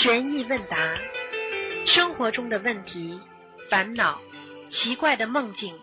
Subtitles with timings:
[0.00, 0.76] 悬疑问答，
[1.84, 3.18] 生活中的问题、
[3.68, 4.20] 烦恼、
[4.70, 5.74] 奇怪的梦境、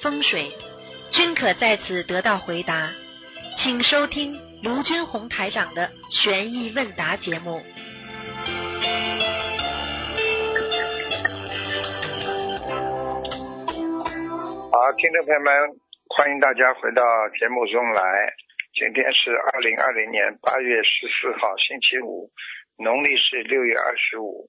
[0.00, 0.50] 风水，
[1.12, 2.90] 均可在此得到回答。
[3.58, 7.62] 请收听卢军红台长的悬疑问答节目。
[14.72, 15.54] 好，听众朋友们，
[16.08, 17.02] 欢迎大家回到
[17.38, 18.02] 节目中来。
[18.74, 22.28] 今天是二零二零年八月十四号，星期五，
[22.78, 24.48] 农历是六月二十五。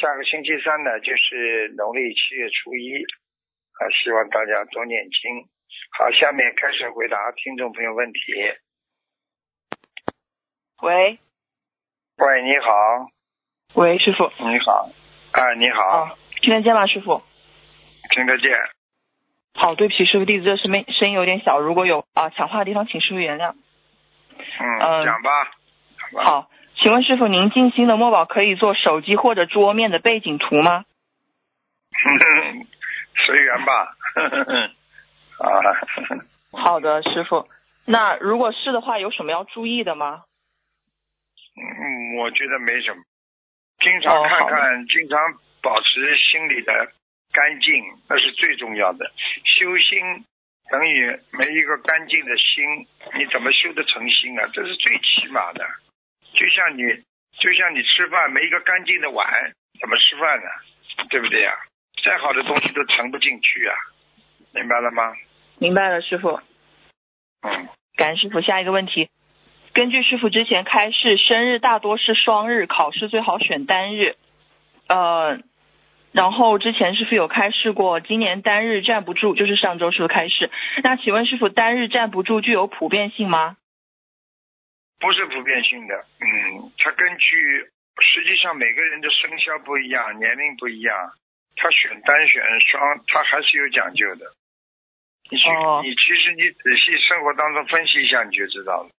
[0.00, 2.94] 下个星期三呢，就是农历七月初一。
[3.78, 5.48] 啊，希望大家多念经。
[5.96, 8.20] 好，下面开始回答听众朋友问题。
[10.82, 11.18] 喂，
[12.16, 12.72] 喂，你好，
[13.74, 14.32] 喂，师傅。
[14.38, 14.90] 你好，
[15.32, 17.22] 啊，你好，啊，听得见吗，师傅？
[18.10, 18.50] 听得见。
[19.54, 23.54] 好，对不起，师傅，弟子这声音声音有点小，如果有啊抢话的地方，请师傅原谅。
[24.32, 25.30] 嗯，嗯讲吧。
[26.00, 26.24] 讲吧。
[26.24, 26.50] 好，
[26.80, 30.84] 请问师傅，您静心的墨宝可以做手机或者桌面的背景图吗？
[33.26, 33.96] 随缘吧。
[35.38, 35.50] 啊，
[36.52, 37.48] 好的，师傅。
[37.84, 40.22] 那如果是的话，有什么要注意的吗？
[41.56, 43.02] 嗯，我觉得没什么。
[43.80, 45.18] 经常看看，经常
[45.60, 46.92] 保持心里的
[47.32, 49.10] 干净，那是最重要的。
[49.44, 50.24] 修心
[50.70, 52.86] 等于没一个干净的心，
[53.18, 54.48] 你怎么修得成心啊？
[54.52, 55.66] 这是最起码的。
[56.34, 56.82] 就像你，
[57.38, 59.26] 就像你吃饭没一个干净的碗，
[59.80, 60.46] 怎么吃饭呢？
[61.10, 61.52] 对不对呀、
[62.02, 63.74] 再好的东西都盛不进去啊，
[64.52, 65.12] 明白了吗？
[65.58, 66.40] 明白了，师傅。
[67.42, 68.40] 嗯，感恩师傅。
[68.40, 69.08] 下一个问题，
[69.72, 74.16] 根据师傅之前开示，生日大多是双日，考试最好选单日。
[74.88, 75.38] 呃，
[76.12, 80.50] 然后之前师傅有开示过，今年单日站不住，就是上周师傅开示。
[80.82, 83.56] 那请问师傅，单日站不住具有普遍性吗？
[85.00, 90.94] 不是普遍性的，嗯，它根据实际上每个人的生肖不一样，年龄不一样，
[91.56, 94.26] 他选单选双，他还是有讲究的。
[95.30, 98.90] 你去，哦你其实你仔细生活当中分析一下，你就知道了。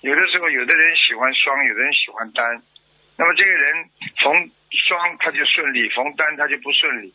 [0.00, 2.62] 有的时候，有的人喜欢双，有的人喜欢单。
[3.18, 3.90] 那么这个人
[4.22, 4.50] 逢
[4.88, 7.12] 双他就顺利，逢单他就不顺利。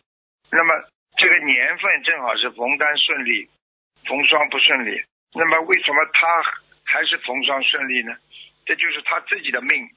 [0.52, 0.74] 那么
[1.18, 3.50] 这个年份正好是逢单顺利，
[4.06, 5.02] 逢双不顺利。
[5.34, 6.44] 那么为什么他
[6.86, 8.16] 还是逢双顺利呢？
[8.66, 9.88] 这就是他自己的命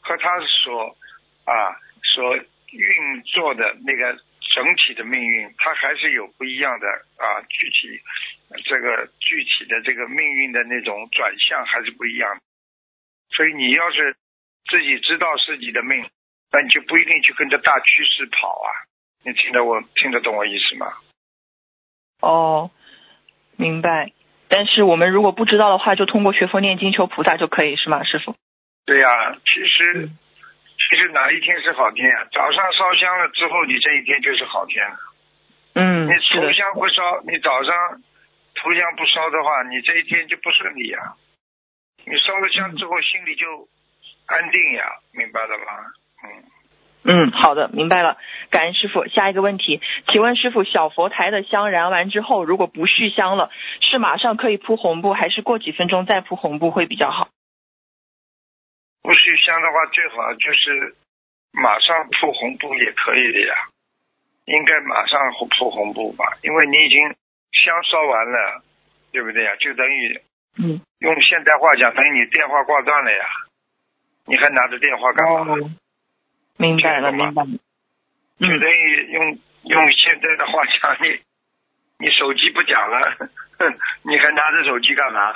[0.00, 0.96] 和他所
[1.44, 8.00] 啊所运作的那个整体的命运，他还是有不一样的啊具体
[8.64, 12.42] 这个具体的这个命运的那种转向还是不一样的。
[13.36, 14.16] 所以你要是
[14.70, 16.08] 自己知道自己的命，
[16.50, 18.68] 那你就不一定去跟着大趋势跑啊。
[19.22, 20.92] 你听得我听得懂我意思吗？
[22.20, 22.70] 哦，
[23.56, 24.12] 明白。
[24.48, 28.34] 但是我们如果不知道的话，就通过学佛念经求菩萨就可以，是吗，师傅？
[28.86, 30.18] 对呀、其实嗯
[30.88, 32.24] 其实哪一天是好天啊？
[32.32, 34.96] 早上烧香了之后，你这一天就是好天了。
[35.74, 38.00] 嗯你，头，香不烧，你早上
[38.54, 40.98] 头香不烧的话，你这一天就不顺利呀、
[42.06, 43.68] 你烧了香之后，心里就
[44.26, 45.92] 安定呀，明白了吗？
[46.24, 46.42] 嗯，
[47.10, 48.18] 嗯，好的，明白了。
[48.50, 49.06] 感恩师傅。
[49.08, 49.80] 下一个问题，
[50.12, 57.28] 请问师傅，小佛台的香燃完之后，如果不续香了，是马上可以铺红布，还是过几分钟再铺红布会比较好？
[59.00, 60.94] 不续香的话，最好就是
[61.52, 63.54] 马上铺红布也可以的呀，
[64.44, 65.18] 应该马上
[65.58, 68.62] 铺红布吧，因为你已经香烧完了，
[69.12, 69.56] 对不对呀？
[69.56, 70.20] 就等于
[70.58, 73.24] 嗯，用现代话讲，等于你电话挂断了呀，
[74.26, 75.54] 你还拿着电话干嘛？
[75.54, 75.70] 哦，
[76.58, 77.48] 明白了，明白了。
[78.40, 81.18] 嗯，就等于用用现在的话讲，你
[81.98, 83.16] 你手机不讲了，
[83.58, 85.34] 哼 你还拿着手机干嘛？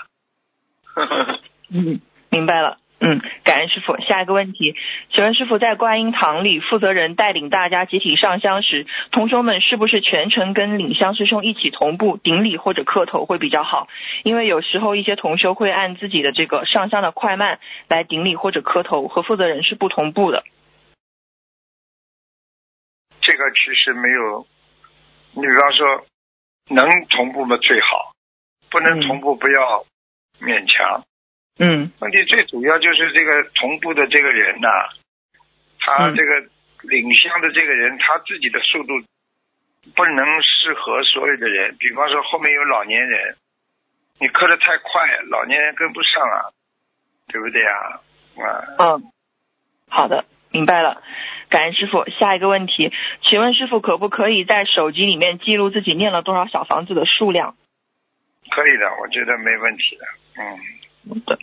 [1.73, 2.01] 嗯，
[2.31, 2.79] 明白了。
[3.05, 3.99] 嗯，感恩师傅。
[4.03, 4.77] 下一个问题，
[5.11, 13.89] 请问师傅，在观音堂里，负责人带领大家集体上香时，同修们是不是全程跟领香师兄一起同步顶礼或者磕头会比较好？
[14.23, 17.59] 因为有时候一些同修会按自己的这个上香的快慢
[17.89, 20.45] 来顶礼或者磕头，和负责人是不同步的。
[23.23, 24.47] 这个其实没有，
[25.33, 26.07] 你比方说
[26.69, 28.13] 能同步嘛最好，
[28.71, 29.87] 不能同步不要
[30.41, 31.05] 勉强。
[31.59, 34.69] 嗯问题最主要就是这个同步的这个人呐、
[35.79, 36.49] 他嗯这个
[36.83, 38.95] 领香的这个人，他自己的速度
[39.95, 41.77] 不能适合所有的人。
[41.79, 43.37] 比方说后面有老年人，
[44.19, 46.51] 你磕的太快，老年人跟不上啊，
[47.29, 48.01] 对不对啊？
[48.39, 49.13] 啊，嗯，
[49.89, 51.03] 好的，明白了。
[51.49, 52.09] 感恩师傅。
[52.19, 57.57] 下一个问题，请问师傅可不可以在手机里面记录自己念了多少小房子的数量？
[58.51, 60.05] 可以的，我觉得没问题的。
[60.39, 60.59] 嗯，
[61.09, 61.39] 好的，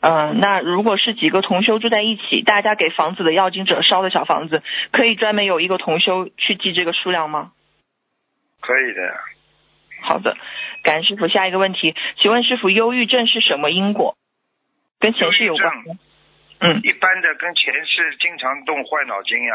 [0.00, 7.52] 嗯，那如果是几个同修住在一起，大家给房子的要经者烧的小房子，可以专门有一个同修去记这个数量吗？
[8.60, 9.14] 可以的。
[10.02, 10.36] 好的，
[10.82, 11.28] 感恩师傅。
[11.28, 14.16] 下一个问题，请问师傅，忧郁症是什么因果？
[14.98, 15.82] 跟前世有关吗？
[16.62, 19.54] 嗯一般的跟前世经常动坏脑筋呀。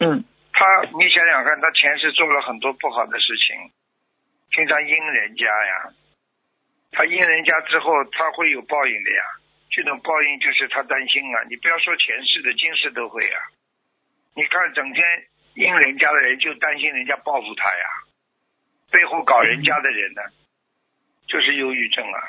[0.00, 0.64] 嗯他，
[0.98, 3.70] 你想想看，他前世做了很多不好的事情，
[4.50, 5.92] 经常阴人家呀。
[6.90, 9.22] 他阴人家之后，他会有报应的呀。
[9.70, 11.44] 这种报应就是他担心啊。
[11.50, 13.38] 你不要说前世的，今世都会啊。
[14.34, 15.04] 你看，整天
[15.54, 17.84] 阴人家的人就担心人家报复他呀，
[18.90, 20.22] 背后搞人家的人呢，
[21.28, 22.20] 就是忧郁症啊。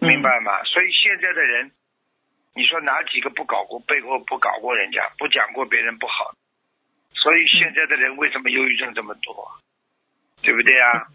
[0.00, 0.62] 明白吗？
[0.64, 1.72] 所以现在的人，
[2.54, 6.34] 你说哪几个不搞过背后不搞过人家，不讲过别人不好？
[7.14, 9.48] 所以现在的人为什么忧郁症这么多？
[10.42, 11.06] 对不对啊？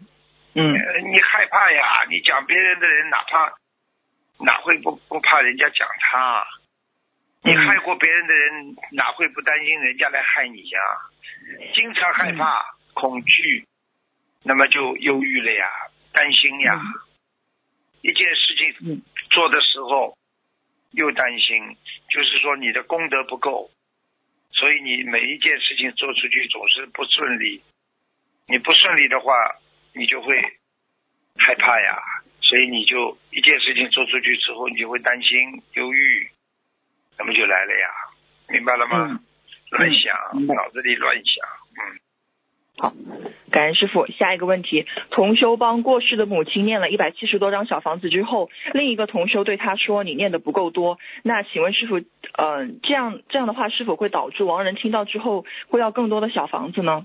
[0.54, 2.04] 嗯呃你害怕呀？
[2.08, 3.52] 你讲别人的人，哪怕
[4.44, 6.46] 哪会不不怕人家讲他？
[7.42, 10.80] 你嗯害过别人的人，哪会不担心人家来害你呀？
[11.74, 13.66] 经常害怕、恐惧，
[14.42, 15.68] 那么就忧郁了呀，
[16.12, 16.80] 担心呀。
[18.00, 20.16] 一件事情嗯做的时候
[20.92, 21.76] 又担心，
[22.10, 23.70] 就是说你的功德不够，
[24.52, 27.62] 所以你每一件事情做出去总是不顺利。
[28.46, 29.32] 你不顺利的话，
[29.94, 30.40] 你就会
[31.36, 31.98] 害怕呀，
[32.40, 36.30] 所以你就一件事情做出去之后，你就会担心、忧郁，
[37.18, 37.88] 那么就来了呀，
[38.48, 39.06] 明白了吗？
[39.10, 39.24] 嗯
[39.70, 41.46] 乱想，脑子里乱想，
[41.76, 42.00] 嗯，
[42.78, 42.94] 好，
[43.50, 44.06] 感恩师傅。
[44.06, 57.04] 下一个问题，同修帮过世的母亲念了一百七十多张小房子之后，另一个同修对他说：“你念的不够多。”那请问师傅，嗯、这样这样的话是否会导致亡人听到之后会要更多的小房子呢？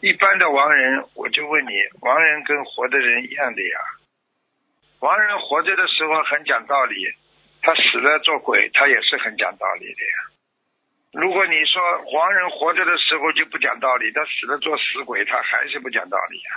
[0.00, 3.78] 一般的亡人，我就问你，亡人跟活的人一样的呀。
[5.00, 6.94] 亡人活着的时候很讲道理，
[7.62, 10.33] 他死了做鬼，他也是很讲道理的呀。
[11.14, 16.50] 如果你说黄人活着的时候就不讲道理，他死了做死鬼，他还是不讲道理呀。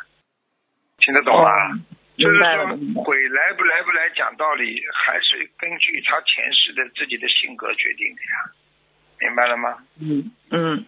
[0.98, 1.50] 听得懂吗？
[1.50, 1.80] 哦
[2.18, 3.04] 就是说，。
[3.04, 8.52] 鬼来不来不来讲道理，还是根据他前世的自己的性格决定的呀。
[9.20, 9.78] 明白了吗？
[10.02, 10.86] 嗯嗯，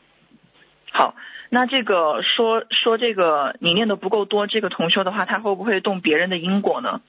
[0.92, 1.14] 好。
[1.52, 7.02] 那这个说说这个你念的不够多，这个同修的话，他会不会动别人的因果呢？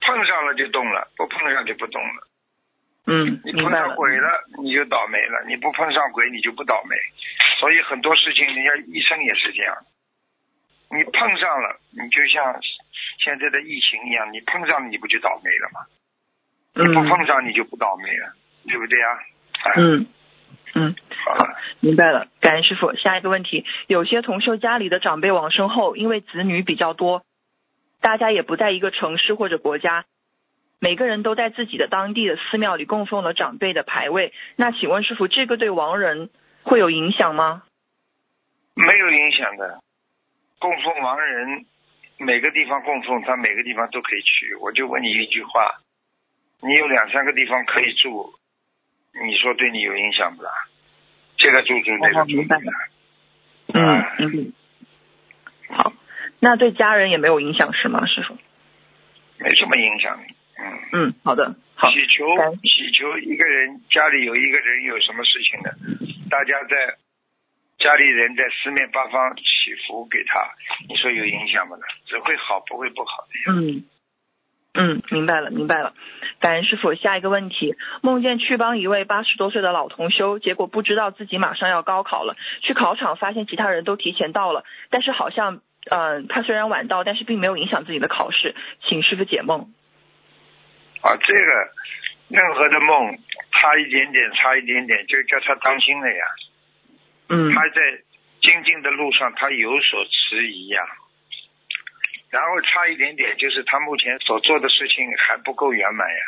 [0.00, 2.26] 碰上了就动了，不碰上就不动了。
[3.06, 3.70] 嗯，你碰。
[3.70, 4.28] 上鬼了，
[4.62, 6.96] 你就倒霉了；你不碰上鬼，你就不倒霉。
[7.60, 9.76] 所以很多事情，人家医生也是这样。
[10.90, 12.60] 你碰上了，你就像
[13.18, 15.86] 现在的疫情一样，你碰上了，你不就倒霉了吗？
[16.74, 18.32] 你不嗯碰上，你就不倒霉了，
[18.66, 19.06] 对不对呀？
[19.64, 20.06] 哎，嗯
[20.74, 21.36] 嗯，好
[21.80, 22.28] 明白了。
[22.40, 22.94] 感恩师傅。
[22.96, 27.22] 下一个问题，有些同修家里的长辈往生后，因为子女比较多，
[28.00, 30.04] 大家也不在一个城市或者国家，
[30.84, 34.34] 每个人都在自己的当地的寺庙里供奉了长辈的牌位。
[34.54, 36.28] 那请问师傅，这个对亡人
[36.62, 37.62] 会有影响吗？
[38.74, 39.80] 没有影响的。
[40.58, 41.64] 供奉亡人，
[42.18, 44.54] 每个地方供奉，他每个地方都可以去。
[44.56, 45.80] 我就问你一句话：
[46.60, 48.34] 你有两三个地方可以住，
[49.24, 50.50] 你说对你有影响不啦？
[51.38, 52.60] 这个住住，那个住住的。
[53.72, 54.52] 嗯啊嗯，
[55.70, 55.94] 好，
[56.40, 58.36] 那对家人也没有影响是吗，师傅？
[59.38, 60.20] 没什么影响。
[60.56, 62.24] 嗯，嗯，好的，好，祈求
[62.62, 65.70] 祈求一个人家里有一个人有什么事情呢？
[66.30, 66.96] 大家在
[67.78, 69.42] 家里人在四面八方祈
[69.86, 70.40] 福给他，
[70.88, 71.76] 你说有影响吗？
[72.06, 73.52] 只会好不会不好的。
[73.52, 73.84] 嗯，
[74.74, 75.92] 嗯，明白了，明白了。
[76.40, 76.94] 感恩师傅。
[76.94, 88.54] 下一个问题：梦见去帮一位八十多岁的老同修，结果不知道自己马上要高考了，去考场发现其他人都提前到了，但是好像，呃，他虽然晚到，但是并没有影响自己的考试，
[88.88, 89.72] 请师傅解梦。
[91.04, 91.70] 啊，这个
[92.28, 93.18] 任何的梦
[93.52, 96.24] 差一点点，差一点点，就叫他当心了呀。
[97.28, 97.80] 嗯他在
[98.40, 100.82] 精进的路上，他有所迟疑呀。
[102.30, 106.22] 然后差一点点，就是他目前所做的事情还不够圆满呀。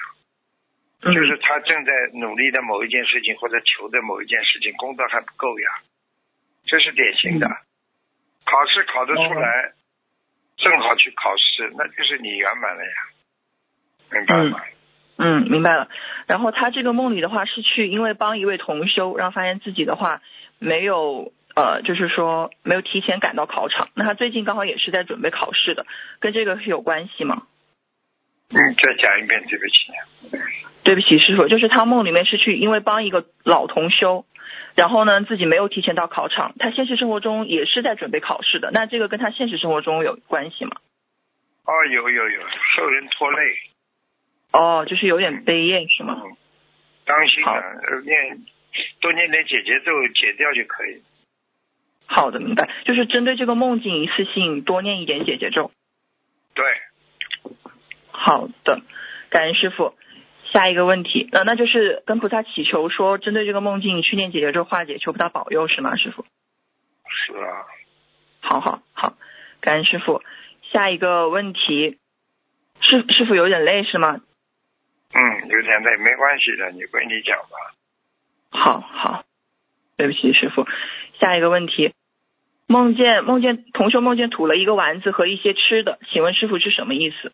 [1.03, 5.69] 嗯就是他正在努力的某一件事情或者求的某一件事情，功德还不够呀，
[6.67, 7.47] 这是典型的。
[7.47, 7.57] 嗯
[8.47, 9.73] 考试考得出来，
[10.57, 12.95] 正好去考试，那就是你圆满了呀，
[14.13, 14.61] 明白吗？
[15.19, 15.89] 嗯，明白了。
[16.27, 20.21] 然后他这个梦里的话是去，因为帮一位同修，然后发现自己的话
[20.59, 23.89] 没有呃，就是说没有提前赶到考场。
[23.95, 25.87] 那他最近刚好也是在准备考试的，
[26.21, 27.45] 跟这个是有关系吗？
[28.51, 30.41] 嗯，再讲一遍，对不起。
[30.85, 34.25] 对不起，师傅，就是他梦里面是去因为帮一个老同修，
[34.77, 38.71] 然后呢自己没有提前到考场，他现实生活中也是在准备考试的。
[38.73, 40.77] 那这个跟他现实生活中有关系吗？
[41.65, 42.41] 哦，有有有，
[42.77, 43.39] 受人拖累，
[44.59, 46.23] 哦，就是有点悲咽是吗？
[46.25, 46.37] 嗯，
[47.05, 48.45] 当心啊，呃念
[49.01, 51.03] 多念点解结咒解掉就可以。
[52.07, 52.71] 好的，明白。
[52.85, 55.71] 就是针对这个梦境，一次性多念一点解结咒。
[56.55, 56.65] 对，
[58.11, 58.81] 好的，
[59.29, 59.95] 感恩师傅。
[60.53, 66.25] 下一个问题，呃，那就是跟菩萨祈求说，针对这个梦境去念解结咒化解，求菩萨保佑是吗，师傅？
[67.09, 67.67] 是啊，
[68.41, 69.15] 好好好，
[69.61, 70.23] 感恩师傅。
[70.73, 71.99] 下一个问题，
[72.81, 74.21] 师师傅有点累是吗？
[75.19, 77.57] 嗯，有点累，没关系的，你归你讲吧。
[78.51, 79.25] 好好，
[79.97, 80.67] 对不起师傅。
[81.19, 81.95] 下一个问题，
[82.67, 87.33] 梦见梦见同学梦见吐了一个丸子和一些吃的，请问师傅是什么意思？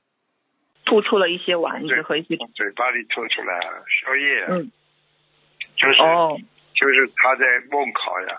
[0.84, 4.70] 吐出了一些丸子和一些，从嘴巴里吐出来宵夜，嗯，
[5.76, 6.38] 就是、哦，
[6.74, 8.38] 就是他在梦考呀。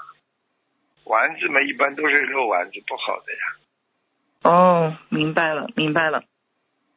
[1.05, 3.39] 丸子嘛，一般都是肉丸子，不好的呀。
[4.43, 6.23] 哦，明白了，明白了。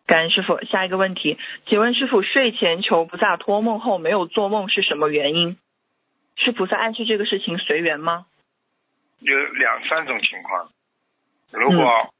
[0.06, 0.64] 感恩师傅。
[0.64, 5.58] 下一个问题，请问师傅，睡前求菩萨托梦后没有做梦是什么原因？
[6.36, 8.26] 是菩萨暗示这个事情随缘吗？
[9.20, 10.70] 有两三种情况，
[11.50, 12.12] 如果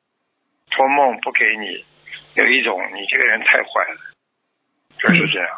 [0.71, 1.85] 托梦不给你，
[2.35, 4.01] 有一种你这个人太坏了，
[4.99, 5.49] 就是这样；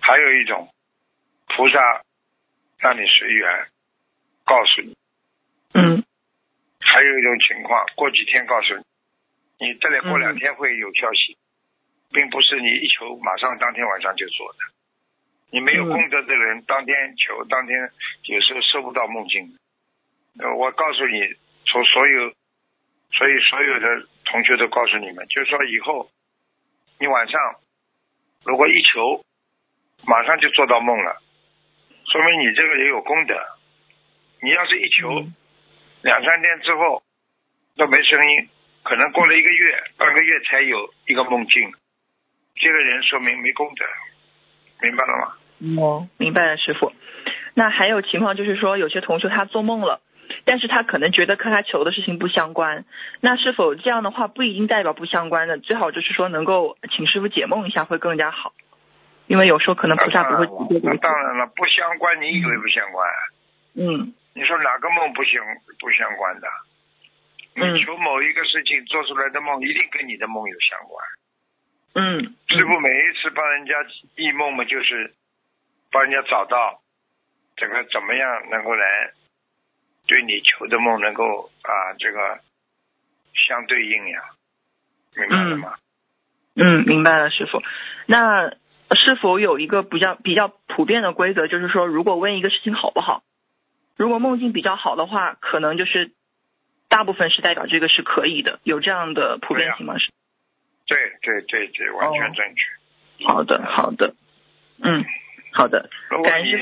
[0.00, 0.68] 还有一种，
[1.48, 2.02] 菩萨
[2.78, 3.66] 让你随缘，
[4.44, 4.94] 告诉你；
[5.74, 6.02] 嗯
[6.80, 8.74] 还有一种情况，过几天告诉
[9.58, 11.36] 你，你再来过两天会有消息，
[12.14, 14.58] 并不是你一求马上当天晚上就做的。
[15.50, 17.76] 你没有嗯功德的人，当天求当天
[18.24, 19.58] 有时候收不到梦境。
[20.38, 21.20] 呃，我告诉你，
[21.66, 22.32] 从所有，
[23.12, 26.10] 所以所有的同学都告诉你们，就是说以后
[26.98, 27.40] 你晚上
[28.44, 29.24] 如果一求，
[30.06, 31.20] 马上就做到梦了，
[32.10, 33.34] 说明你这个人有功德。
[34.40, 35.34] 你要是一求，嗯
[36.02, 37.02] 两三天之后
[37.76, 38.48] 都没声音，
[38.82, 41.72] 可能过了一个月、半个月才有一个梦境，
[42.56, 43.84] 这个人说明没功德，
[44.86, 45.82] 明白了吗？
[45.82, 46.92] 哦，明白了，师傅。
[47.54, 50.00] 那还有情况就是说，有些同学他做梦了，
[50.44, 52.84] 但是他可能觉得和他求的事情不相关。
[53.20, 55.58] 那是否这样的话不一定代表不相关的？
[55.58, 58.52] 最好就是说能够请师傅解梦一下会更加好，
[59.26, 63.08] 因为有时候可能菩萨不会直接当然了，不相关，你以为不相关？
[63.76, 65.42] 嗯你说哪个梦不相
[65.78, 66.48] 不相关的？
[67.56, 70.98] 嗯你求某一个事情做出来的梦，一定跟你的梦有相关。
[71.06, 71.23] 嗯
[72.48, 73.74] 师傅每一次帮人家
[74.16, 75.14] 忆梦嘛，就是
[75.92, 76.82] 帮人家找到
[77.56, 79.12] 这个怎么样能够来
[80.06, 82.40] 对你求的梦能够啊这个
[83.48, 84.20] 相对应呀，
[85.16, 85.74] 明白了吗？
[86.56, 87.62] 嗯，明白了，师傅。
[88.06, 88.50] 那
[88.94, 93.22] 是否有一个比较比较普遍的规则，就是说，如果问一个事情好不好，
[93.96, 96.12] 如果梦境比较好的话，可能就是
[96.88, 99.98] 大部分是代表这个是可以的，有这样的普遍性吗？
[99.98, 100.10] 是。
[100.86, 103.26] 对对对对，完全正确。
[103.26, 104.14] 好的，好的，
[104.82, 105.04] 嗯，
[105.52, 106.52] 好的，如果你。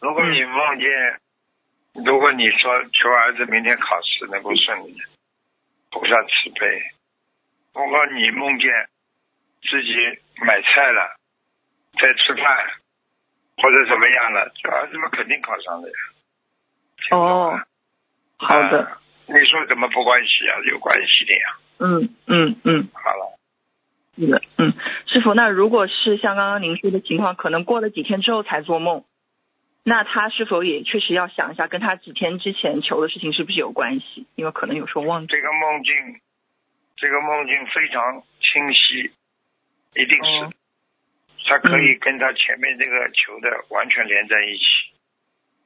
[0.00, 1.18] 如果你梦见，
[2.06, 4.94] 如果你说求儿子明天考试能够顺利，
[5.90, 6.68] 菩萨慈悲；
[7.74, 8.70] 如果你梦见
[9.68, 9.90] 自己
[10.46, 11.16] 买菜了，
[11.98, 12.46] 在吃饭，
[13.56, 15.94] 或者怎么样了，这儿子们肯定考上了呀。
[17.10, 17.58] 哦
[18.38, 20.60] 啊，好的，啊你说怎么不关系啊？
[20.70, 21.56] 有关系的呀。
[21.80, 23.37] 嗯嗯嗯，好了，是
[24.26, 24.72] 的，嗯，
[25.06, 29.04] 师傅，那如果是像刚刚您说的情况，可能过了几天之后才做梦，
[29.84, 34.26] 那他是否也确实要想一下，跟他几天之前求的事情是不是有关系？
[34.34, 35.28] 因为可能有时候忘记。
[35.28, 36.20] 这个梦境，
[36.96, 39.12] 这个梦境非常清晰，
[39.94, 40.52] 一定是哦
[41.46, 44.92] 他可以跟他前面这个求的完全连在一起，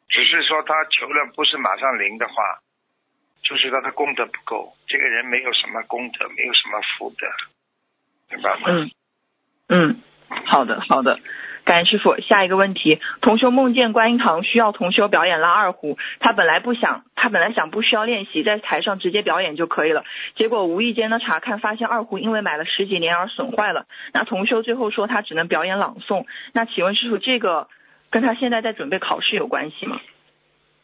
[0.09, 2.35] 只是说他求了不是马上灵的话，
[3.43, 7.27] 就是他的功德不够，这个人没有什么功德，没有什么福德，
[8.33, 8.61] 明白吗？
[8.67, 8.91] 嗯
[9.69, 10.01] 嗯，
[10.47, 11.19] 好的好的，
[11.65, 12.21] 感恩师傅。
[12.21, 20.05] 下一个问题，同修梦见观音堂需要同修表演拉二胡，他本来不想，他本来想不需要练习，在台上直接表演就可以了。
[20.37, 23.87] 结果无意间呢查看发现二胡因为买了十几年而损坏了。
[24.13, 26.27] 那同修最后说他只能表演朗诵。
[26.53, 27.69] 那请问师傅，这个
[28.11, 30.01] 跟他现在在准备考试有关系吗？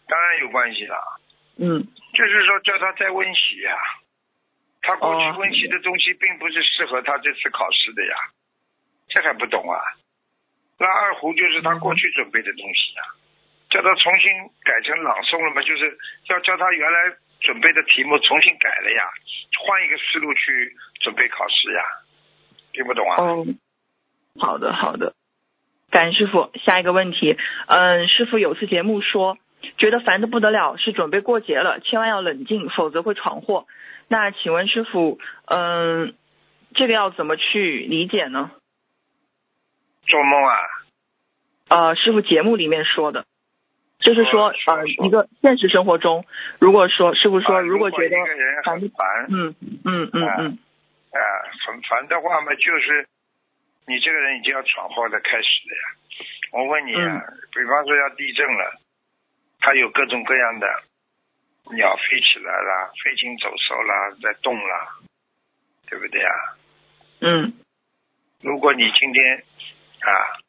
[0.08, 0.96] 当然有关系了，
[1.58, 3.76] 嗯就是说叫他再温习呀、
[4.82, 8.14] 他过去温习的东西并不是适合他这次考试的呀，
[9.08, 9.78] 这还不懂啊？
[10.78, 13.02] 拉二胡就是他过去准备的东西呀、
[13.68, 14.30] 叫他重新
[14.62, 19.10] 改成朗诵了嘛，就是要叫他原来准备的题目重新改了呀，
[19.58, 21.82] 换一个思路去准备考试呀，
[22.72, 23.16] 听不懂啊？
[23.22, 23.46] 哦，
[24.38, 25.14] 好的好的，
[25.90, 26.52] 感恩师傅。
[26.64, 29.36] 下一个问题，嗯，师傅有次节目说，
[29.78, 33.66] 觉得烦的不得了，是准备过节了，千万要冷静，否则会闯祸。
[34.08, 36.14] 那请问师傅，嗯，
[36.74, 38.50] 这个要怎么去理解呢？
[40.06, 40.56] 做梦啊？
[41.68, 43.26] 呃，师傅节目里面说的，
[43.98, 44.52] 就是说
[45.04, 46.24] 一个现实生活中，
[46.58, 49.54] 如果说师傅说啊如果觉得一个人烦很烦，嗯
[49.84, 50.58] 嗯嗯啊嗯
[51.12, 51.20] 啊，
[51.66, 53.06] 很烦的话嘛，就是
[53.86, 55.84] 你这个人已经要闯祸的开始了呀。
[56.52, 58.80] 我问你啊，比方说要地震了，
[59.68, 60.66] 它有各种各样的
[61.76, 64.96] 鸟飞起来啦，飞禽走兽啦，在动啦，
[65.86, 66.32] 对不对啊？
[67.20, 67.52] 嗯
[68.40, 69.44] 如果你今天
[70.00, 70.40] 啊，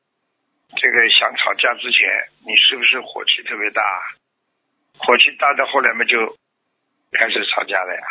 [0.78, 3.84] 这个想吵架之前，你是不是火气特别大？
[5.00, 6.38] 火气大到后来嘛，就
[7.12, 8.02] 开始吵架了呀？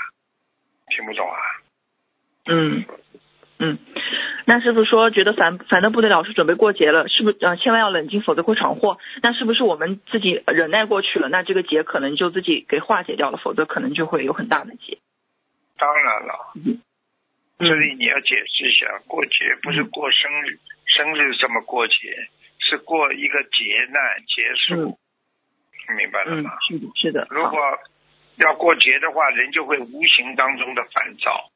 [0.91, 1.41] 听不懂啊？
[2.51, 2.85] 嗯
[3.59, 3.79] 嗯。
[4.47, 8.99] 那师傅说觉得烦烦的不得了，是准备过节了，是不是呃千万要冷静，否则会闯祸？
[9.23, 14.99] 那是不是我们自己忍耐过去了，那这个劫可能就自己给化解掉了，否则可能就会有很大的劫。
[15.77, 16.53] 当然了。
[16.55, 16.81] 嗯
[17.61, 19.33] 这里你要解释一下，过节
[19.65, 21.95] 不是过生日，生日这么过节，
[22.61, 24.97] 是过一个劫难结束，
[25.99, 27.27] 明白了嗯吗？，是的，是的。
[27.31, 27.59] 如果
[28.37, 31.51] 要过节的话，人就会无形当中的烦躁，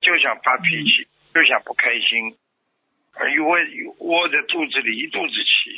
[0.00, 2.36] 就想发脾嗯气，就想不开心，
[3.12, 3.58] 而窝
[3.98, 5.70] 窝在肚子里一肚子气。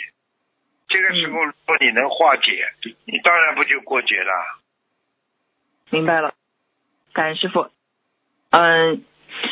[0.88, 2.68] 这个时候，嗯如果你能化解，
[3.06, 4.60] 你当然不就过节了。
[5.90, 6.34] 明白了，
[7.12, 7.70] 感恩师傅。
[8.50, 9.02] 嗯，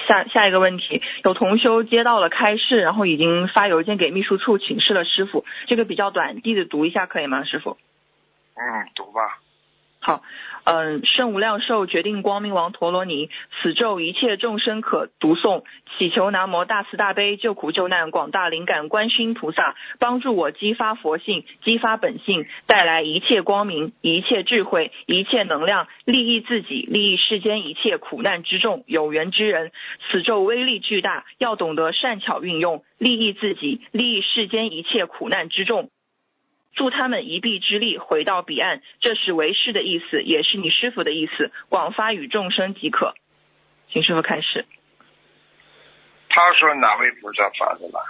[0.07, 7.79] 下下一个问题，有同修接到了开示，然后已经发邮件给秘书处请示了师傅，这个比较短，弟子读一下可以吗，师傅？
[8.55, 9.41] 嗯，读吧。
[10.01, 10.23] 好，
[10.65, 13.29] 嗯，圣无量寿决定光明王陀罗尼，
[13.61, 15.63] 此咒一切众生可读诵，
[15.99, 29.71] 祈求南无大慈大悲救苦救难广大灵感观世音菩萨帮助我激发佛性，激发本性，带来一切光明、一切智慧、一切能量，利益自己，利益世间一切苦难之众有缘之人。
[30.11, 35.91] 此咒威力巨大，要懂得善巧运用，利益自己，利益世间一切苦难之众。
[36.75, 43.15] 助他们一臂之力回到彼岸，这是为师的意思，也是你师傅的意思，广发与众生即可。
[43.89, 44.67] 请师傅开始。
[46.29, 48.01] 他说哪位菩萨发的吧？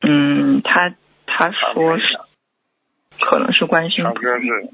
[0.00, 0.90] 嗯，他
[1.26, 2.18] 他他说是
[3.20, 4.70] 可能是观世音他菩萨，说是，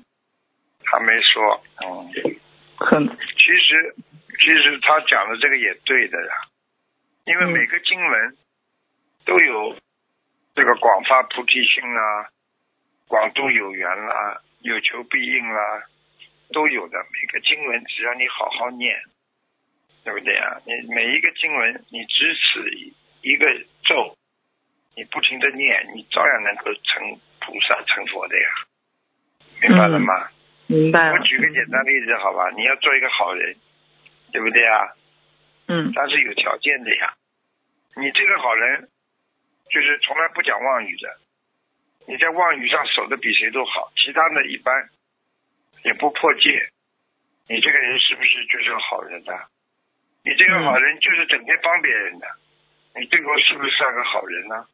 [0.84, 1.62] 他没说。
[1.84, 2.36] 嗯。
[2.76, 3.94] 可能其实，
[4.40, 6.32] 其实他讲的这个也对的呀，
[7.24, 8.36] 因为嗯每个经文
[9.24, 9.76] 都有
[10.54, 12.30] 这个广发菩提心啦、
[13.08, 15.84] 广度有缘啦、有求必应啦，
[16.52, 16.98] 都有的。
[17.12, 18.96] 每个经文只要你好好念，
[20.04, 20.60] 对不对啊？
[20.64, 22.70] 你每一个经文，你只此
[23.22, 23.46] 一个
[23.84, 24.16] 咒，
[24.96, 28.48] 你不停的念，你照样能够成菩萨、成佛的呀。
[29.60, 30.28] 明白了吗？
[30.66, 31.12] 明白了。
[31.12, 32.50] 我举个简单例子，好吧？
[32.56, 33.56] 你要做一个好人，
[34.32, 34.94] 对不对啊？
[35.66, 37.14] 嗯但是有条件的呀。
[37.96, 38.88] 你这个好人，
[39.70, 41.08] 就是从来不讲妄语的。
[42.06, 44.90] 你在妄语上守的比谁都好，其他的一般，
[45.84, 46.68] 也不破戒。
[47.48, 49.32] 你这个人是不是就是个好人呢、
[50.24, 52.26] 你这个好人就是整天帮别人的，
[52.98, 54.66] 你对我是不是算个好人呢？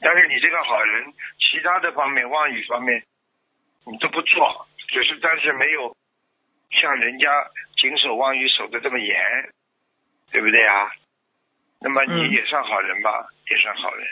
[0.00, 3.04] 但是你这个好人，其他的方面妄语方面，
[3.86, 5.96] 你都不做，只是但是没有
[6.70, 7.30] 像人家
[7.76, 9.16] 谨守妄语守的这么严，
[10.30, 10.90] 对不对啊？
[11.80, 14.06] 那么你嗯也算好人吧，也算好人。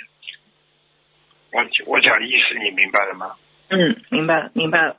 [1.52, 3.36] 我我讲的意思你明白了吗？
[3.72, 4.96] 嗯，明白了，明白了。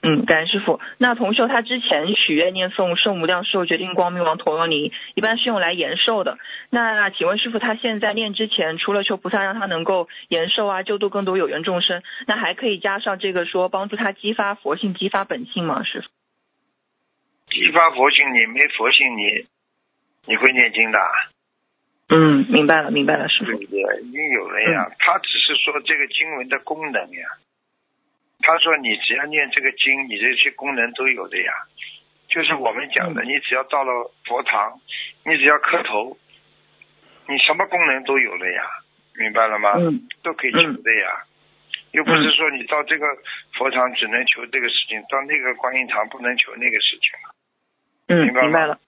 [0.00, 0.80] 嗯，感恩师傅。
[0.96, 6.38] 那同修他之前许愿念诵圣无量寿决定光明王陀罗尼，一般是用来延寿的。
[6.70, 15.84] 那请问师傅，他现在念之前，除了求菩萨让他能够延寿啊，救度更多有缘众生，那还可以加上这个说帮助他激发佛性、激发本性吗？
[15.84, 16.08] 师傅？
[17.50, 19.46] 激发佛性，你没佛性，你
[20.26, 21.12] 你会念经的啊，
[22.08, 23.52] 嗯，明白了，明白了，师傅。
[23.52, 23.66] 对？
[24.02, 24.90] 已经有了呀。
[24.98, 27.28] 他只是说这个经文的功能呀。
[28.40, 31.52] 他说你只要念这个经，你这些功能都有的呀。
[32.28, 34.80] 就是我们讲的，你只要到了佛堂，
[35.24, 36.18] 你只要磕头，
[37.26, 38.62] 你什么功能都有了呀，
[39.18, 39.72] 明白了吗？
[39.78, 41.24] 嗯都可以求的呀。
[41.92, 43.06] 又不是说你到这个
[43.56, 47.34] 佛堂只能求这个事情，到那个观音堂不能求那个事情了。
[48.08, 48.78] 嗯，明白了。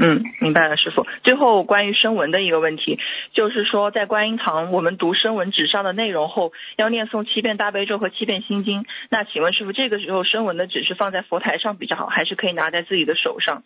[0.00, 1.04] 嗯，明白了，师傅。
[1.24, 3.00] 最后关于声闻的一个问题，
[3.32, 8.86] 就是说在观音堂我们读声闻纸上的内容后，要念诵七遍大悲咒和七遍心经。
[9.10, 13.64] 那请问师傅，这个时候声闻的纸是放在佛台上比较好，还是可以拿在自己的手上，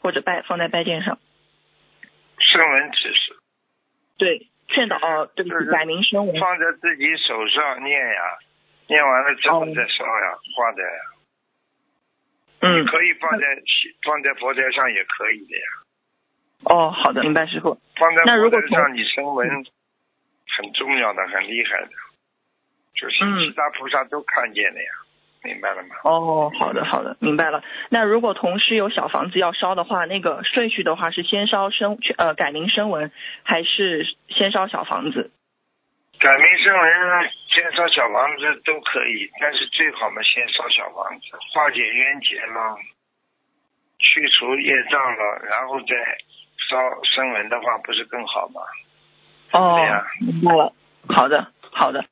[0.00, 1.18] 或者拜放在拜垫上？
[2.38, 3.36] 声闻纸是
[4.18, 6.40] 对，劝导哦，对不起，就是改名声闻。
[6.40, 8.22] 放在自己手上念呀，
[8.88, 11.15] 念完了之后哦再烧呀，画的呀。
[12.66, 13.46] 嗯，可以放在
[14.04, 15.66] 放在佛台上也可以的呀，
[16.64, 17.78] 哦，好的，明白，师傅。
[17.96, 21.90] 放在那如果从佛台上你声闻很重要的、很厉害的，
[22.94, 24.90] 就是嗯其他菩萨都看见了呀，
[25.44, 25.96] 明白了吗？
[26.04, 27.62] 哦，好的好的，明白了。
[27.90, 35.30] 那如果同时有小房子要烧的话，那个顺序的话是先烧声呃改名声文，还是先烧小房子？
[36.18, 42.76] 改名声文、先烧小房子都可以，但是最好嘛，先烧小房子，化解冤结了，
[43.98, 45.96] 去除业障了，然后再
[46.68, 48.60] 烧声文的话，不是更好吗？
[49.52, 49.78] 哦
[50.20, 50.72] 明白了。
[51.08, 52.04] 好的，好的。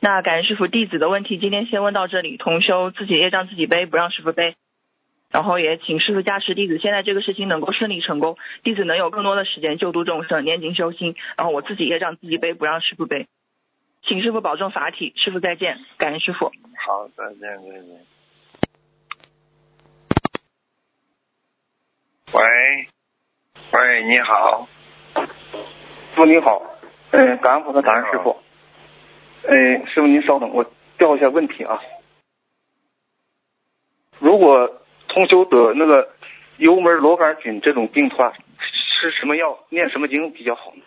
[0.00, 2.36] 那感恩师傅弟子的问题，今天先问到这里。
[2.36, 4.56] 同修自己业障自己背，不让师傅背。
[5.32, 11.16] 然后也请师傅加持弟子，现在这个事情能够顺利成功，弟子能有更多的时间救度众生、念经修心。
[11.38, 13.26] 然后我自己业障自己背，不让师傅背。
[14.04, 16.52] 请师傅保重法体，师傅再见，感恩师傅。
[16.86, 18.06] 好，再见，再见。
[22.34, 22.88] 喂，
[23.72, 24.68] 喂，你好，
[25.14, 26.62] 师傅你好，
[27.10, 28.36] 呃，感恩菩萨，感恩师傅。
[29.44, 31.80] 呃，师傅您稍等，我调一下问题啊。
[34.18, 34.81] 如果
[35.12, 36.10] 通修得那个
[36.56, 40.82] 幽门螺杆菌这种病的话，吃什么药、念什么经比较好呢？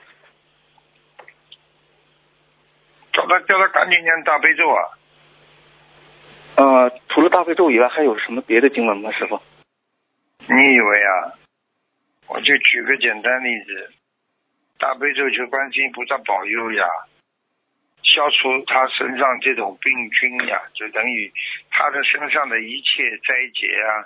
[3.14, 4.82] 叫他叫他赶紧念大悲咒啊！
[6.58, 9.12] 呃，除了大悲咒以外，还有什么别的经文吗？
[9.12, 9.40] 师傅？
[10.40, 11.38] 你以为啊？
[12.28, 13.94] 我就举个简单例子，
[14.80, 16.84] 大悲咒求观世音菩萨保佑呀，
[18.06, 21.32] 消除他身上这种病菌呀，就等于
[21.72, 24.06] 他的身上的一切灾劫啊，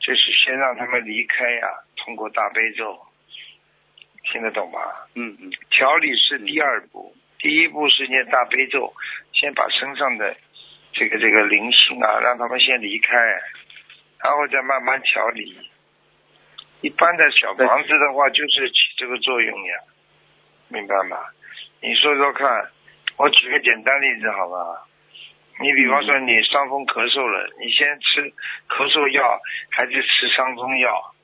[0.00, 2.98] 就是先让他们离开呀，通过大悲咒，
[4.32, 4.80] 听得懂吗？
[5.14, 8.92] 嗯嗯调理是第二步，第一步是念大悲咒，
[9.32, 10.34] 先把身上的
[10.92, 13.16] 这个这个灵性啊，让他们先离开，
[14.22, 15.70] 然后再慢慢调理。
[16.80, 19.74] 一般的小房子的话，就是起这个作用呀，
[20.68, 21.18] 明白吗？
[21.80, 22.70] 你说说看，
[23.16, 24.86] 我举个简单例子好吧？
[25.60, 28.22] 你比方说你伤风咳嗽了，你先吃
[28.68, 31.14] 咳嗽药，还是吃伤风药，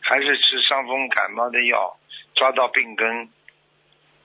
[0.00, 1.96] 还是吃伤风感冒的药，
[2.34, 3.30] 抓到病根。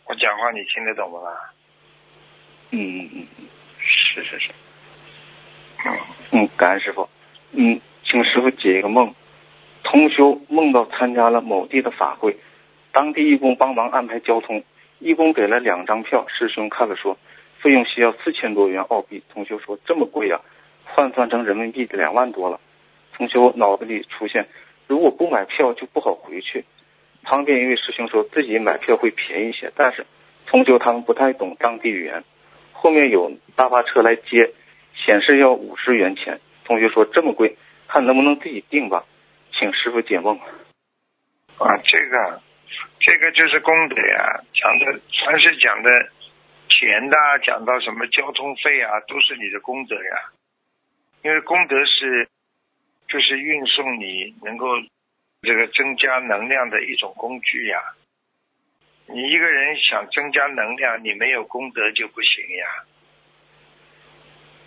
[0.06, 1.20] 我讲话你听得懂吗？
[2.72, 3.48] 嗯嗯嗯嗯，
[3.80, 4.52] 是是是。
[5.86, 5.98] 嗯，
[6.32, 7.08] 嗯，感恩师傅。
[7.54, 9.16] 嗯，请师傅解一个梦。
[9.84, 12.36] 通修梦到参加了某地的法会，
[12.92, 14.62] 当地义工帮忙安排交通，
[15.00, 17.18] 义工给了两张票，师兄看了说，
[17.60, 19.24] 费用需要四千多元澳币。
[19.34, 20.42] 同学说这么贵呀、
[20.86, 22.60] 换算成人民币两万多了。
[23.14, 24.48] 同学脑子里出现，
[24.88, 26.66] 如果不买票就不好回去。
[27.24, 30.06] 旁边一位师兄说自己买票会便宜些，但是
[30.46, 32.24] 同学他们不太懂当地语言。
[32.72, 34.54] 后面有大巴车来接，
[34.96, 36.40] 显示要五十元钱。
[36.64, 37.58] 同学说这么贵，
[37.88, 39.06] 看能不能自己订吧，
[39.52, 40.40] 请师傅解梦。
[41.58, 42.42] 啊，这个
[43.00, 45.90] 这个就是功德呀，讲的凡是讲的
[46.70, 50.32] 钱的，讲到什么交通费啊，都是你的功德呀。
[51.24, 52.28] 因为功德是
[53.08, 54.68] 就是运送你能够
[55.42, 57.80] 这个增加能量的一种工具呀。
[59.08, 62.84] 你一个人想增加能量，你没有功德就不行呀。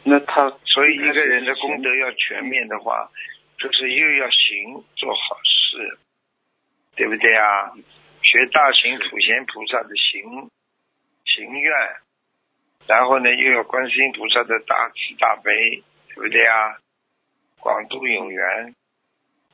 [0.03, 3.11] 那他所以一个人的功德要全面的话，
[3.59, 5.99] 就是又要行做好事，
[6.97, 7.73] 对不对啊？
[8.23, 10.51] 学大行普贤菩萨的行
[11.25, 11.73] 行愿，
[12.87, 16.79] 然后呢又有观世音菩萨的大慈大悲，对不对啊？
[17.59, 18.75] 广度有缘，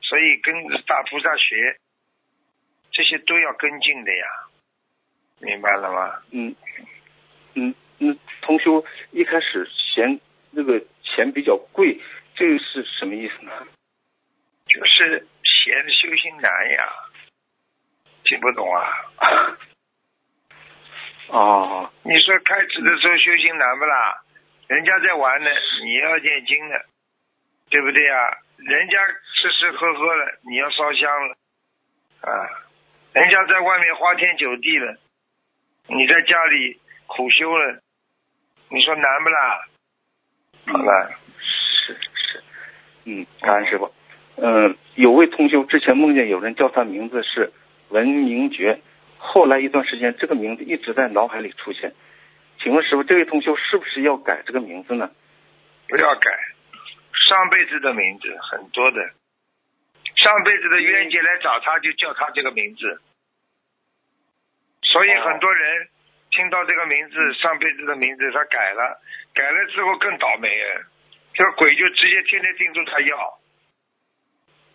[0.01, 0.53] 所以跟
[0.85, 1.77] 大菩萨学，
[2.91, 4.25] 这些都要跟进的呀，
[5.39, 6.21] 明白了吗？
[6.31, 6.55] 嗯
[7.55, 10.19] 嗯嗯同修一开始嫌
[10.51, 11.99] 那个钱比较贵，
[12.35, 13.51] 这个是什么意思呢？
[14.67, 16.89] 就是嫌修行难呀，
[18.27, 18.83] 听不懂啊？
[21.31, 24.21] 哦，你说开始的时候修行难不啦？
[24.67, 25.49] 人家在玩呢，
[25.83, 26.75] 你要念经呢，
[27.69, 28.37] 对不对啊？
[28.57, 31.35] 人家吃吃喝喝了，你要烧香了，
[32.21, 32.49] 啊，
[33.13, 34.97] 人家在外面花天酒地了，
[35.87, 37.81] 你在家里苦修了，
[38.69, 39.65] 你说难不啦？
[40.67, 42.43] 好了，是是，
[43.05, 43.93] 嗯，感恩师傅。
[44.37, 47.51] 嗯、有位同修之前梦见有人叫他名字是
[47.89, 48.81] 文明觉，
[49.17, 51.93] 后来一段时间这个名字一直在脑海里出现。
[52.59, 55.11] 请问师傅，这位同修是不是要改这个名字呢？
[55.87, 56.31] 不要改，
[57.13, 59.01] 上辈子的名字很多的，
[60.15, 63.01] 上辈子的冤结来找他，就叫他这个名字。
[64.81, 65.87] 所以很多人
[66.31, 68.99] 听到这个名字，上辈子的名字他改了，
[69.33, 70.85] 改了之后更倒霉了，
[71.33, 73.39] 这个鬼就直接天天盯住他要。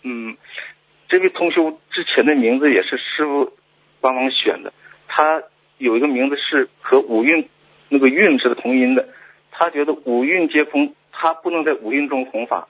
[0.04, 0.36] 嗯，
[1.12, 3.52] 这位同修之前的名字也是师傅
[4.00, 4.72] 帮忙选的，
[5.08, 5.42] 他
[5.76, 7.50] 有一个名字是和五蕴
[7.90, 9.10] 那个蕴是同音的，
[9.50, 12.66] 他觉得五蕴皆空，他不能在五蕴中弘法。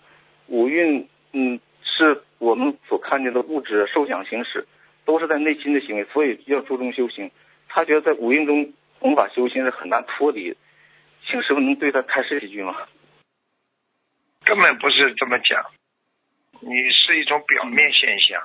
[0.48, 4.66] 五蕴嗯是我们所看见的物质受想行识，
[5.04, 7.30] 都是在内心的行为，所以要注重修行。
[7.68, 10.56] 他觉得在五蕴中弘法修行是很难脱离。
[11.26, 12.74] 请师傅能对他开示几句吗？
[14.44, 15.64] 根本不是这么讲，
[16.62, 18.40] 你是一种表面现象。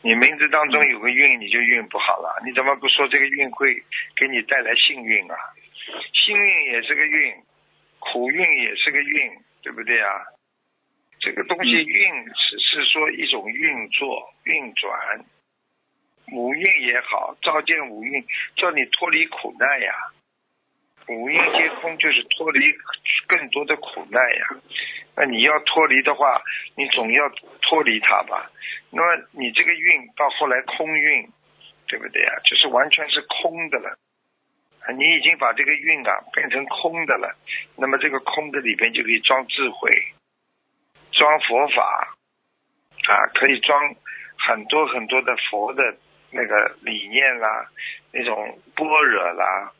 [0.00, 2.42] 你名字当中有个运，你就运不好了。
[2.44, 3.74] 你怎么不说这个运会
[4.16, 5.36] 给你带来幸运啊？
[6.12, 7.34] 幸运也是个运，
[7.98, 10.08] 苦运也是个运，对不对啊？
[11.20, 15.24] 这个东西运只是说一种运作、运转，
[16.32, 18.24] 五运也好，照见五运，
[18.56, 19.92] 叫你脱离苦难呀。
[21.16, 22.60] 五蕴皆空，就是脱离
[23.26, 24.46] 更多的苦难呀。
[25.16, 26.40] 那你要脱离的话，
[26.76, 27.28] 你总要
[27.60, 28.50] 脱离它吧。
[28.90, 31.28] 那么你这个运到后来空运，
[31.86, 32.32] 对不对呀？
[32.44, 33.98] 就是完全是空的了。
[34.96, 37.36] 你已经把这个运啊变成空的了。
[37.76, 39.90] 那么这个空的里边就可以装智慧，
[41.12, 42.16] 装佛法
[43.08, 43.94] 啊，可以装
[44.38, 45.82] 很多很多的佛的
[46.30, 47.68] 那个理念啦，
[48.12, 49.72] 那种般若啦。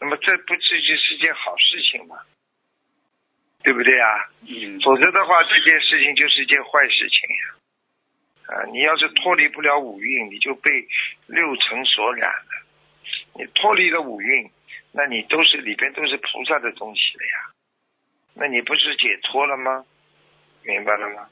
[0.00, 2.16] 那么这不这就是件好事情吗？
[3.62, 4.28] 对不对呀？
[4.46, 4.80] 嗯。
[4.80, 7.44] 否则的话，这件事情就是一件坏事情呀。
[8.46, 10.70] 啊，你要是脱离不了五蕴，你就被
[11.26, 12.66] 六尘所染了。
[13.34, 14.50] 你脱离了五蕴，
[14.92, 17.52] 那你都是里边都是菩萨的东西了呀。
[18.34, 19.84] 那你不是解脱了吗？
[20.62, 21.28] 明白了吗？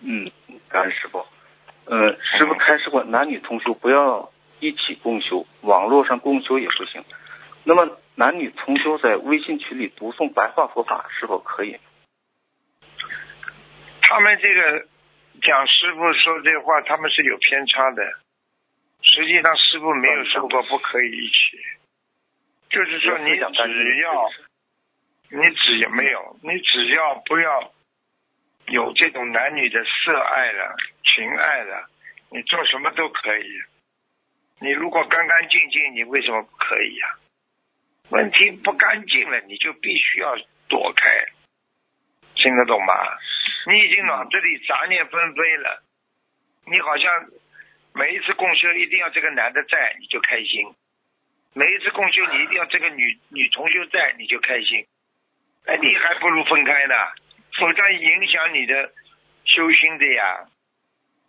[0.00, 0.30] 嗯，
[0.68, 1.24] 感恩师傅。
[1.84, 7.04] 呃，师傅开示过，男女同修不要一起共修，网络上共修也不行。
[7.64, 11.78] 那么男女同修在微信群里读诵白话佛法是否可以？
[14.02, 14.86] 他们这个
[15.42, 18.02] 讲师傅说这话，他们是有偏差的。
[19.02, 21.58] 实际上师傅没有说过不可以一起，
[22.70, 23.40] 就是说你只
[24.00, 24.30] 要，
[25.30, 27.72] 你只要没有，你只要不要
[28.68, 31.88] 有这种男女的色爱了、情爱了，
[32.30, 33.46] 你做什么都可以。
[34.60, 37.08] 你如果干干净净，你为什么不可以呀？
[38.10, 40.36] 问题不干净了，你就必须要
[40.68, 41.08] 躲开，
[42.34, 42.94] 听得懂吗？
[43.66, 45.82] 你已经脑子里杂念纷飞了，
[46.66, 47.30] 你好像
[47.94, 50.74] 每一次共修一定要这个男的在你就开心，
[51.54, 54.86] 每一次共修你一定要这个女女同修在你就开心，
[55.64, 56.94] 哎，你还不如分开呢，
[57.58, 58.92] 否则影响你的
[59.46, 60.48] 修心的呀，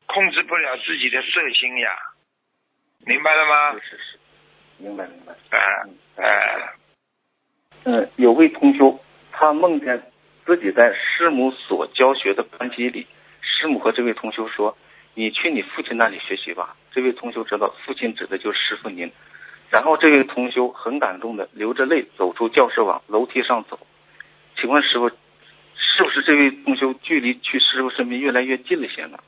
[0.07, 1.97] 控制不了自己的色心呀，
[3.05, 3.73] 明白了吗？
[3.73, 4.19] 是是是，
[4.77, 5.33] 明白明白。
[5.57, 5.59] 啊。
[6.17, 6.73] 哎，
[7.83, 8.99] 嗯，有位同修，
[9.31, 10.03] 他梦见
[10.45, 13.07] 自己在师母所教学的班级里，
[13.41, 14.77] 师母和这位同修说
[15.13, 19.11] ：“你去你父亲那里学习吧。”这位同修知道父亲指的就是师傅您，
[19.69, 23.79] 然后这位同修很感动的流着泪走出教室往楼梯上走。
[24.55, 29.19] 请问师傅，是不是这位同修距离去师傅身边越来越近了些呢？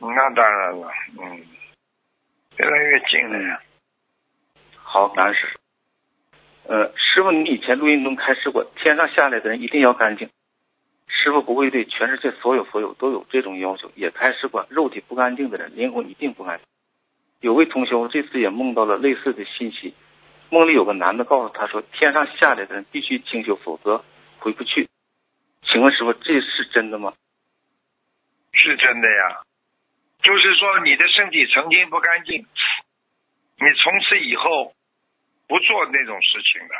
[0.00, 1.44] 那当然了，嗯，
[2.56, 3.60] 越来越近了呀。
[4.90, 6.72] 好，感恩师傅。
[6.72, 10.30] 呃，师傅，你以前录音中开示过，天上下来的人一定要干净。
[11.08, 16.66] 师傅不会对全世界所有佛友都有这种要求，也开示过，肉体不干净的人，灵魂一定不干净。
[17.40, 19.92] 有位同修这次也梦到了类似的信息，
[20.48, 24.02] 梦里有个男的告诉他说，天上下来的人必须清修，否则
[24.38, 24.88] 回不去。
[25.64, 27.12] 请问师傅，这是真的吗？
[28.54, 29.42] 是真的呀，
[30.22, 34.72] 就是说你的身体曾经不干净，你从此以后。
[35.48, 36.74] 不做那种事情的，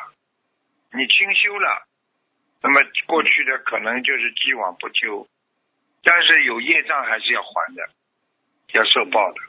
[0.93, 1.89] 你清修了，
[2.63, 5.27] 那么过去的可能就是既往不咎，
[6.05, 7.89] 但是有业障还是要还的，
[8.75, 9.41] 要受报的。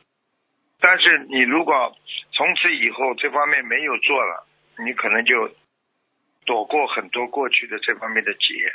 [0.80, 1.94] 但是你如果
[2.32, 5.54] 从此以后这方面没有做了，你可能就
[6.46, 8.74] 躲过很多过去的这方面的劫。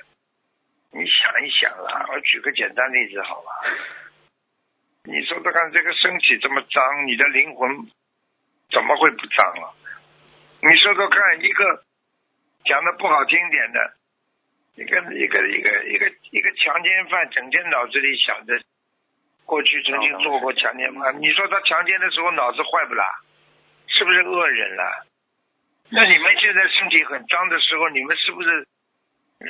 [0.91, 3.51] 你想一想啦，我举个简单例子好了，
[5.05, 7.89] 你说的看这个身体这么脏，你的灵魂
[8.71, 9.73] 怎么会不脏啊？
[10.65, 11.85] 你说说看，一个
[12.65, 13.93] 讲的不好听点的，
[14.77, 18.59] 一个一个一个一个一个强奸犯，整天脑子里想着
[19.45, 23.05] 过去曾经做过强奸犯，你说他强奸的时候脑子坏不啦？
[23.89, 25.07] 是不是恶人了？
[25.91, 28.67] 那你们现在身体很脏的时候，你们是不是
[29.41, 29.47] 呃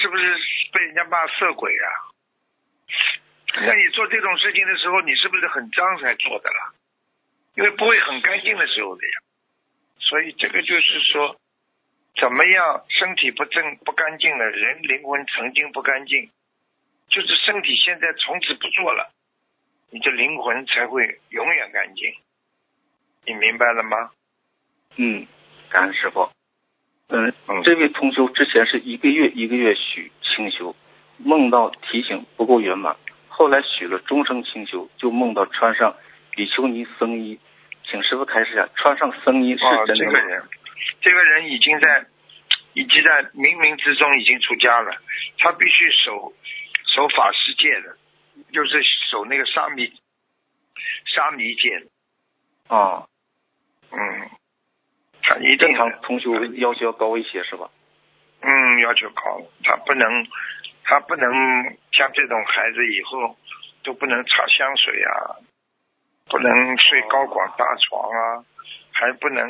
[0.00, 0.36] 是不是
[0.74, 1.88] 被人家骂色鬼啊？
[3.62, 6.74] 那你做这种事情的时候，你是不是很脏才做的啦？
[7.56, 9.22] 因为不会很干净的时候的呀。
[10.08, 11.36] 所以这个就是说，
[12.18, 16.30] 怎么样身体不正不干净了，人灵魂曾经不干净，
[17.08, 19.12] 就是身体现在从此不做了，
[19.90, 22.14] 你的灵魂才会永远干净。
[23.26, 24.10] 你明白了吗？
[24.96, 25.26] 嗯，
[25.68, 26.30] 感恩师傅。
[27.08, 30.74] 嗯嗯，这位同修之前是一个月一个月许清修，
[31.18, 32.96] 梦到提醒不够圆满，
[33.28, 35.96] 后来许了终生清修，就梦到穿上
[36.30, 37.38] 比丘尼僧衣，
[37.90, 40.12] 请师傅开始一下，穿上僧衣是哦，真的吗？
[40.12, 40.48] 这个人，
[41.00, 42.06] 这个人已经在，
[42.74, 44.92] 已经在冥冥之中已经出家了。
[45.38, 46.32] 他必须守
[46.94, 47.96] 守法世界的，
[48.52, 49.92] 就是守那个沙弥
[51.06, 52.74] 沙弥戒的。
[52.76, 53.06] 啊，
[53.90, 54.30] 嗯，
[55.22, 57.70] 他一定正常同修要求要高一些是吧？
[58.40, 60.26] 嗯要求高，他不能
[60.84, 61.32] 他不能
[61.92, 63.36] 像这种孩子以后
[63.82, 65.40] 都不能擦香水啊，
[66.28, 68.44] 不能睡高广大床啊，
[68.92, 69.44] 还不能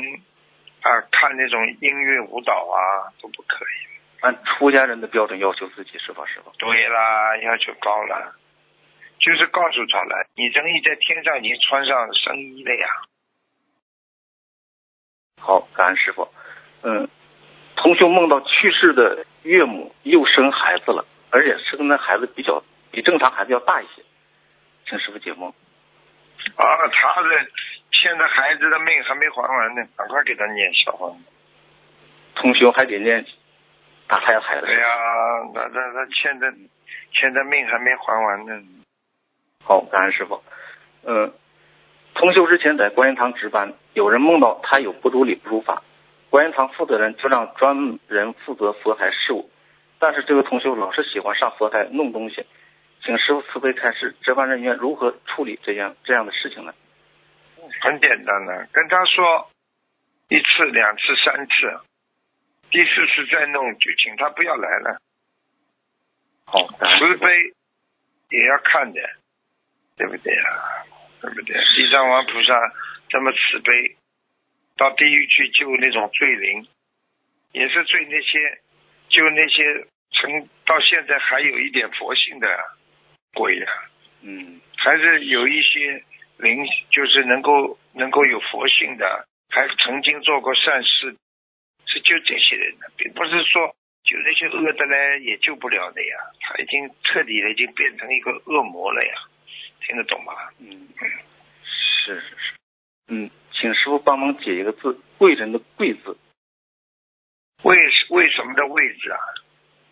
[0.82, 3.88] 啊看那种音乐舞蹈啊，都不可以。
[4.20, 6.50] 按出家人的标准要求自己是吧，师傅？
[6.58, 8.34] 对啦，要求高了，
[9.20, 12.88] 就是告诉他了，你等于在天上已经穿上僧衣了呀。
[15.40, 16.28] 好，感恩师傅。
[16.82, 17.08] 嗯，
[17.76, 24.02] 同学梦到去世的岳母又生孩子了，而且生的孩子比较比正常孩子要大一些，
[24.88, 25.54] 请师傅解梦。
[26.56, 27.28] 啊，他的
[27.90, 31.18] 现在孩子的命还没还完呢，赶快给他念小房子。
[32.34, 33.24] 同修还得念
[34.06, 34.66] 打胎的孩子。
[34.66, 34.86] 对呀、
[35.54, 36.52] 那那那现在
[37.12, 38.62] 现在命还没还完呢。
[39.64, 40.42] 好，感恩师傅。
[41.04, 41.32] 嗯，
[42.14, 45.82] 同修之前在观音堂值班，有人梦到他有不如理不如法，
[46.30, 49.50] 观音堂负责人就让专人负责佛台事务，
[49.98, 52.46] 但是这个同修老是喜欢上佛台弄东西，
[53.02, 56.74] 请师傅慈悲开示，值班人员如何处理这样这样的事情呢？
[57.80, 59.50] 很简单的，跟他说
[60.28, 61.80] 一次、两次、三次，
[62.70, 65.00] 第四次再弄就请他不要来了。
[66.46, 67.28] 好，慈悲
[68.30, 69.00] 也要看的，
[69.96, 70.84] 对不对啊、
[71.20, 71.56] 对不对？
[71.56, 72.72] 地藏王菩萨
[73.10, 73.96] 这么慈悲，
[74.76, 76.66] 到地狱去救那种罪灵，
[77.52, 78.60] 也是救那些
[79.08, 82.48] 救那些曾到现在还有一点佛性的
[83.34, 83.66] 鬼呀、
[84.22, 84.60] 嗯。
[84.76, 86.04] 还是有一些
[86.38, 91.16] 灵，就是能够能够有佛性的，还曾经做过善事，
[91.86, 96.16] 是救这些人的，并不是说就那些恶的呢，也救不了的呀。
[96.40, 99.12] 他已经彻底的已经变成一个恶魔了呀，
[99.80, 100.32] 听得懂吗？
[100.60, 100.88] 嗯，
[101.64, 102.54] 是是是，
[103.08, 106.16] 嗯，请师傅帮忙解一个字，贵人的贵字。
[107.64, 107.76] 为
[108.10, 109.18] 为什么的位置啊？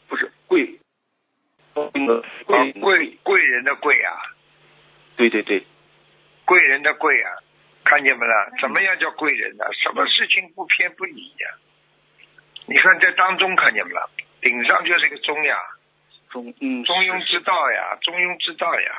[0.06, 0.78] 不是贵，
[2.46, 4.12] 贵贵贵人的贵啊，
[5.16, 5.64] 对对对，
[6.44, 7.32] 贵人的贵啊，
[7.84, 8.50] 看见没啦？
[8.60, 11.50] 怎么样叫贵人呢、什么事情不偏不倚呀、
[12.66, 14.08] 你看在当中看见没啦？
[14.40, 15.56] 顶上就是个中呀。
[16.30, 18.90] 中嗯中庸之道呀，中庸之道呀，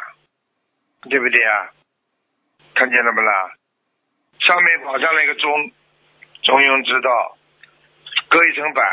[1.09, 1.71] 对不对呀？
[2.73, 3.51] 看见了没啦？
[4.39, 5.71] 上面跑上来一个中，
[6.43, 7.37] 中庸之道，
[8.29, 8.85] 搁一层板，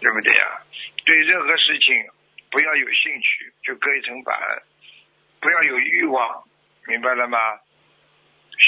[0.00, 0.60] 对不对呀？
[1.04, 2.06] 对任何事情
[2.54, 4.38] 不要有兴趣，就搁一层板，
[5.40, 6.44] 不要有欲望，
[6.86, 7.36] 明白了吗？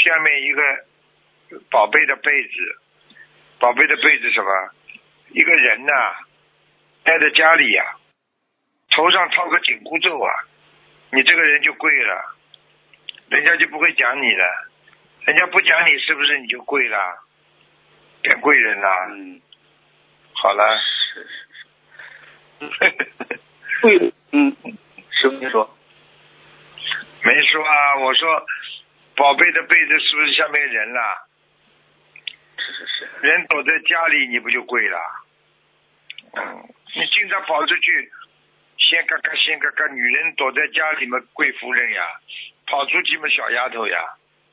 [0.04, 0.60] 下面一个
[1.70, 2.50] 宝贝的被子，
[3.60, 4.72] 宝贝的被子什么？
[5.30, 5.92] 一个人呐、
[7.04, 7.94] 待在家里呀、
[8.90, 10.32] 头上套个紧箍咒啊，
[11.12, 12.34] 你这个人就贵了，
[13.28, 14.68] 人家就不会讲你了，
[15.26, 17.22] 人家不讲你是不是你就贵了，
[18.20, 18.88] 变贵人了？
[19.12, 19.40] 嗯
[20.34, 21.46] 好了，是是
[22.66, 23.40] 是，
[23.82, 24.56] 贵嗯，
[25.10, 25.76] 师傅您说
[27.22, 28.46] 没说啊，我说
[29.16, 31.28] 宝贝的被子是不是下面人了？
[32.58, 34.98] 是是是，人躲在家里，你不就贵了？
[36.32, 38.12] 嗯，你经常跑出去，
[38.78, 42.02] 先嘎嘎先嘎嘎，女人躲在家里嘛，贵夫人呀；
[42.66, 43.98] 跑出去嘛，小丫头呀；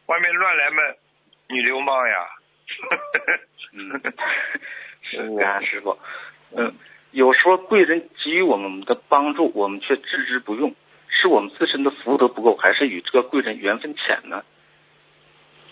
[0.07, 0.81] 外面乱来嘛，
[1.49, 2.27] 女流氓呀。
[3.73, 4.01] 嗯，
[5.03, 5.99] 是感恩师傅，
[6.55, 6.73] 嗯，
[7.13, 10.75] 有时候贵人给予我们的帮助，我们却置之不用，
[11.07, 14.43] 是我们自身的福德不够，还是与这个贵人缘分浅呢？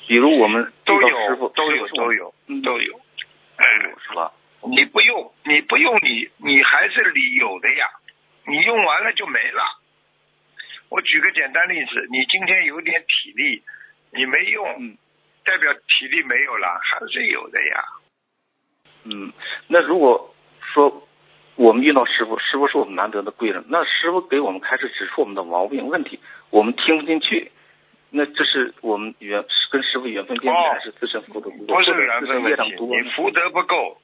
[0.08, 2.94] 比如我们都有，都有，都有，嗯都有。
[2.94, 4.32] 都有是吧？
[4.64, 7.88] 你不用，你不用你，你还是里有的呀。
[8.46, 9.64] 你用完了就没了。
[10.90, 13.64] 我举个简单例子，你今天有点体力，
[14.12, 14.98] 你没用，嗯
[15.44, 17.84] 代表体力没有了，还是有的呀。
[19.06, 19.34] 嗯，
[19.68, 20.36] 那如果
[20.74, 21.08] 说
[21.62, 27.52] 我们遇到师傅，师傅是我们难得的贵人，那师傅给我们开始指出我们的毛病问题，我们听不进去，
[28.10, 34.02] 那这是我们缘跟师傅缘分变低，哦还是自身福德不够，不是缘分问题，你福德不够，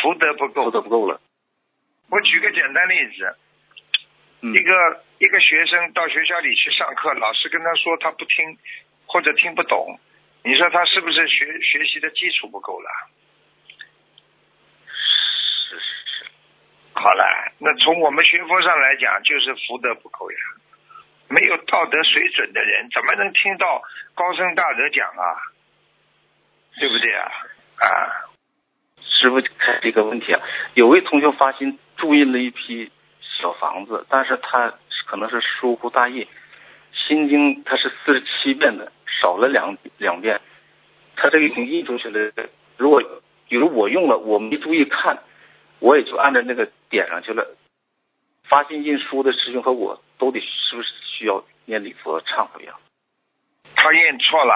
[0.00, 0.70] 福德不够福够。
[0.70, 1.20] 德不够了。
[2.08, 3.34] 我举个简单例子，
[4.42, 4.70] 嗯一个
[5.18, 8.56] 一个学生到学校里去上课，老师跟他说他不听
[9.06, 9.98] 或者听不懂，
[10.44, 12.88] 你说他是不是学学习的基础不够了？
[14.86, 16.24] 是是是，
[17.00, 17.24] 好了，
[17.56, 20.36] 那从我们学佛上来讲，就是福德不够呀。
[21.28, 23.80] 没有道德水准的人，怎么能听到
[24.14, 25.24] 高僧大德讲啊？
[26.78, 27.24] 对不对啊？
[27.76, 27.88] 啊，
[29.02, 30.42] 师傅看这个问题啊，
[30.74, 32.92] 有位同学发心注印了一批
[33.22, 34.74] 小房子，但是他
[35.06, 36.28] 可能是疏忽大意，
[36.92, 38.92] 心经他是四十七遍的，
[39.22, 40.38] 少了两两遍，
[41.16, 42.30] 他这个已经印出去的。
[42.76, 43.02] 如果
[43.48, 45.22] 比如我用了，我没注意看，
[45.80, 47.56] 我也就按照那个点上去了。
[48.48, 52.74] 发心印书的师兄和我都得是不是需要念礼佛忏悔呀？
[53.76, 54.54] 他印错了。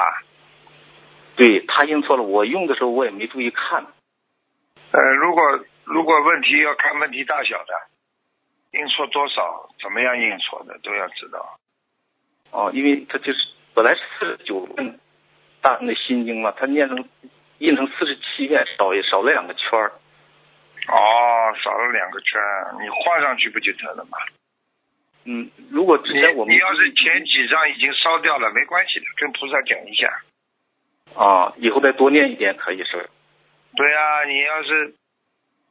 [1.37, 3.87] 对他印错了，我用的时候我也没注意看。
[4.93, 5.43] 呃，如果
[5.85, 7.75] 如果问题要看问题大小的，
[8.79, 11.59] 印错多少，怎么样印错的都要知道。
[12.53, 15.01] 哦，因为他就是本来是四十九遍
[15.61, 17.09] 大那心经嘛，他念成
[17.59, 19.93] 印成四十七遍，少也少了两个圈儿。
[20.89, 22.41] 哦，少了两个圈，
[22.83, 24.19] 你画上去不就得了吗？
[25.25, 30.21] 嗯，如果之前我们你要是前几张已经烧掉了，没关系的，跟菩萨讲一下。
[31.17, 33.09] 啊，以后再多念一点可以是？
[33.75, 34.95] 对啊，你要是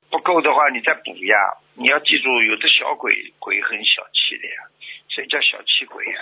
[0.09, 1.37] 不够的话，你再补呀。
[1.75, 4.63] 你要记住，有的小鬼鬼很小气的呀，
[5.09, 6.19] 所以叫小气鬼呀。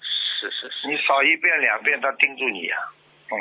[0.00, 0.88] 是是是。
[0.88, 2.76] 你少一遍两遍，他盯住你呀。
[3.30, 3.36] 嗯，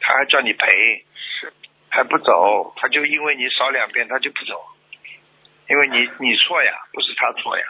[0.00, 1.04] 他还叫你赔。
[1.14, 1.52] 是。
[1.94, 4.60] 还不走，他就因为你少两遍，他就不走，
[5.68, 7.64] 因为你你错呀，不是他错呀，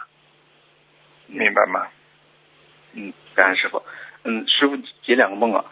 [1.27, 1.87] 明白吗？
[2.93, 3.83] 嗯，感恩师傅。
[4.23, 5.63] 嗯，师傅解两个梦啊。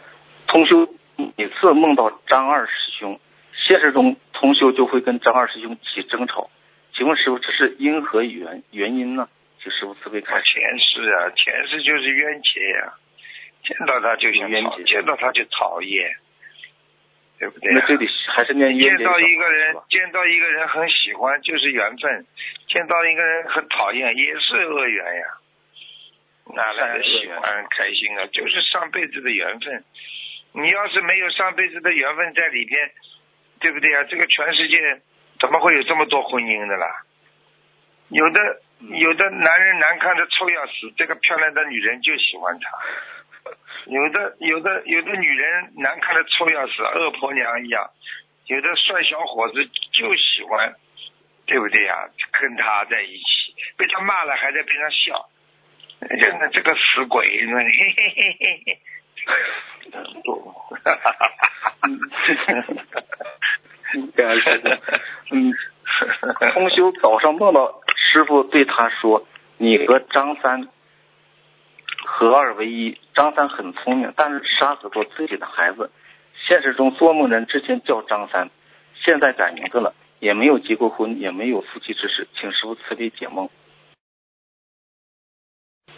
[0.45, 0.87] 通修
[1.35, 3.19] 每次梦到张二师兄，
[3.53, 6.51] 现实中通修就会跟张二师兄起争吵。
[6.93, 9.27] 请问师傅，这是因何原原因呢？
[9.63, 10.43] 请师傅慈悲开示。
[10.53, 12.93] 前世啊，前世就是冤结呀，
[13.63, 16.17] 见到他就想冤结，见到他就讨厌。
[17.39, 17.73] 对不对？
[17.73, 22.23] 那这里还是念见到一个人，见到一个人很喜欢，就是缘分；
[22.67, 25.25] 见到一个人很讨厌，也是恶缘呀。
[26.55, 28.27] 哪来的喜欢开心啊？
[28.31, 29.83] 就是上辈子的缘分。
[30.53, 32.91] 你要是没有上辈子的缘分在里边，
[33.59, 34.03] 对不对啊？
[34.03, 34.77] 这个全世界
[35.39, 37.03] 怎么会有这么多婚姻的啦？
[38.09, 42.69] 有的有的男人难看的臭要死，这个漂亮的女人就喜欢他。
[43.87, 47.83] 有的有的有的女人难看的臭要死，恶婆娘一样；
[48.47, 50.73] 有的帅小伙子就喜欢，
[51.45, 52.07] 对不对呀？
[52.31, 55.29] 跟他在一起，被他骂了还在边上笑，
[56.21, 57.53] 真的这个死鬼，嘿嘿
[58.15, 58.79] 嘿嘿嘿。
[59.25, 59.31] 哈
[60.85, 61.73] 哈哈哈哈！
[65.31, 65.53] 嗯，
[66.53, 69.27] 通修早上梦到师傅对他说
[69.57, 70.67] ：“你和张三。”
[72.05, 75.91] 合二为一，张三很聪明，但是杀死过自己的孩子。
[76.45, 78.49] 现实中做梦人之前叫张三，
[78.95, 83.49] 现在改名字了，也没有结过婚，也没有夫妻之事，请师傅慈悲解梦。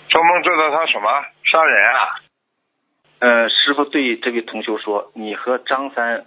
[0.10, 1.10] 做梦做到他什么
[1.44, 2.00] 杀人啊？
[3.20, 6.26] 呃，师傅对这位同学说：“你和张三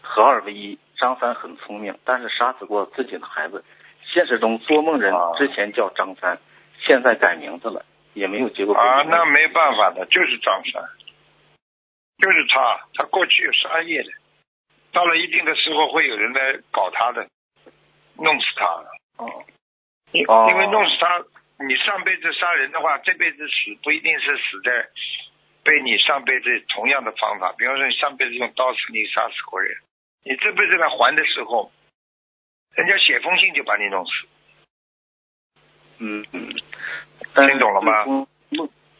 [0.00, 3.64] 合二为一，张三很聪明，但是杀死过自己的孩子。
[4.04, 6.38] 现实中做梦人之前叫张三，
[6.78, 7.84] 现在改名字了。”
[8.14, 10.82] 也没有结过婚啊，那没办法的，就是张三，
[12.18, 14.10] 就是他，他过去有杀业的，
[14.92, 17.28] 到了一定的时候会有人来搞他的，
[18.16, 18.66] 弄死他。
[19.16, 19.44] 哦，
[20.12, 21.24] 因因为弄死他，
[21.64, 24.88] 你上辈子杀人的话，这辈子死不一定是死在
[25.64, 29.76] 被你上辈子同样的方法，比方说你上辈子用刀子你杀死过人，
[30.24, 31.72] 你这辈子来还的时候，
[32.74, 34.10] 人家写封信就把你弄死。
[35.98, 36.52] 嗯嗯。
[37.34, 38.04] 听懂了吗？
[38.04, 38.26] 梦，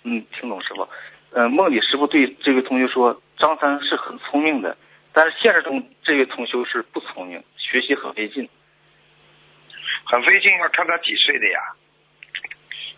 [0.05, 0.89] 嗯，听懂师傅。
[1.33, 4.77] 嗯，梦里师傅对这位同学说，张三是很聪明的，
[5.13, 8.49] 但是现实中这位同学是不聪明，学习很费劲。
[10.05, 11.61] 很费劲，要看他几岁的呀。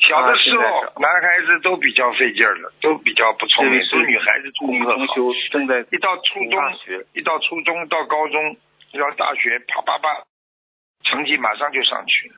[0.01, 5.15] 小的时候，男孩子都比较费劲儿的，都比较不聪明，都女孩子功课好。
[5.51, 8.57] 正在一到初中，一到初中到高中，
[8.99, 10.25] 到大学，啪啪啪，
[11.05, 12.35] 成绩马上就上去了。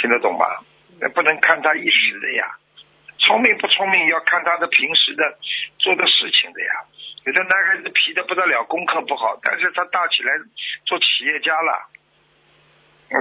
[0.00, 0.64] 听得懂吧？
[1.00, 2.56] 那不能看他一时的呀，
[3.18, 5.38] 聪明不聪明要看他的平时的
[5.78, 6.72] 做的事情的呀。
[7.26, 10.32] 有的男孩子皮的不得了，功课不好，但是他大起来
[10.86, 11.90] 做企业家了，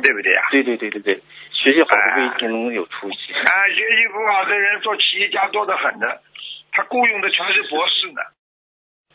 [0.01, 0.47] 对不对呀？
[0.51, 1.21] 对对对对对，
[1.51, 3.34] 学习好的不一定能有出息。
[3.34, 6.23] 啊，学习不好的人做企业家多得很的，
[6.71, 8.21] 他雇佣的全是博士呢，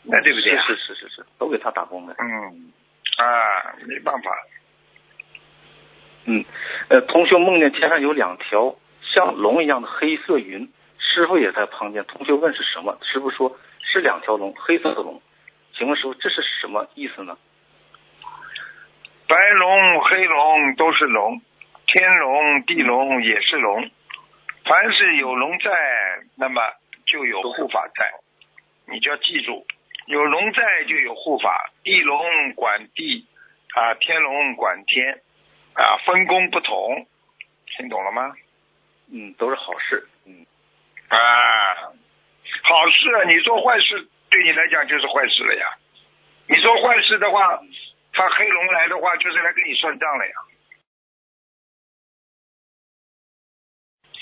[0.03, 0.57] 那对不对？
[0.59, 2.15] 是是是是，都给他打工的。
[2.19, 2.71] 嗯，
[3.17, 4.31] 啊，没办法。
[6.25, 6.45] 嗯，
[6.89, 12.05] 呃，同学梦见天上有两条像龙一样的黑色云，师傅也在旁边。
[12.05, 12.97] 同学问是什么？
[13.01, 15.21] 师傅说是两条龙，黑色的龙。
[15.73, 17.37] 请问师傅，这是什么意思呢？
[19.27, 21.41] 白龙、黑龙都是龙，
[21.87, 23.89] 天龙、地龙也是龙。
[24.63, 25.71] 凡是有龙在，
[26.37, 26.61] 那么
[27.05, 28.11] 就有护法在，
[28.87, 29.65] 你就要记住，
[30.05, 31.71] 有龙在就有护法。
[31.83, 33.27] 地龙管地
[33.75, 35.19] 啊，天龙管天
[35.73, 37.07] 啊，分工不同，
[37.77, 38.33] 听懂了吗？
[39.11, 40.07] 嗯，都是好事。
[40.25, 40.45] 嗯，
[41.09, 41.17] 啊，
[42.63, 45.77] 好事，你做坏事对你来讲就是坏事了呀。
[46.47, 47.59] 你做坏事的话，
[48.13, 50.33] 他黑龙来的话，就是来跟你算账了呀。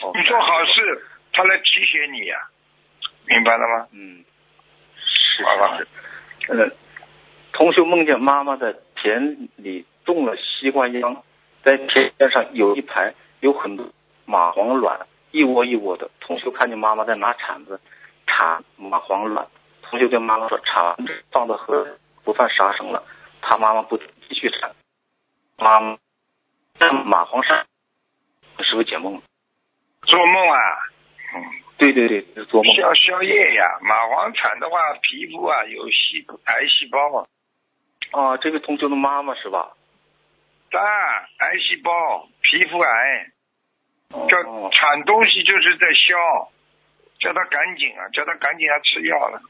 [0.04, 2.50] 哦你做好事，他来提携你呀，
[3.28, 3.88] 明白了吗？
[3.92, 4.24] 嗯，
[4.96, 5.88] 是好吧是
[6.48, 6.54] 是。
[6.54, 6.72] 呃，
[7.54, 11.24] 同学梦见妈妈的田里种了西瓜秧，
[11.64, 13.86] 在田边上有一排有很多
[14.28, 16.10] 蚂蟥卵，一窝一窝的。
[16.20, 17.80] 同学看见妈妈在拿铲子
[18.26, 19.48] 铲蚂蟥卵，
[19.84, 21.92] 同学跟妈妈说：“铲子放到河里
[22.24, 23.04] 不犯杀生了。”
[23.42, 24.74] 他妈妈不继续铲，
[25.58, 25.98] 妈妈
[26.80, 27.66] 在蚂蟥上
[28.60, 29.22] 是不是解梦了？
[30.04, 30.58] 做梦啊，
[31.36, 31.44] 嗯，
[31.78, 32.76] 对对对，是做梦。
[32.76, 33.80] 消消夜呀。
[33.84, 37.26] 蚂蟥产的话，皮肤啊有细癌细胞啊，
[38.12, 39.74] 啊，这个同学的妈妈是吧？
[40.72, 40.80] 大
[41.38, 43.28] 癌细胞、皮肤癌，
[44.10, 46.50] 叫哦产东西就是在消，
[47.20, 49.42] 叫他赶紧啊，叫他赶紧要吃药了。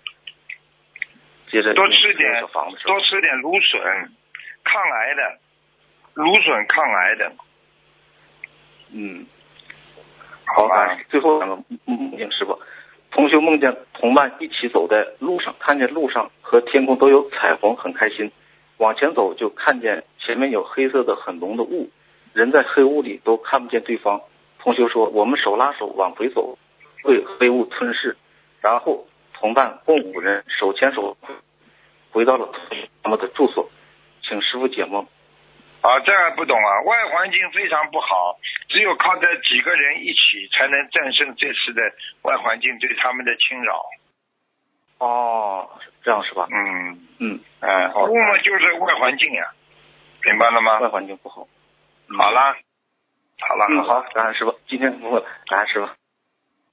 [1.51, 2.43] 接着多吃点
[2.83, 4.11] 多吃点芦笋，
[4.63, 5.39] 抗癌的，
[6.15, 7.31] 芦笋抗癌的，
[8.93, 9.27] 嗯，
[10.45, 11.55] 好，吧最后两个
[11.85, 12.59] 梦境师傅，
[13.11, 18.31] 同学梦见同伴一起走在路上，看见路上和天空都有彩虹，很开心。
[18.81, 21.91] 往前走就看见前面有黑色的很浓的雾，
[22.33, 24.19] 人在黑雾里都看不见对方。
[24.57, 26.57] 同修说：“我们手拉手往回走，
[27.03, 28.17] 被黑雾吞噬。”
[28.59, 31.15] 然后同伴共五人手牵手
[32.11, 32.49] 回到了
[33.03, 33.69] 他们的住所，
[34.23, 35.05] 请师傅解梦。
[35.81, 36.81] 啊，这还不懂啊！
[36.85, 41.81] 外环境非常不好，只有靠这几个人一起，才能战胜这次的
[42.23, 43.79] 外环境对他们的侵扰。
[45.01, 45.67] 哦，
[46.03, 46.47] 这样是吧？
[46.51, 48.05] 嗯，嗯，哎，好。
[48.05, 49.51] 雾嘛就是外环境呀，
[50.23, 50.79] 明白了吗？
[50.79, 51.47] 外环境不好。
[52.07, 52.17] 嗯。
[52.19, 52.55] 好啦，
[53.39, 55.87] 好啦，嗯，好，，感恩师傅，今天不问，感恩师傅，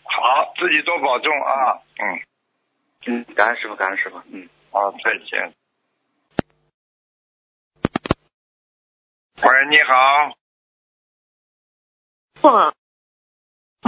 [0.04, 1.80] 好，自己多保重啊！
[1.98, 2.20] 嗯，
[3.06, 5.54] 嗯，感恩师傅，感恩师傅，嗯，好，再见。
[9.40, 10.36] 喂，你好，
[12.42, 12.48] 傅，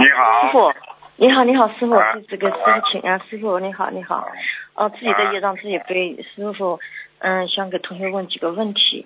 [0.01, 0.73] 你好，师傅，
[1.21, 1.93] 你好，你好，师傅
[2.27, 4.27] 这个师啊傅请啊，师傅你好，你好，
[4.73, 6.79] 哦，自己的业障自己背，师傅，
[7.19, 9.05] 嗯，想给同学问几个问题，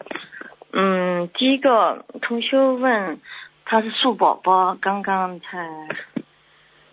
[0.71, 3.19] 嗯，第一个同学问，
[3.65, 5.67] 他是树宝宝，刚刚才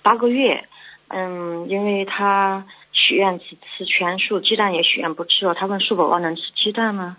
[0.02, 0.64] 八个月，
[1.06, 7.16] 嗯，因为他许愿只吃全素，鸡蛋也许愿不吃了，他问树宝宝能吃鸡蛋吗？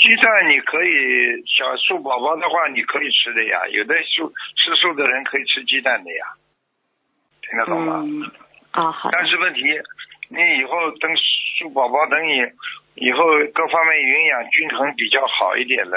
[0.00, 6.24] 鸡蛋你可以，小树宝宝的话你可以吃的呀，有的素吃素的人可以吃鸡蛋的呀，
[7.42, 8.00] 听得懂吗？
[8.02, 8.24] 嗯，
[8.72, 9.60] 啊，好，但是问题，
[10.30, 11.10] 你以后等
[11.58, 12.32] 树宝宝等你
[12.94, 13.18] 以后
[13.52, 15.96] 各方面营养均衡比较好一点了，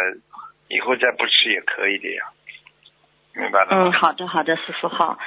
[0.67, 2.25] 以后再不吃也可以的呀，
[3.35, 3.67] 明白了？
[3.71, 5.17] 嗯，好的，好的，师傅好。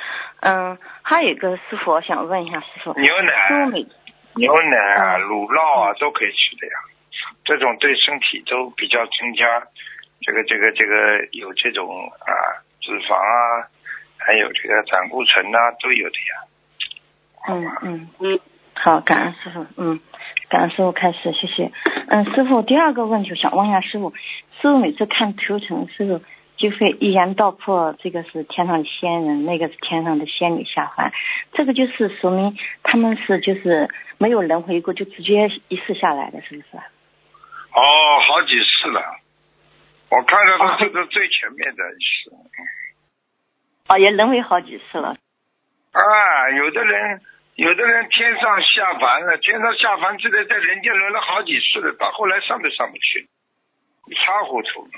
[0.40, 3.70] 嗯，还有一个师傅，我想问一下师傅，牛奶、
[4.34, 6.74] 牛奶啊、嗯乳酪啊都可以吃的呀，
[7.46, 9.46] 这种对身体都比较增加
[10.20, 11.86] 这个这个这个有这种
[12.20, 13.70] 啊脂肪啊，
[14.18, 16.34] 还有这个胆固醇呐、都有的呀。
[17.48, 18.40] 嗯嗯嗯，
[18.74, 20.00] 好，感恩师傅，嗯，
[20.48, 21.70] 感恩师傅开始，谢谢。
[22.08, 24.12] 嗯，师傅，第二个问题想问一下师傅，
[24.60, 26.24] 师傅每次看图腾，师傅
[26.56, 31.12] 就会一言道破，这个是天上的仙人，那个是天上的仙女下凡，
[31.52, 33.88] 这个就是说明他们是就是
[34.18, 36.82] 没有轮回过，就直接一世下来的，是不是？
[37.76, 39.20] 哦，好几次了，
[40.08, 42.30] 我看到他这个最前面的是。
[43.90, 45.14] 哦，也轮回好几次了。
[45.92, 47.20] 啊，有的人，
[47.56, 53.28] 有的人天上下凡了，天上下凡之类在人间轮了好几次了，到后来上都上不去，
[54.06, 54.88] 一塌糊涂。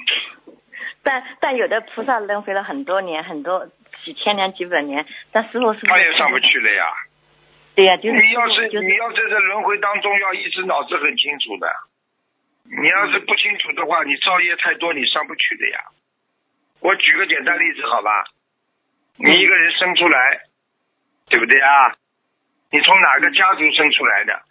[1.02, 3.66] 但但有的菩萨轮回了很多年，很多
[4.04, 6.84] 几千年、几百年，但师傅是是他也上不去了呀。
[7.74, 11.72] 对呀、就是你要是就是你要在这轮回当中要一直脑子很清楚的，
[12.70, 15.80] 你要是不清楚的话，你造业太多，你上不去的呀。
[16.80, 18.24] 我举个简单例子好吧，
[19.16, 20.42] 你一个人生出来，
[21.30, 21.96] 对不对啊？
[22.70, 24.42] 你从哪个家族生出来的？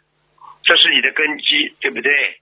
[0.64, 2.42] 这是你的根基，对不对？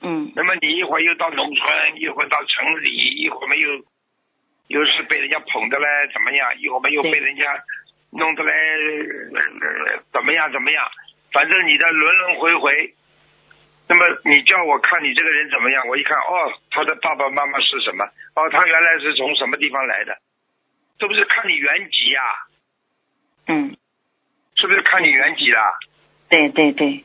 [0.00, 3.70] 嗯那么你一会儿又到农村，一会儿到城里，一会儿没有，
[4.68, 6.56] 又是被人家捧的嘞，怎么样？
[6.60, 7.42] 一会儿没有被人家
[8.12, 10.86] 弄得来、呃怎么样怎么样，
[11.32, 12.94] 反正你的轮轮回回。
[13.88, 15.88] 那么你叫我看你这个人怎么样？
[15.88, 18.04] 我一看，哦，他的爸爸妈妈是什么？
[18.34, 20.16] 哦，他原来是从什么地方来的？
[20.98, 22.22] 这不是看你原籍呀、
[23.46, 23.76] 嗯，
[24.56, 25.72] 是不是看你原籍啦？
[26.28, 27.04] 对对对，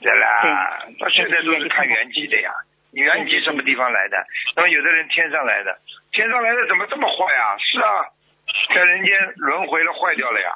[0.00, 2.52] 对啦，到现在都是看原籍的呀。
[2.92, 4.24] 你原籍什么地方来的？
[4.56, 5.78] 那么有的人天上来的，
[6.12, 7.56] 天上来的怎么这么坏啊？
[7.58, 8.04] 是啊，
[8.74, 10.52] 在人间轮回了，坏掉了呀。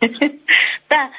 [0.88, 1.10] 但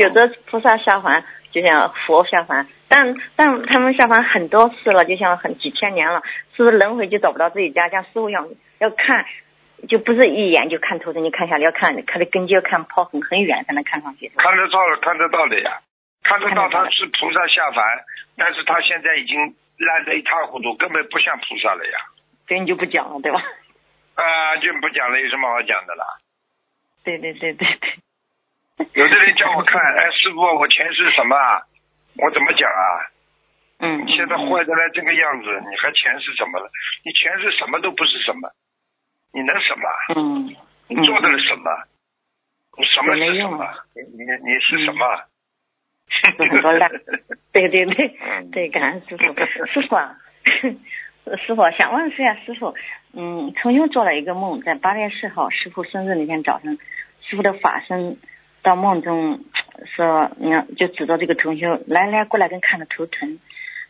[0.00, 6.22] 有的菩萨下凡，就像佛下凡，但但他们下凡很多次了，就像很几千年了，
[6.56, 7.88] 是不是轮回就找不到自己家？
[7.88, 9.24] 像师傅一样，要看，
[9.88, 14.30] 就不是一眼就看头的，你看下来要看，看的根基要看抛很很远才能看上去。
[14.36, 15.80] 看得到了，看得到的呀，
[16.22, 17.84] 看得到他是菩萨下凡，
[18.36, 21.98] 但是他现在已经烂得一塌糊涂，根本不像菩萨了呀。
[22.46, 23.40] 所以你就不讲了，对吧？
[24.14, 26.04] 啊，就不讲了，有什么好讲的啦？
[27.04, 27.90] 对对对对对。
[28.94, 31.62] 有的人叫我看，哎，师傅，我前世什么啊？
[32.16, 32.82] 我怎么讲啊？
[33.80, 36.70] 嗯，你现在坏的来这个样子，你还前世什么了？
[37.04, 38.50] 你前世什么都不是什么，
[39.32, 39.88] 你能什么？
[40.16, 40.56] 嗯，
[40.88, 41.70] 你做的了什么？
[42.78, 43.74] 你什么没是什么用啊？
[43.94, 45.24] 你你你是什么？
[46.38, 46.90] 有很多烂，
[47.52, 49.24] 对对对嗯对，感恩师傅。
[49.66, 50.16] 师傅啊，
[51.46, 52.74] 师傅想问一下师傅，
[53.12, 56.78] 嗯，曾经做了一个梦，在八月四号师傅生日那天早上，
[57.20, 58.16] 师傅的法身
[58.68, 59.40] 到梦中
[59.96, 63.38] 说，你看就指着这个同学来来过来跟看着头疼，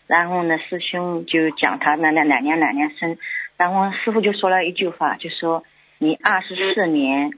[0.07, 3.19] 然后呢师兄就讲他那那哪年哪年生，
[3.57, 5.65] 然后师傅就说了一句话，就说
[5.99, 7.33] 你二十四年，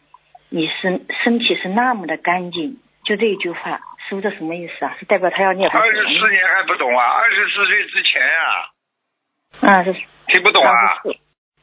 [0.51, 4.95] 你身身体是那么的干净，就这一句话，师傅这什么意思啊？
[5.01, 7.07] 是代表他要念很二十四年还不懂啊？
[7.07, 9.95] 二十四岁之前啊，啊，是
[10.27, 11.01] 听不懂啊？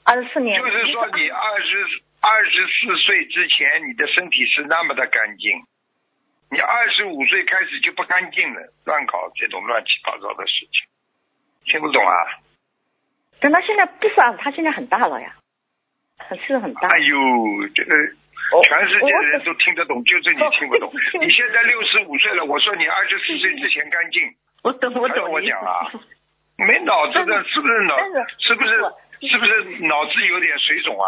[0.05, 5.63] 二十四年，就是说你二十二十四岁之前，你的身体是那么的干净，
[6.51, 12.13] 你二十五岁开始就不干净了，乱搞这种乱七八糟的事情，听不懂啊？
[13.39, 15.35] 但他现在不是啊，他现在很大了呀，
[16.19, 16.89] 很是很大。
[16.89, 17.15] 哎呦，
[17.73, 17.95] 这个
[18.63, 20.91] 全世界的人都听得懂，就是你听不懂。
[21.23, 24.21] 你现在六十五岁了，我说你二十四岁之前干净，
[24.63, 25.31] 我懂，我懂。
[25.31, 25.87] 我讲啊？
[26.59, 27.97] 没脑子的，是不是脑？
[28.39, 28.71] 是不是？
[29.29, 31.07] 是不是脑子有点水肿啊？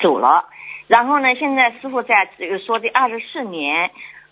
[0.00, 0.46] 走了。
[0.88, 3.90] 然后呢，现在师傅在这个说这二十四年，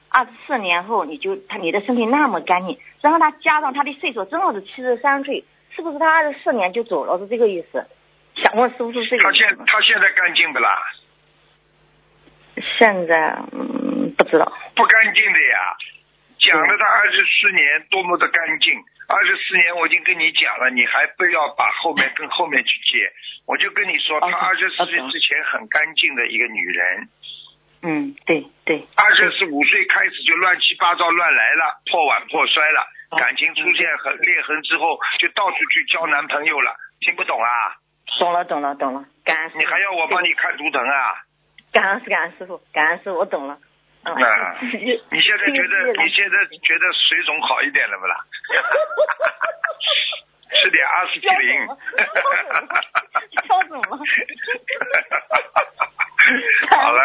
[0.08, 5.44] 二十四年后你就他你的身体那么干净，然后他加上他的岁数正好是七十三岁，
[5.76, 7.18] 是不是他二十四年就走了？
[7.18, 7.86] 是这个意思？
[8.36, 9.64] 想问师傅是这个他现意思吗？
[9.66, 10.70] 他现在干净不啦？
[12.78, 14.52] 现在嗯不知道。
[14.74, 15.76] 不干净的呀。
[16.40, 18.72] 讲了他二十四年多么的干净，
[19.08, 23.10] 二十四年我已经跟你讲了，你还不要把后面 跟后面去接。
[23.46, 27.08] 我就跟你说，哦她二十四岁哦之前很干净的一个女人，
[27.82, 28.86] 嗯，对对。
[28.96, 32.80] 二十五岁开始就乱七八糟乱来了，破碗破摔了，
[33.10, 37.80] 哦感情出现痕裂痕之后，就到处去交男朋友了，听不懂啊？
[38.18, 39.58] 懂了懂了懂了，感恩师傅。
[39.60, 41.24] 你还要我帮你看图腾啊？
[41.72, 43.58] 感恩师感恩师傅，感恩师傅，我懂了。
[44.04, 44.14] 嗯，
[45.10, 48.16] 你现在觉得你现在觉得水肿好一点了不啦？
[50.50, 51.66] 吃点阿司匹林。
[53.46, 53.98] 消肿了。
[56.70, 57.00] 好了，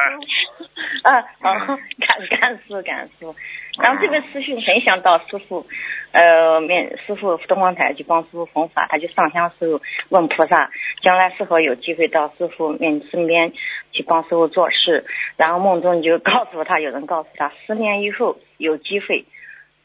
[1.03, 3.33] 嗯，好，感感恩师傅，感恩师傅。
[3.81, 5.65] 然后这个师兄很想到师傅，
[6.11, 10.69] 呃，面师傅东方台去帮师傅弘法，他就上香时候问菩萨，
[11.01, 13.53] 将来是否有机会到师傅面身边
[13.93, 15.05] 去帮师傅做事。
[15.37, 19.25] 然后梦中就告诉他，有人告诉他，十年以后有机会。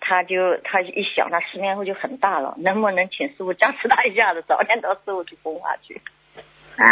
[0.01, 6.01] 他就他一想，他十年后就很大了，能不能请师傅加持他一下子，早点到师傅去弘化去？
[6.77, 6.87] 嗯，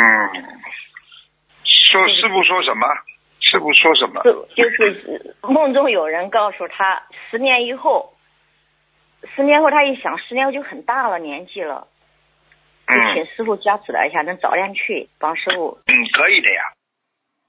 [1.63, 2.85] 说师傅说什么？
[3.41, 4.25] 师傅说什么？
[4.25, 8.13] 就就是梦中有人告诉他，十年以后，
[9.37, 11.87] 十年后他一想，十年后就很大了年纪了，
[12.89, 15.79] 就请嗯师傅加持他一下，能早点去帮师傅。
[15.87, 16.61] 嗯，可以的呀。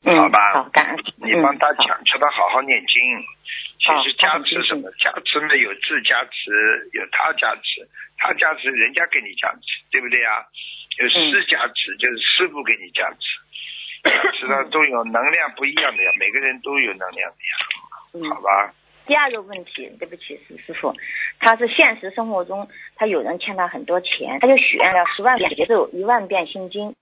[0.08, 0.98] 嗯，好吧好，感恩。
[1.18, 2.96] 你帮他讲，叫他好好念经。
[3.78, 4.90] 其实加持什么？
[5.04, 5.58] 加持呢？
[5.58, 7.88] 有自加持，有他加持，
[8.18, 10.48] 他加持人家给你加持，对不对啊？
[10.98, 13.20] 有师加持，就是师傅给你加持。
[14.40, 18.44] 知道都有能量不一样的呀，每个人都有能量的呀，好嗯。
[18.44, 18.74] 吧？
[19.06, 20.94] 第二个问题，对不起，师师傅，
[21.40, 26.94] 他是现实生活中，他有人欠他很多钱，他就许愿了十万遍节奏，一万遍心经，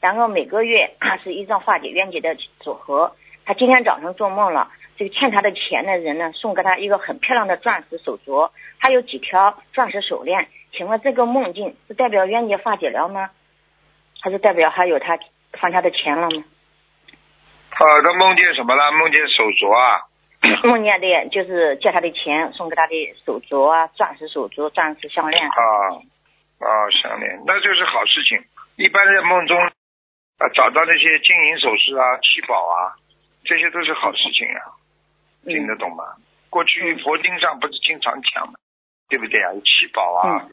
[0.00, 3.14] 然后每个月 他是依照化解冤结的组合。
[3.44, 10.48] 他今天早上做梦了，这个欠他的钱的人呢，送给他一个很漂亮的钻石手镯，还有几条钻石手链。
[10.72, 13.30] 请问这个梦境是代表冤结化解了吗？
[14.20, 15.18] 还是代表还有他
[15.60, 16.44] 放他的钱了吗？
[17.70, 18.92] 啊，他梦见什么了？
[18.92, 20.02] 梦见手镯啊？
[20.64, 25.48] 梦见的就是借他的钱，送给他的手镯啊，钻石手镯、钻石项链。
[25.48, 26.02] 啊
[26.58, 28.42] 啊，项链，那就是好事情。
[28.76, 29.56] 一般在梦中
[30.38, 32.96] 啊，找到那些金银首饰啊、七宝啊，
[33.44, 34.76] 这些都是好事情啊，
[35.44, 36.04] 听得懂吗？
[36.50, 38.54] 过去嗯佛经上不是经常讲吗，
[39.08, 39.52] 对不对啊？
[39.52, 40.48] 有七宝啊，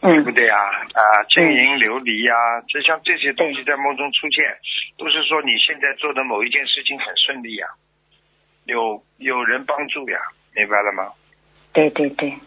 [0.00, 0.58] 嗯对不对啊？
[0.58, 4.44] 啊，金银琉璃啊，就像这些东西在梦中出现，
[4.98, 7.66] 都是说你现在做的某一件事情很顺利呀、
[8.64, 10.18] 有有人帮助呀，
[10.54, 11.12] 明白了吗？
[11.72, 12.38] 对对对，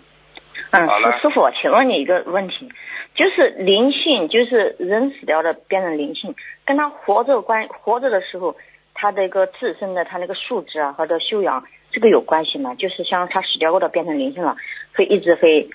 [0.72, 2.72] 嗯，好了师师傅，请问你一个问题，
[3.18, 8.56] 就是灵性，就是人死掉了变成灵性，跟他活着关活着的时候，
[8.94, 12.76] 他的一个自身的他那个素质啊和的修养，这个有关系吗？
[12.76, 14.56] 就是像他死掉过的变成灵性了，
[14.96, 15.68] 会一直会，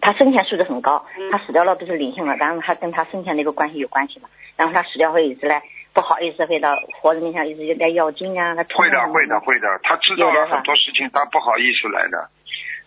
[0.00, 9.80] 他生前素质很高，他死掉了不是灵性了，然后他跟他生前的一个关系有关系嘛，然后他死掉会一直来不好意思会到活着面前一直在要经啊，他会的，会的，会的。
[9.82, 12.28] 他知道了很多事情，他不好意思来的。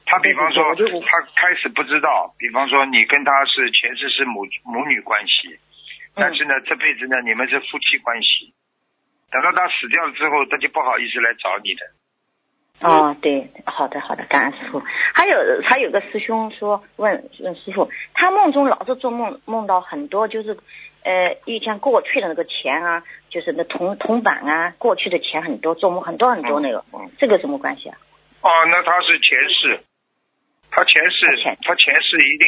[0.07, 5.59] 他比方说，他开始不知道，比方说你跟他是前世是母母女关系，
[6.15, 8.53] 但是呢，这辈子呢，你们是夫妻关系。
[9.29, 11.85] 等到他死掉了之后，他就不好意思来找你的。
[12.79, 14.81] 哦，对，好的好的，感恩师傅。
[15.13, 20.57] 还有还有个师兄说问问师傅，他梦中老是做梦，梦到很多就是，
[21.03, 27.97] 呃，以前过去的那个钱啊，就是那铜铜板啊，过去的钱很多，做梦很多很多那个，嗯，这个什么关系啊？
[28.41, 29.83] 哦，那他是前世，
[30.77, 31.25] 他前世
[31.65, 31.89] 他前。
[32.07, 32.47] 世一定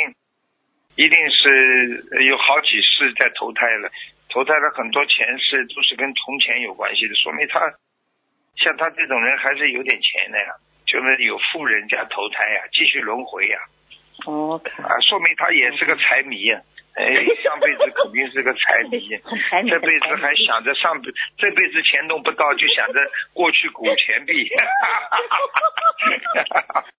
[0.95, 3.89] 一定是呃有好几世在投胎了，
[4.29, 7.59] 投胎了很多前世都是跟铜钱有关系的，说明他
[8.55, 10.53] 像他这种人还是有点钱的呀，
[10.85, 13.57] 就是有富人家投胎呀，继续轮回呀
[14.25, 16.61] ，OK，啊，说明他也是个财迷呀。
[16.99, 17.05] 哎，
[17.43, 18.99] 上辈子肯定是个财迷，
[19.49, 22.99] 财迷这辈子还想着上辈，这辈子钱弄不到，就想着
[23.33, 24.47] 过去古钱币。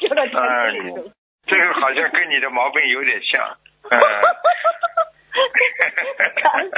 [0.00, 1.10] 丢到钱哎里头。
[1.46, 3.56] 这个好像跟你的毛病有点像。
[3.90, 3.98] 嗯。
[6.42, 6.72] 感恩师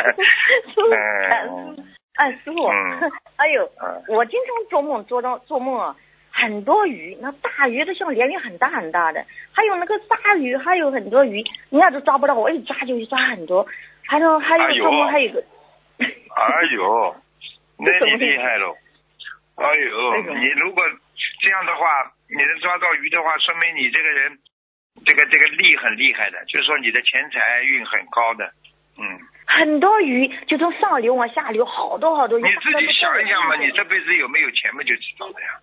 [0.74, 1.82] 傅，感恩师傅。
[2.14, 5.96] 哎，师傅嗯， 还有嗯，我经常做梦做到做梦啊，
[6.30, 13.66] 很多鱼，那大鱼都像鲢鱼很大很大的，还有那个鲨鱼，还有很多鱼，人家都抓不到，我一抓就抓很多。
[14.06, 15.40] 还有还哎呦有做梦还有个，
[16.04, 17.16] 哎呦，
[17.78, 18.76] 那你厉害了。
[19.56, 20.82] 哎呦你如果
[21.40, 24.38] 这样的话，你能抓到鱼的话，说明你这个人，
[25.04, 28.52] 这个这个力很厉害的，就是说你的钱财运很高的。
[28.98, 32.42] 嗯，很多鱼就从上流往下流，好多好多鱼。
[32.42, 35.60] 你自己想一想嘛，你这辈子有没有钱嘛就知道了呀。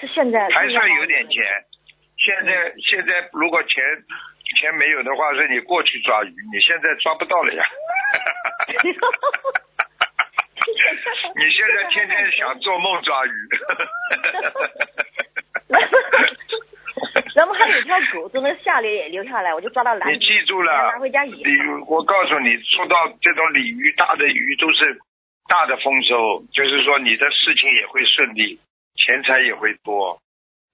[0.00, 1.44] 是现在还算有点钱。
[2.18, 3.82] 现在现在如果钱
[4.58, 7.64] 钱没有的话，是你过去抓鱼，你现在抓不到了呀。
[11.36, 13.30] 你现在天天想做梦抓鱼。
[17.34, 21.34] 然后还有一条狗从那下流也流下来，我就抓到篮你，记住了拿回家野。
[21.34, 24.98] 鲤鱼，我告诉你，说到这种鲤鱼、大的鱼都是
[25.48, 28.58] 大的丰收，就是说你的事情也会顺利，
[28.96, 30.18] 钱财也会多，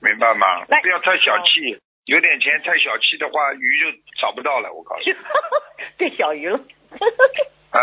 [0.00, 0.64] 明白吗？
[0.66, 1.76] 不要太小气，
[2.06, 3.90] 有点钱太小气的话，鱼就
[4.20, 4.72] 找不到了。
[4.72, 5.12] 我告诉你，
[5.98, 6.60] 变小鱼了。
[7.72, 7.80] 哎，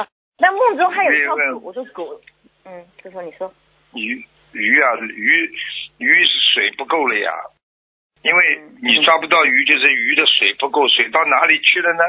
[0.00, 0.08] 啊，
[0.38, 2.20] 那梦中还有一条狗，我说狗，
[2.64, 3.52] 嗯，师傅你说，
[3.94, 5.50] 鱼鱼啊，鱼
[5.98, 7.32] 鱼是水不够了呀，
[8.22, 12.02] 因为嗯你抓不到鱼，就是鱼的水不够，水到哪里去了呢？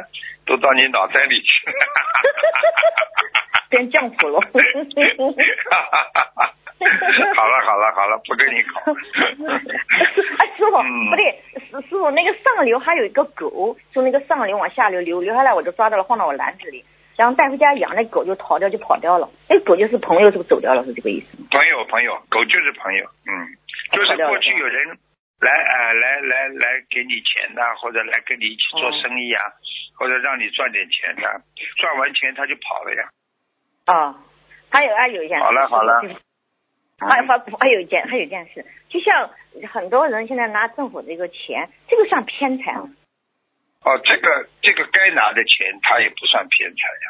[0.46, 1.74] 都到你脑袋里去了。
[3.70, 4.40] 变浆糊了。
[7.36, 8.80] 好了好了好了，不跟你搞。
[10.40, 16.84] 哎，师傅，嗯不对，师师傅，那个上流还有一个狗，从那个上流往下流流流下来，我就抓到了，放到我篮子里，
[17.18, 19.28] 然后带回家养，那狗就逃掉，就跑掉了。
[19.50, 20.86] 那狗就是朋友，是不是走掉了？
[20.86, 21.48] 是这个意思吗？
[21.50, 23.34] 朋友朋友，狗就是朋友，嗯，
[23.92, 24.98] 就是过去有人
[25.42, 29.42] 来啊、来来来给你钱呐、或者来跟你一起做生意啊，
[29.98, 31.42] 或者让你赚点钱呐、
[31.78, 33.10] 赚完钱他就跑了呀。
[33.86, 34.16] 啊，
[34.70, 36.16] 还有还有一件事，好了好了就是
[37.00, 39.30] 还还还有一件还有一件事，就像
[39.72, 42.90] 很多人现在拿政府这个钱，这个算偏财吗？
[43.88, 47.08] 哦，这个这个该拿的钱他也不算偏财呀。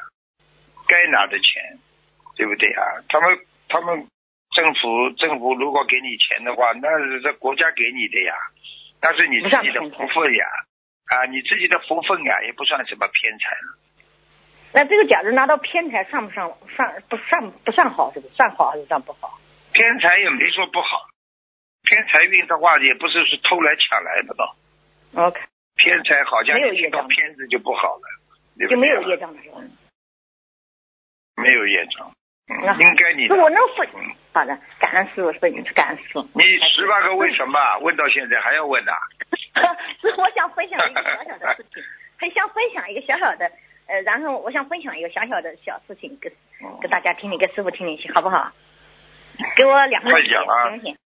[0.87, 1.79] 该拿的钱，
[2.35, 3.01] 对不对啊？
[3.09, 4.07] 他们他们
[4.53, 8.35] 政府政府如果给你钱的话，那是这国家给你的呀，
[9.01, 10.45] 那是你自己的福分呀，
[11.09, 13.77] 啊，你自己的福分呀，也不算什么偏财了。
[14.73, 18.13] 那这个假如拿到偏财，算不算算不算不算好？
[18.13, 19.39] 是不是算好还是算不好？
[19.73, 21.07] 偏财也没说不好，
[21.83, 24.55] 偏财运的话也不是是偷来抢来的吧
[25.15, 25.41] ？OK，
[25.77, 28.03] 偏财好像没有一听到业障偏字就不好了，
[28.57, 29.57] 对对就没有啊业障了是吧？
[31.35, 32.11] 没有业障，
[32.49, 34.15] 嗯应该你我能分嗯。
[34.33, 35.39] 好的，感恩师傅，是
[35.73, 36.21] 感恩师傅。
[36.33, 36.43] 你
[36.75, 38.91] 十八个为什么问到现在还要问呐、
[40.01, 41.83] 是我想分享一个小小的事情，
[42.19, 43.51] 很想分享一个小小的，
[43.87, 46.31] 呃，然后我想分享一个小小的小事情，跟
[46.63, 48.51] 嗯跟大家听听，跟师傅听听去，好不好？
[49.55, 50.69] 给我两分钟快讲啊。
[50.69, 50.97] 行不行？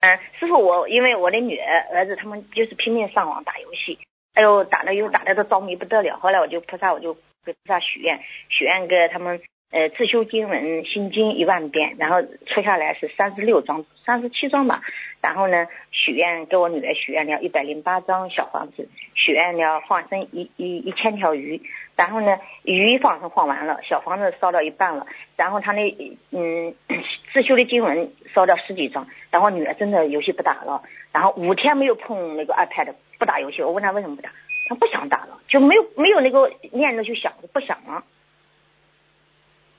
[0.00, 3.98] 嗯，师傅，我因为我的女儿、儿子他们就是拼命上网打游戏，
[4.34, 6.18] 哎呦，打的又打的都着迷不得了。
[6.18, 9.40] 后来我就菩萨，我就给菩萨许愿，许愿给他们
[9.70, 14.80] 呃自修经文心经一万遍，然后出下来是三十六张、三十七张吧。
[15.20, 21.60] 然后呢，许愿给我女儿许愿了一百零八张小房子，许愿了放生一一一千条鱼。
[21.96, 25.06] 然后呢，鱼放生放完了，小房子烧到一半了，
[25.36, 25.96] 然后他那
[26.30, 26.74] 嗯
[27.32, 33.62] 自修的经文烧掉十几张，然后女儿真的游戏不打了，然后五天没有碰那个 iPad，不打游戏。
[33.62, 34.30] 我问他为什么不打，
[34.68, 38.04] 他不想打了，就没有没有那个念头去想，不想了。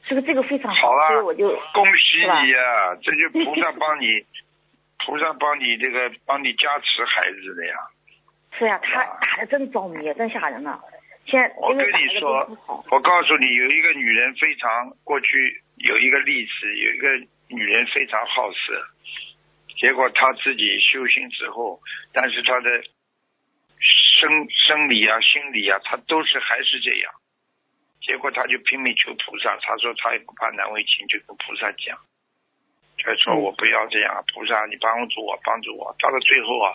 [0.07, 4.23] 是不是这个非常好啊所以我就恭喜你呀、这就菩萨帮你，
[5.05, 7.75] 菩萨帮你这个帮你加持孩子的呀。
[8.57, 10.79] 是呀、他打的真着迷，真吓人了。
[11.25, 12.57] 现在我跟你说，，
[12.89, 17.09] 我告诉你，有一个女人非常过去有一个例子，有一个
[17.49, 18.87] 女人非常好色，
[19.77, 21.81] 结果她自己修行之后，
[22.13, 22.81] 但是她的
[24.21, 27.11] 生生理啊、心理啊，她都是还是这样。
[28.07, 31.99] 结果他就拼命求菩萨，他说他也不怕难为情，就跟菩萨讲，
[32.95, 35.93] 就说我不要这样，菩萨你帮助我，帮助我。
[35.99, 36.71] 到了最后啊，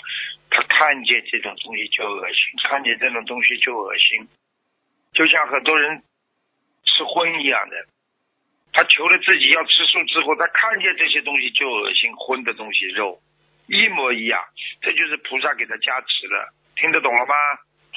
[0.51, 2.37] 他看见这种东西就恶心，
[2.69, 4.29] 看见这种东西就恶心。
[5.15, 6.03] 就像很多人
[6.85, 7.87] 吃荤一样的，
[8.75, 13.19] 他求了自己要吃素之后，他看见这些东西就恶心，荤的东西肉
[13.69, 14.39] 一模一样，
[14.83, 17.35] 这就是菩萨给他加持了，听得懂了吗？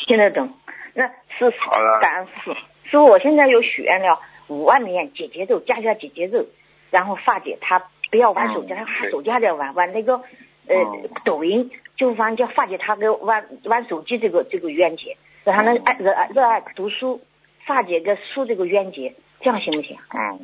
[0.07, 0.57] 听得懂。
[0.98, 1.06] 那
[1.38, 6.46] 是好了感恩师傅，师傅，我现在有许愿了五万遍姐姐咒，加加姐姐咒，
[6.89, 17.22] 然后发姐他不要玩手机，嗯她她手机还在玩玩那个呃、嗯抖音，就反正叫发姐她给玩玩手机这个这个冤结，让她能爱热爱热爱读书，
[17.66, 19.98] 发姐个书这个冤结，这样行不行？
[20.14, 20.39] 嗯，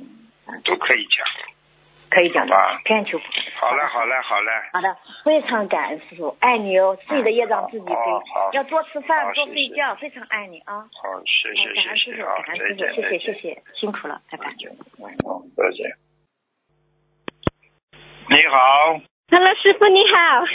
[0.66, 1.51] 都可以讲。
[2.12, 3.18] 可以讲的好吧，偏求
[3.56, 4.52] 好嘞，好嘞，好嘞。
[4.74, 7.94] 好的，非常感恩师傅，爱你哦，自己的业障自己背
[8.52, 10.84] 要多吃饭好，谢谢多睡觉，非常爱你啊。
[10.92, 14.46] 好，谢谢，感恩师傅，谢谢啊，感恩师傅，再见，谢谢再见谢谢，辛苦了，拜拜。
[14.46, 14.52] 再
[15.72, 15.90] 见。
[18.30, 19.02] 你好
[19.32, 20.46] ，Hello，师傅你好。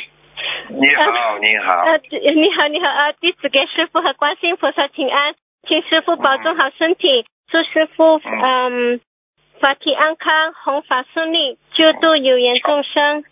[0.68, 1.82] 你好，你好。
[1.84, 5.34] 呃，你好，你好，呃，弟子给师傅和观世音菩萨请安，
[5.66, 9.00] 请师傅保重好身体，祝师傅嗯
[9.60, 13.24] 法体安康，弘法顺利，救度有缘众生。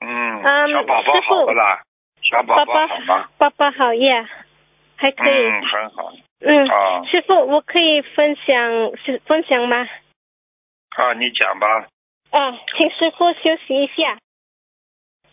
[0.00, 1.82] 嗯，嗯小宝宝好不啦？
[2.22, 3.28] 小宝宝好吗？
[3.38, 4.28] 宝宝好呀，
[4.96, 5.46] 还可以。
[5.46, 6.12] 嗯，很好。
[6.40, 8.54] 嗯，啊师傅，我可以分享
[9.04, 9.88] 是分享吗？
[10.96, 11.86] 啊，你讲吧。
[12.30, 14.18] 嗯，请师傅休息一下。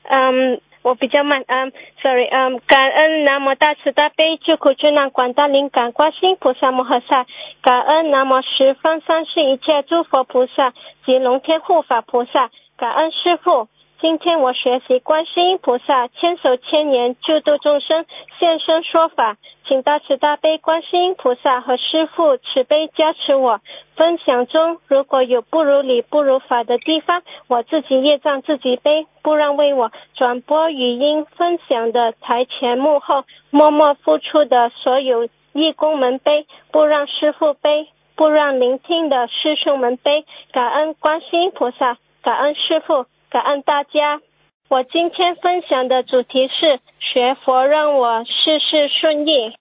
[0.03, 1.43] 嗯，我比较慢。
[1.47, 1.71] 嗯
[2.01, 2.27] ，sorry。
[2.27, 7.25] 嗯，感恩南无大慈大悲救苦救难广大灵感观世音菩萨摩诃萨，
[7.61, 10.73] 感恩南无十方三世一切诸佛菩萨
[11.05, 13.67] 及龙天护法菩萨，感恩师父。
[14.01, 18.07] 今天我学习观世音菩萨千手千眼救度众生
[18.39, 19.37] 现身说法，
[19.67, 23.61] 请大慈大悲观世音菩萨和师父慈悲加持我。
[23.95, 40.25] 分享中如果有不如理不如法的地方，我自己业障自己背，不让为我转播语音分享的台前幕后默默付出的所有义工们背，不让师父背，不让聆听的师兄们背。
[40.51, 44.19] 感恩观世音菩萨，感恩师父，感恩大家。
[44.67, 49.55] 我今天分享的主题是学佛让我事事顺意。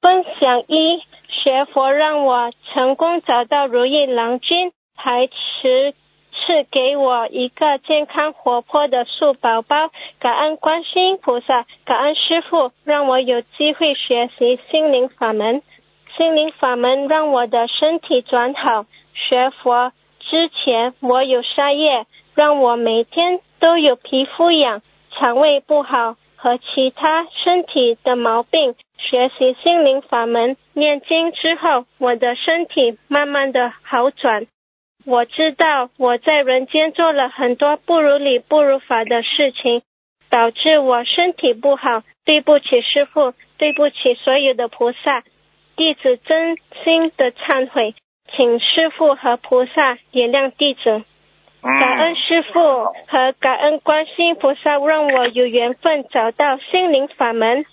[0.00, 5.94] 分享一，学佛让我成功找到如意郎君，还持
[6.30, 9.90] 赐给我一个健康活泼的树宝宝。
[10.20, 15.62] 感恩观世音菩萨，感恩师父，让我有机会学习心灵法门。
[16.16, 18.86] 心灵法门让我的身体转好。
[19.12, 22.06] 学佛之前，我有沙业，
[22.38, 24.80] 让我每天都有皮肤痒、
[25.10, 28.76] 肠胃不好和其他身体的毛病。
[28.96, 34.46] 学习心灵法门、念经之后，我的身体慢慢的好转。
[35.04, 39.82] 我知道我在人间做了很多不如理、不如法的事情，
[40.30, 42.04] 导致我身体不好。
[42.24, 45.24] 对不起，师父，对不起所有的菩萨，
[45.74, 47.96] 弟子真心的忏悔，
[48.30, 51.02] 请师父和菩萨原谅弟子。
[51.62, 57.66] 感恩师父和感恩观世音菩萨，让我有缘分找到心灵法门。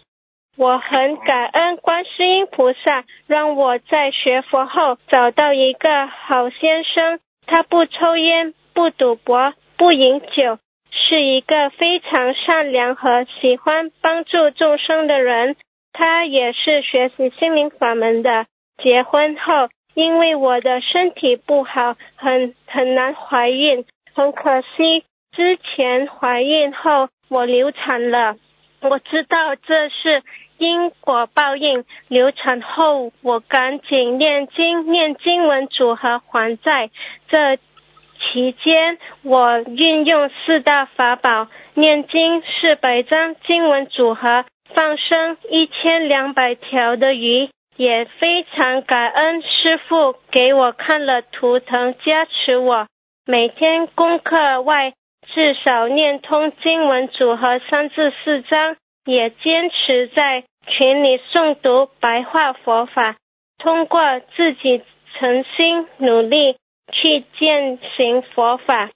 [0.58, 7.20] 我很感恩观世音菩萨，让我在学佛后找到一个好先生。
[7.46, 10.58] 他不抽烟，不赌博，不饮酒，
[10.92, 15.56] 是一个非常善良和喜欢帮助众生的人。
[15.94, 18.48] 他也是学习心灵法门的。
[18.82, 28.36] 结婚后，因为我的身体不好，很很难怀孕，很可惜，之前怀孕后我流产了。
[28.82, 30.22] 我知道这是
[30.58, 31.86] 因果报应。
[32.08, 36.92] 流产后，我赶紧念经，念经文组合还债。
[37.28, 47.50] 这期间，我运用四大法宝，念经四百张经文组合，放生一千两百条的鱼。
[47.78, 52.88] 也非常感恩师父给我看了图腾，加持我。
[53.26, 54.94] 每天功课外。
[55.34, 63.16] 至少念通经文组合三至四章，也坚持在群里诵读白话佛法，
[63.58, 64.84] 通过自己
[65.18, 66.58] 诚心努力
[66.92, 68.92] 去践行佛法。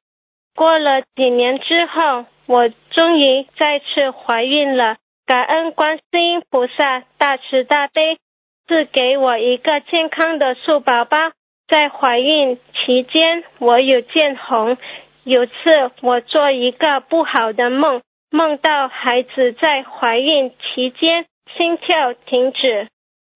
[0.56, 4.98] 过了几年之后，我终于再次怀孕了。
[5.26, 8.20] 感恩观世音菩萨大慈大悲，
[8.70, 11.18] 赐给我一个健康的树宝宝。
[11.68, 14.78] 在怀孕期间，我有见红。
[15.24, 15.54] 有次
[16.02, 21.26] 我做一个不好的梦，梦到孩子在怀孕期间
[21.58, 22.88] 心跳停止，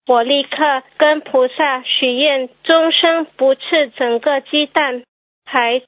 [0.06, 5.02] 我立刻跟菩萨许愿，终生不吃整个鸡蛋。
[5.44, 5.82] 孩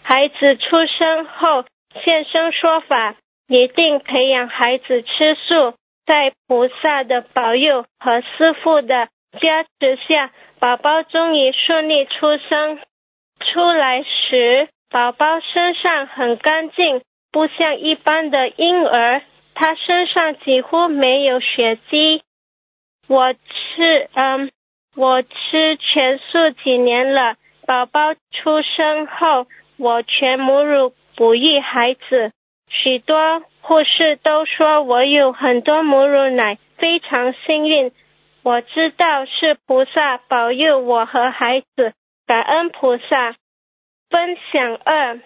[0.00, 1.64] 孩子出生后
[2.04, 3.16] 现身说法，
[3.48, 5.74] 一定培养孩子吃素。
[6.06, 9.08] 在菩萨的保佑和师傅的
[9.40, 12.78] 加持下，宝宝终于顺利出生。
[13.40, 14.68] 出来时。
[14.90, 17.00] 宝宝身上很干净，
[17.32, 19.22] 不像一般的婴儿，
[19.54, 22.22] 他身上几乎没有血迹。
[23.08, 24.50] 我吃，嗯，
[24.94, 27.36] 我吃全素几年了。
[27.66, 29.46] 宝宝出生后，
[29.78, 32.32] 我全母乳哺育孩子。
[32.72, 37.92] 许多护士都说我有很多母乳奶，非常幸运。
[38.42, 41.92] 我知道是菩萨保佑我和孩子，
[42.26, 43.34] 感恩菩萨。
[44.10, 45.20] 分享二，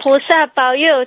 [0.00, 1.06] 菩萨保佑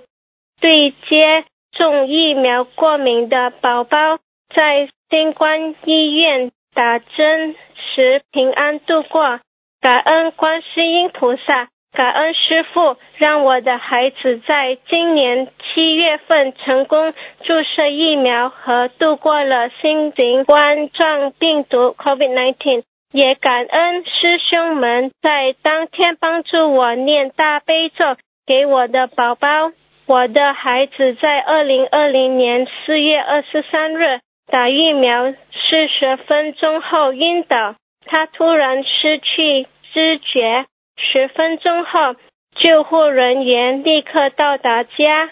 [0.62, 4.18] 对接种疫苗过敏的宝宝
[4.55, 9.39] 在新冠医院打针时平安度过。
[9.80, 17.14] 感恩观世音菩萨，感恩师父，让我的孩子在今年七月份成功
[17.44, 22.84] 注射疫苗和度过了新型冠状病毒 COVID-19。
[23.14, 29.72] 也感恩师兄们在当天帮助我念大悲咒给我的宝宝。
[30.08, 34.20] 我的孩子在二零二零年四月二十三日
[34.52, 37.76] 打疫苗四十分钟后晕倒，
[38.06, 40.66] 他突然失去知觉。
[40.98, 42.16] 十分钟后，
[42.56, 45.30] 救护人员立刻到达家，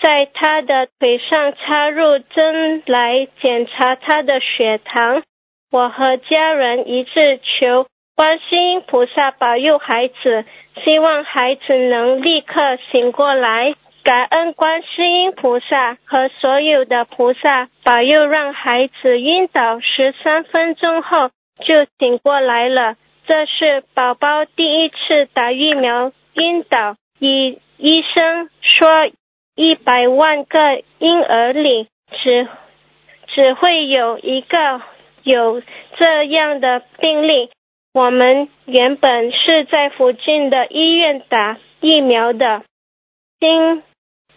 [0.00, 5.22] 在他的腿上插入针来检查他的血糖。
[5.70, 7.86] 我和家人一致求
[8.16, 10.44] 观世音菩萨保佑孩子，
[10.84, 13.74] 希望孩子能立刻醒过来。
[14.02, 21.28] 感恩观世音菩萨和所有的菩萨保佑，让孩子晕倒十三分钟后
[21.60, 22.96] 就醒过来了。
[23.30, 26.96] 这是宝宝第一次打疫苗晕倒。
[27.20, 29.06] 医医生说，
[29.54, 32.48] 一百万个婴儿里只
[33.28, 34.82] 只会有一个。
[35.22, 35.62] 有
[35.96, 37.50] 这样的病例，
[37.92, 42.64] 我们原本是在附近的医院打疫苗的。
[43.38, 43.84] 经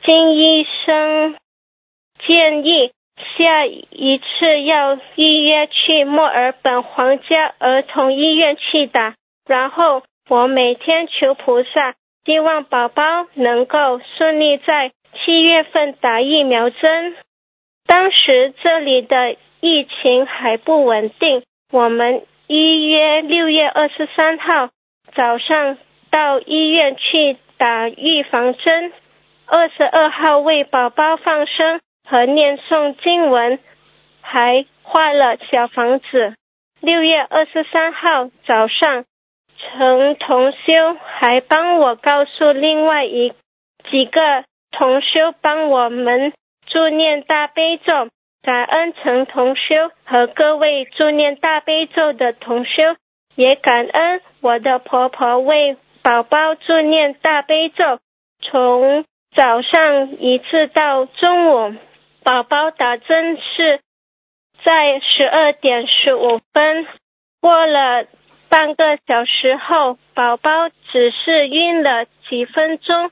[0.05, 1.35] 经医生
[2.27, 2.91] 建议
[3.37, 9.15] 下一次要预约去墨尔本皇家儿童医院去打。
[9.47, 11.95] 然后我每天求菩萨，
[12.25, 13.03] 希望宝宝
[13.33, 17.15] 能够顺利在七月份打疫苗针。
[17.87, 19.35] 当时这里的。
[19.65, 21.41] 疫情还不稳定，
[21.71, 24.71] 我们预约六月二十三号
[25.15, 25.77] 早上
[26.11, 28.91] 到医院去打预防针，
[29.47, 33.59] 二十二号为宝宝放生和念诵经文，
[34.21, 36.35] 还画了小房子。
[36.81, 39.05] 六月二十三号早上，
[39.57, 43.33] 陈同修还帮我告诉另外一
[43.89, 46.33] 几个同修帮我们
[46.67, 48.09] 助念大悲咒，
[48.41, 52.95] 感恩陈同修和各位助念大悲咒的同修，
[53.35, 57.99] 也感恩我的婆婆为宝宝助念大悲咒，
[58.41, 61.75] 从早上一次到中午，
[62.23, 63.81] 宝宝打针是
[64.63, 66.87] 在十二点十五分。
[67.41, 68.05] 过了
[68.49, 73.11] 半个小时后，宝宝只是晕了几分钟，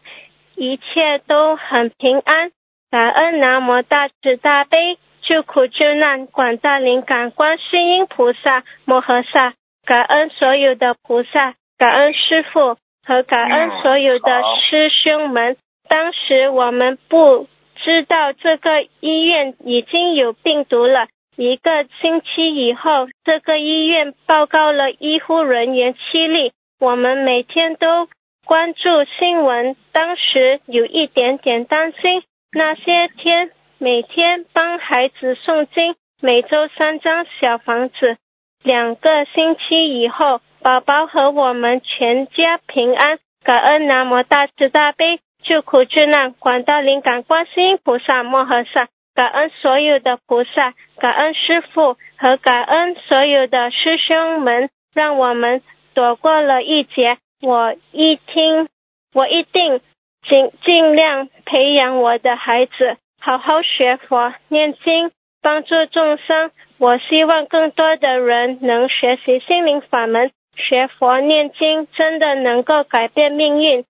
[0.55, 2.51] 一切都很平安。
[2.89, 9.53] 感恩南无大慈大悲救苦救难广大灵感观世音菩萨摩诃萨，
[9.85, 15.57] 感恩所有的菩萨，感恩师父和感恩所有的师兄们。
[15.89, 17.47] 当时我们不
[17.83, 21.07] 知道这个医院已经有病毒了。
[21.35, 26.51] 一个星期以后，这个医院报告了医护人员七例。
[26.79, 28.07] 我们每天都
[28.45, 32.23] 关注新闻，当时有一点点担心。
[32.51, 38.17] 那些天，每天帮孩子诵经，每周三张小房子。
[38.63, 43.19] 两个星期以后，宝宝和我们全家平安。
[43.43, 48.87] 感恩南无大慈大悲救苦救难广大灵感观世音菩萨摩诃萨。
[49.13, 55.61] 感恩所有的菩萨，感恩师父和感恩所有的师兄们，让我们
[55.93, 57.17] 躲过了一劫。
[57.41, 58.69] 我一听，
[59.13, 59.81] 我一定
[60.25, 65.11] 尽尽量培养我的孩子，好好学佛念经，
[65.41, 66.51] 帮助众生。
[66.77, 73.83] 我希望更多的人能学习心灵法门，学佛念经，真的能够改变命运。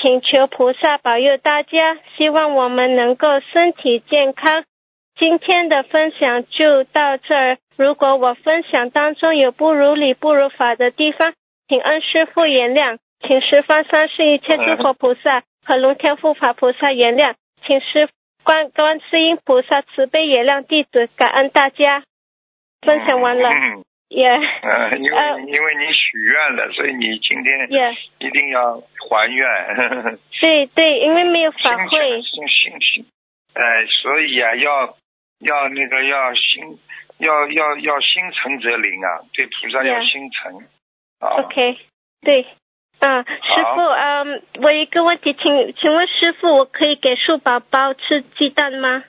[0.00, 4.64] 请求菩萨保佑大家，希望我们能够身体健康。
[5.16, 7.58] 今天的分享就到这儿。
[7.76, 11.32] 如果我分享当中有不如理、不如法的地方，
[11.68, 17.34] 请恩师父原谅，请十方三世一切诸佛菩萨和龙天护法菩萨原谅，
[17.66, 18.08] 请师
[18.44, 22.04] 观观世音菩萨慈悲原谅弟子，感恩大家。
[22.82, 23.50] 分享完了。
[24.08, 25.18] 也，嗯，因为
[25.52, 29.46] 因为你许愿了，所以你今天也一定要还愿。
[30.40, 32.22] 对对，因为没有反馈。
[32.22, 33.06] 心心心，
[33.54, 34.96] 哎，所以啊，要
[35.40, 36.78] 要那个要心
[37.18, 40.62] 要要要心诚则灵啊，对菩萨要心诚。
[41.20, 41.76] OK，
[42.22, 42.46] 对，
[43.00, 49.04] 嗯，师傅，嗯，我一个问题，请请问师傅，我可以给树宝宝吃鸡蛋吗？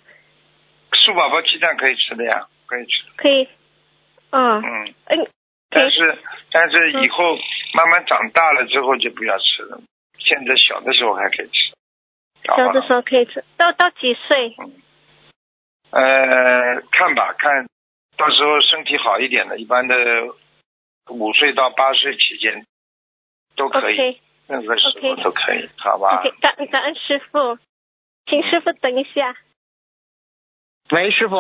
[0.92, 3.04] 树宝宝鸡蛋可以吃的呀，可以吃。
[3.16, 3.48] 可以。
[4.32, 5.28] 嗯嗯，
[5.70, 6.18] 但是
[6.52, 7.36] 但是以后
[7.74, 9.82] 慢慢长大了之后就不要吃了，
[10.18, 11.74] 现在小的时候还可以吃。
[12.44, 14.56] 小的时候可以吃，到到几岁？
[15.92, 17.68] 呃，看吧，看
[18.18, 19.96] 到时候身体好一点的，一般的
[21.10, 22.66] 五岁到八岁期间
[23.56, 26.24] 都可以，任何时候都可以，好吧？
[26.42, 27.58] 感感恩师傅，
[28.28, 29.36] 请师傅等一下。
[30.92, 31.36] 喂，师傅。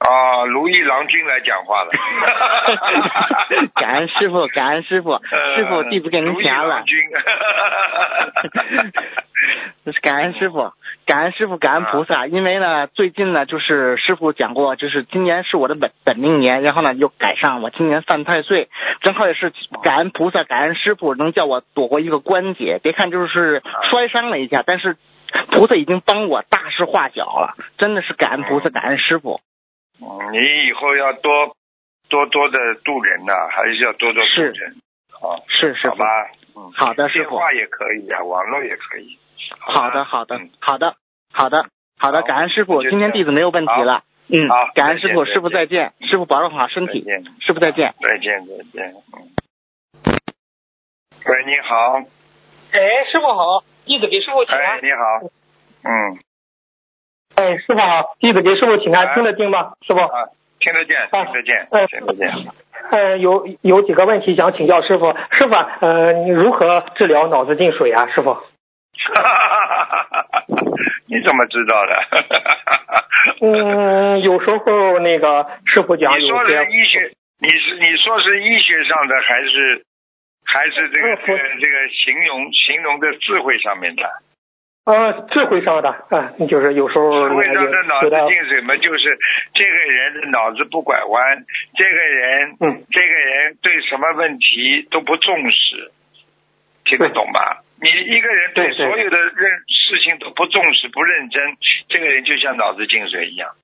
[0.00, 1.90] 啊，如意郎君来讲话了。
[3.76, 5.20] 感恩师傅，感恩师傅，
[5.56, 6.82] 师傅弟子给您钱了。
[10.00, 10.72] 感恩师傅，
[11.04, 12.26] 感恩师傅，感恩菩萨。
[12.26, 18.70] 因为呢，最近呢，就是师傅讲过，就是今年是我的本本命年，然后呢又赶上我今年犯太岁，
[19.02, 19.52] 正好也是
[19.82, 22.80] 感恩菩萨，感恩师傅能叫我躲过一个关节。
[22.82, 24.96] 别看就是摔伤了一下，但是
[25.52, 29.42] 菩萨已经帮我大事化小了，真的是感恩菩萨，感恩师傅。
[30.32, 31.54] 你以后要多
[32.08, 34.76] 多多的渡人呐，还是要多多渡人。
[35.20, 36.06] 啊，是是好吧，
[36.56, 37.30] 嗯，好的，师傅。
[37.30, 39.18] 电话也可以啊，网络也可以。
[39.58, 40.96] 好的，好的，好的，
[41.32, 41.66] 好的，
[41.98, 44.02] 好的，感恩师傅，今天弟子没有问题了。
[44.28, 47.04] 嗯，感恩师傅，师傅再见，师傅保重好身体。
[47.40, 47.94] 师傅再见。
[48.08, 48.94] 再见再见。
[49.12, 49.28] 嗯。
[51.26, 51.98] 喂，你好。
[52.72, 54.78] 哎，师傅好，弟子给师傅请安。
[54.78, 55.30] 哎，你好。
[55.84, 56.18] 嗯。
[57.40, 59.72] 哎，师傅好，弟子给师傅请安，听得见吗？
[59.86, 60.00] 师傅，
[60.60, 62.30] 听得见，听得见，嗯，听得见。
[62.90, 68.06] 呃，有有几个问题想请教师傅，师傅，呃，你如何治疗脑子进水啊？
[68.08, 68.36] 师傅，
[71.08, 71.94] 你怎么知道的？
[73.40, 77.10] 嗯，有时候那个师傅讲，你说的医学，
[77.40, 79.82] 你是你说是医学上的，还是
[80.44, 84.02] 还是这个这个这个形容形容的智慧上面的？
[84.90, 89.16] 呃，智慧上的啊，就是有时候智慧上的脑子进水嘛，就是
[89.54, 91.44] 这个人的脑子不拐弯，
[91.76, 95.92] 这个人，嗯，这个人对什么问题都不重视，
[96.84, 97.62] 听得懂吧？
[97.80, 101.56] 你一个人对所有的认事情都不重视、不认真，
[101.88, 103.54] 这个人就像脑子进水一样，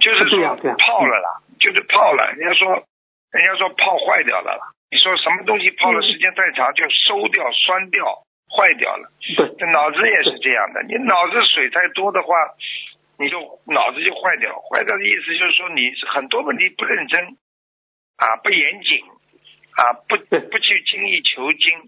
[0.00, 0.38] 就是说
[0.78, 2.32] 泡了啦，就是泡了。
[2.36, 2.82] 人家说，
[3.30, 4.72] 人家说泡坏掉了啦。
[4.90, 8.22] 你说什么东西泡了时间太长就收掉、酸掉、
[8.56, 9.12] 坏掉了？
[9.36, 10.82] 对，这脑子也是这样的。
[10.88, 12.32] 你脑子水太多的话，
[13.18, 13.36] 你就
[13.68, 14.56] 脑子就坏掉。
[14.72, 17.36] 坏掉的意思就是说你很多问题不认真
[18.16, 19.04] 啊，不严谨
[19.76, 21.84] 啊，不不去精益求精，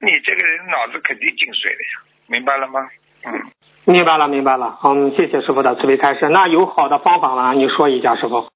[0.00, 1.94] 你这个人脑子肯定进水了呀，
[2.26, 2.90] 明白了吗？
[3.24, 3.50] 嗯。
[3.86, 4.78] 明白了，明白了。
[4.84, 6.28] 嗯，谢谢师傅的慈悲开示。
[6.28, 7.54] 那有好的方法吗？
[7.54, 8.50] 你说一下，师傅。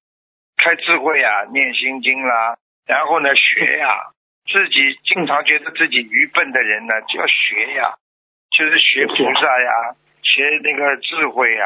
[0.55, 2.57] 开智慧呀、念心经啦，
[2.87, 3.87] 然后呢学呀，
[4.47, 7.95] 自己经常觉得自己愚笨的人呢，就要学呀，
[8.55, 11.65] 就是学菩萨呀，学那个智慧呀。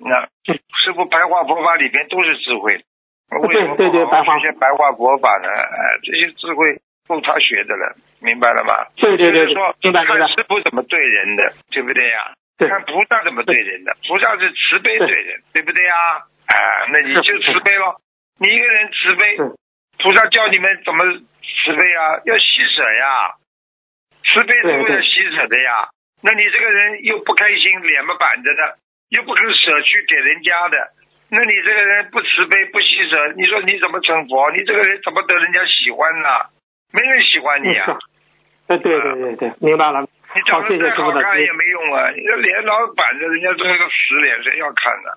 [0.00, 0.22] 那
[0.78, 2.72] 师傅白话佛法里边都是智慧，
[3.42, 5.48] 为什么不好好学些白话佛法呢？
[5.48, 8.72] 哎，这些智慧够他学的了，明白了吗？
[8.96, 12.32] 对对对说看师傅怎么对人的，对不对呀？
[12.56, 15.94] 对看菩萨怎么对人的，菩萨是慈悲对人，对不对呀？
[16.46, 18.00] 啊，那你就慈悲咯。
[18.40, 19.36] 你一个人慈悲，
[19.98, 21.04] 菩萨教你们怎么
[21.58, 22.20] 慈悲啊？
[22.24, 23.34] 要施舍呀，
[24.24, 25.90] 慈悲是为对对了施舍的呀。
[26.22, 28.78] 那你这个人又不开心，脸嘛板着的，
[29.10, 30.76] 又不肯舍去给人家的，
[31.30, 34.50] 那你这个人不慈悲不施舍，你说你怎么成佛？
[34.50, 36.28] 你这个人怎么得人家喜欢呢？
[36.92, 37.86] 没人喜欢你啊！
[37.86, 37.92] 是。
[38.68, 40.06] 呃，对对对对，明白了。
[40.34, 42.10] 你长，得再好看也没用啊！
[42.10, 45.10] 你这脸老板着，人家这个死脸，谁要看呢？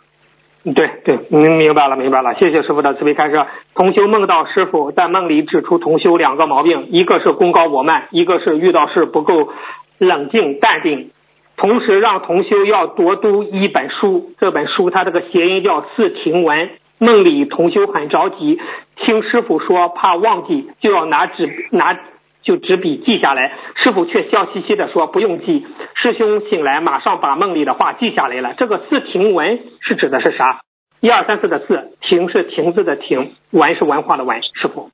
[0.64, 3.46] 对对，明明白了明白了，谢谢师傅的慈悲开示。
[3.74, 9.50] 同修梦到师傅在梦里指出同修两个毛病，一个是功高我慢，一个是遇到事不够
[9.98, 11.10] 冷静淡定。
[11.58, 16.70] 同时让同修要多读一本书，这本书它这个谐音叫四停文。
[17.00, 18.60] 梦里同修很着急，
[18.96, 21.98] 听师傅说怕忘记，就要拿纸拿
[22.42, 23.58] 就执笔记下来。
[23.76, 25.66] 师傅却笑嘻嘻的说不用记。
[25.96, 28.54] 师兄醒来马上把梦里的话记下来了。
[28.56, 30.62] 这个四停文是指的是啥？
[31.00, 34.42] 一二三四的四，停是停字的停，文是文化的文。
[34.44, 34.92] 师傅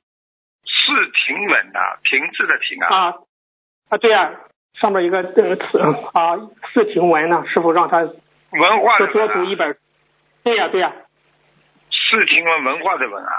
[0.64, 0.92] 是
[1.26, 2.88] 停稳的，停滞的停啊。
[2.88, 3.14] 啊
[3.90, 4.32] 啊对呀、
[4.80, 6.38] 上面一个呃四啊
[6.72, 9.76] 四停文呢，师傅让他文化多多读一本。
[10.44, 10.92] 对呀、对呀、
[11.90, 13.32] 是停文文化的文啊，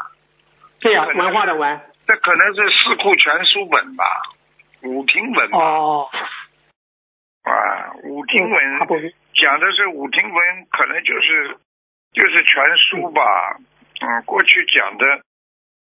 [0.79, 1.79] 对呀、文化的文。
[2.09, 4.03] 这可能是四库全书本吧，
[4.81, 6.09] 五庭文吧，哦，
[7.43, 8.95] 啊，五庭文他不
[9.35, 11.55] 讲的是五庭文，可能就是
[12.13, 13.21] 就是全书吧，
[14.01, 15.21] 嗯，过去讲的，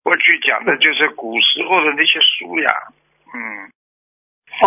[0.01, 2.71] 过去讲的就是古时候的那些书呀，
[3.31, 3.69] 嗯，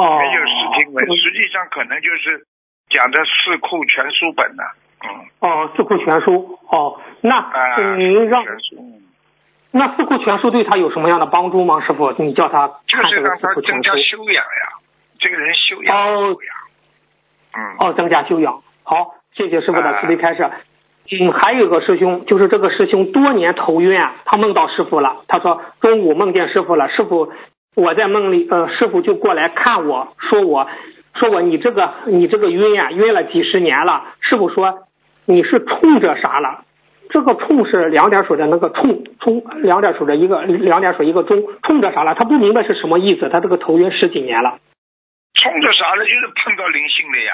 [0.01, 2.47] 哦，没有四庭文，实际上可能就是
[2.91, 4.63] 讲的四库全书本呐、
[5.03, 9.03] 嗯，哦，四库全书哦，那啊，嗯您让全书。
[9.73, 11.81] 嗯那四库全书对他有什么样的帮助吗？
[11.87, 14.17] 师傅，你叫他就是让看这个四库全他增加书。
[14.17, 14.81] 修养呀，
[15.19, 16.57] 这个人修养哦修养，
[17.53, 18.63] 嗯，哦，增加修养。
[18.83, 20.51] 好，谢谢师傅的啊慈悲开示。
[21.11, 25.19] 嗯，还有一个师兄，就是这个师兄多年头晕啊，他梦到师傅了。
[25.29, 27.31] 他说中午梦见师傅了，师傅
[27.75, 30.67] 我在梦里，呃，师傅就过来看我，说我
[31.15, 34.05] 说我你这个你这个晕啊，晕了几十年了。
[34.21, 34.89] 师傅说
[35.27, 36.65] 你是冲着啥了？
[37.11, 42.15] 这个冲是两点水的那个冲冲，两点水的一个两点水一个中，冲着啥了？
[42.15, 43.29] 他不明白是什么意思。
[43.29, 44.59] 他这个头晕十几年了。
[45.35, 46.05] 冲着啥了？
[46.05, 47.33] 就是碰到灵性了呀。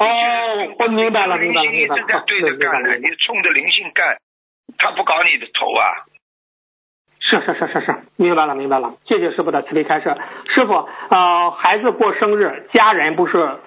[0.00, 1.62] 哦，我明白了，明白了，明白了。
[1.62, 4.16] 灵性一直在对着干的，你冲着灵性干，
[4.78, 6.06] 他不搞你的头啊。
[7.20, 10.16] 是是是是是，明白了明白了，谢谢师傅的慈悲开示。
[10.54, 13.58] 师傅，呃，孩子过生日，家人不是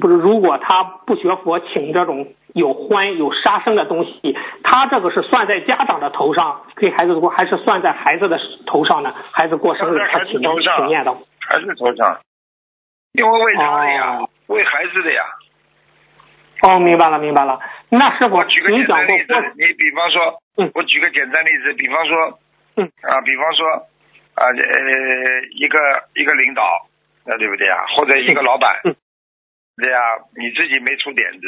[0.00, 9.14] 不是，如果他不学佛，请这种有欢有杀生的东西，他这个是算在家长的头上给孩子过，还是算在孩子的头上呢？
[9.32, 11.16] 孩子过生日，他请头上请念的。
[11.40, 12.20] 还是头上，
[13.12, 15.22] 因为为他的呀，哦为孩子的呀。
[16.62, 17.58] 哦，明白了明白了。
[17.88, 22.38] 那师傅我举个您讲过简单例子，你比方说，嗯我举个简单例子，比方说，
[22.76, 23.66] 嗯啊，比方说，
[24.34, 25.78] 啊呃，一个
[26.14, 26.62] 一个领导，
[27.26, 27.84] 那对不对啊？
[27.96, 28.94] 或者一个老板，嗯
[29.76, 29.98] 对呀、
[30.36, 31.46] 你自己没出点子，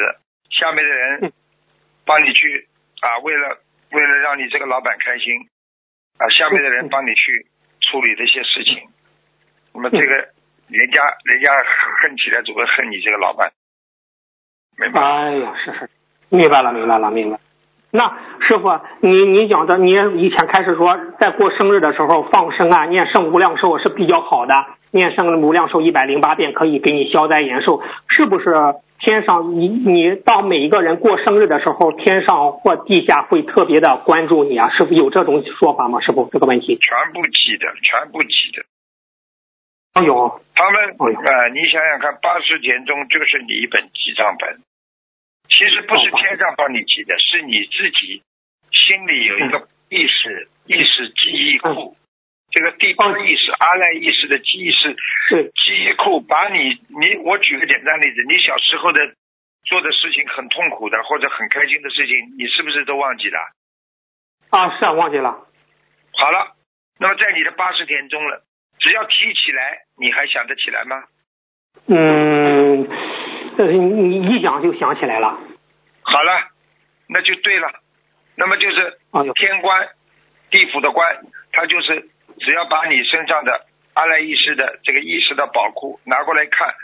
[0.50, 1.32] 下面的人嗯。
[2.06, 2.68] 帮你去
[3.00, 3.58] 啊，为了
[3.90, 5.48] 为了让你这个老板开心，
[6.18, 6.88] 啊，下面的人嗯。
[6.90, 7.46] 帮你去
[7.80, 8.88] 处理这些事情，
[9.72, 10.14] 那么这个
[10.68, 11.52] 人家人家
[12.02, 13.52] 恨起来只会恨你这个老板，
[14.78, 15.22] 明白吗？
[15.22, 15.90] 哎呀，是是，
[16.28, 17.38] 明白了，明白了，明白。
[17.90, 24.52] 那师傅，你你讲的，你以前开始说，在过生日的时候放生啊，念圣无量寿是比较好的，
[24.94, 28.54] 念圣无量寿一百零八遍可以给你消灾延寿，是不是？
[29.00, 34.70] 天上你你到每一个人过生日的时候，天上或地下会特别的关注你啊？
[34.70, 36.00] 师傅有这种说法吗？
[36.00, 36.78] 师傅这个问题？
[36.80, 38.64] 全部记的，全部记的。
[39.94, 44.60] 哎呦，他们呃，你想想看，八十田中就是你一本记账本，
[45.50, 48.22] 其实不是天上帮你记的，是你自己
[48.72, 51.94] 心里有一个意识意识记忆库，
[52.50, 59.00] 这个地方意识阿赖意识的记忆是记忆库，把你你我举个简单例子，你小时候的
[59.64, 63.38] 做的事情很痛苦的或者很开心的事情，你是不是都忘记了？
[64.50, 65.30] 啊，是啊，忘记了。
[66.12, 66.54] 好了，
[67.00, 68.42] 那么在你的八十天中了，
[68.78, 71.02] 只要提起来，你还想得起来吗？
[71.88, 72.88] 嗯，
[73.58, 75.36] 呃，你一讲就想起来了。
[76.02, 76.50] 好了，
[77.08, 77.68] 那就对了。
[78.36, 78.98] 那么就是
[79.34, 79.88] 天官、
[80.50, 82.08] 地府的官，他就是
[82.39, 86.74] 只要把你身上的阿赖意识的这个意识的宝库拿过来看，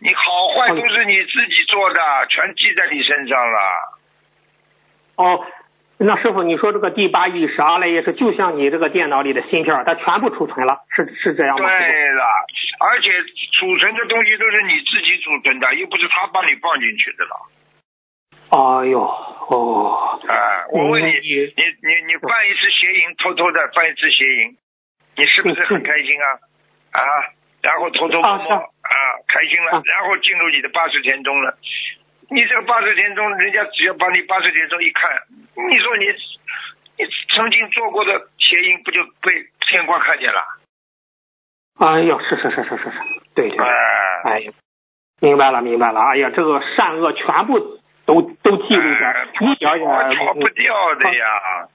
[0.00, 3.58] 你好坏都是你自己做的，全记在你身上了。
[5.16, 5.46] 哦。
[5.98, 11.66] 那师傅，你说这个第八意识阿赖耶识，就像你这个电脑里的芯片，它全部储存了，是是这样吗？
[11.66, 12.22] 对了，
[12.80, 13.08] 而且
[13.58, 17.32] 储存的东西都是你自己储存的，又不是他帮你放进去的了。
[18.50, 20.20] 哎呦，哦。
[20.28, 24.52] 啊，我问你，你你你办一次邪淫，偷偷的办一次邪淫，
[25.16, 26.28] 你是不是很开心啊？
[26.92, 27.00] 啊，
[27.62, 28.94] 然后偷偷摸摸啊，
[29.28, 31.56] 开心了，然后进入你的八十天中了。
[32.28, 35.10] 你这个八十天中，人家只要把你八十天中一看，
[35.54, 36.06] 你说你
[36.98, 40.40] 你曾经做过的邪淫，不就被天官看见了？
[41.78, 42.98] 哎呦，是是是是是是，
[43.34, 43.66] 对对，
[44.24, 44.52] 哎呀，
[45.20, 51.68] 明白了明白了，哎呀，这个善恶全部都都记录在，一点也逃不掉的呀。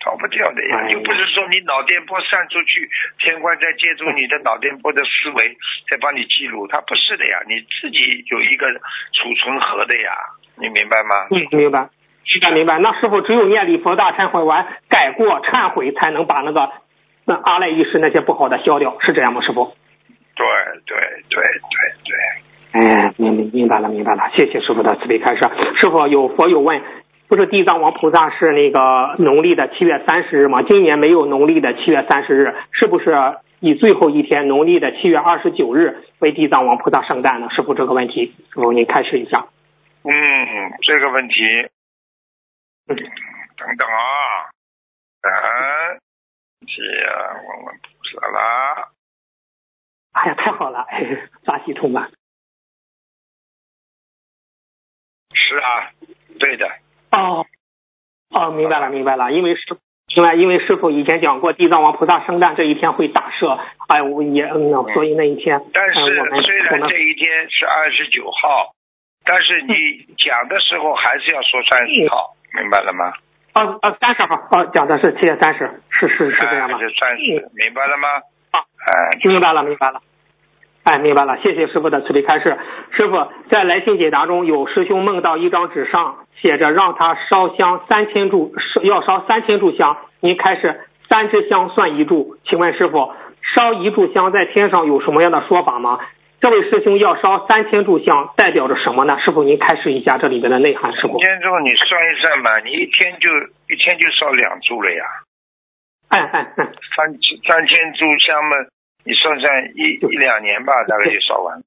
[0.00, 2.88] 逃不掉的呀，又不是说你脑电波散出去，
[3.18, 5.56] 天官在借助你的脑电波的思维
[5.90, 8.66] 在帮你记录，它不是的呀，你自己有一个
[9.12, 10.14] 储存盒的呀，
[10.56, 11.26] 你明白吗？
[11.30, 11.88] 嗯，明白，
[12.24, 12.78] 明白明白。
[12.78, 16.70] 那师傅只有念礼佛大忏悔完，改过忏悔，才能把那个
[17.24, 19.42] 那阿赖意识那些不好的消掉，是这样吗？
[19.42, 19.74] 师傅？
[20.36, 20.46] 对
[20.86, 20.96] 对
[21.28, 22.16] 对对对。
[22.70, 25.40] 哎，明明明白了明白了，谢谢师傅的慈悲开示。
[25.80, 26.80] 师傅有佛有问。
[27.28, 30.62] 不是地藏王菩萨是那个农历的七月三十日吗？
[30.62, 37.50] 今年没有农历的七月三十日，是不是以最后一天农历的七月二十九日为地藏王菩萨圣诞呢？
[37.50, 39.46] 师傅这个问题，师傅您开示一下。
[40.04, 40.10] 嗯，
[40.80, 41.34] 这个问题，
[42.86, 44.48] 等等啊，
[45.20, 45.30] 等，
[46.66, 48.88] 是啊，问问菩萨啦。
[50.12, 50.86] 哎呀，太好了，
[51.44, 52.10] 法喜充满。
[55.34, 55.92] 是啊，
[56.38, 56.66] 对的。
[57.10, 57.46] 哦，
[58.30, 59.32] 哦，明白了，明白了。
[59.32, 59.62] 因为师，
[60.14, 63.58] 因为因为师傅以前讲过，地藏王菩萨圣诞这一天会大赦，
[63.88, 65.60] 哎，我也嗯，所以那一天。
[65.72, 68.72] 但是虽然这一天是二十九号，
[69.24, 69.72] 但是你
[70.16, 73.12] 讲的时候还是要说三十号，明白了吗？
[73.54, 76.78] 哦哦，三十号，哦，讲的是七月三十，是是是这样吗？
[76.78, 78.08] 是三十，明白了吗？
[78.52, 80.00] 啊，哎，明白了，明白了。
[80.84, 82.56] 哎，明白了，谢谢师傅的慈悲开示。
[82.92, 88.50] 师傅在来信解答中有师兄梦到一张纸上写着让他烧香三千炷，
[88.82, 89.96] 要烧三千炷香。
[90.20, 93.12] 您开始三支香算一炷，请问师傅
[93.54, 96.00] 烧一炷香在天上有什么样的说法吗？
[96.40, 99.18] 这位师兄要烧三千炷香代表着什么呢？
[99.20, 100.92] 师傅您开示一下这里边的内涵。
[100.94, 103.30] 师傅，三千炷你算一算吧，你一天就
[103.68, 105.04] 一天就烧两炷了呀。
[106.10, 106.64] 哎哎哎，
[106.96, 107.12] 三
[107.46, 108.56] 三千炷香嘛。
[109.04, 111.58] 你算算一一两年吧，大概就烧完，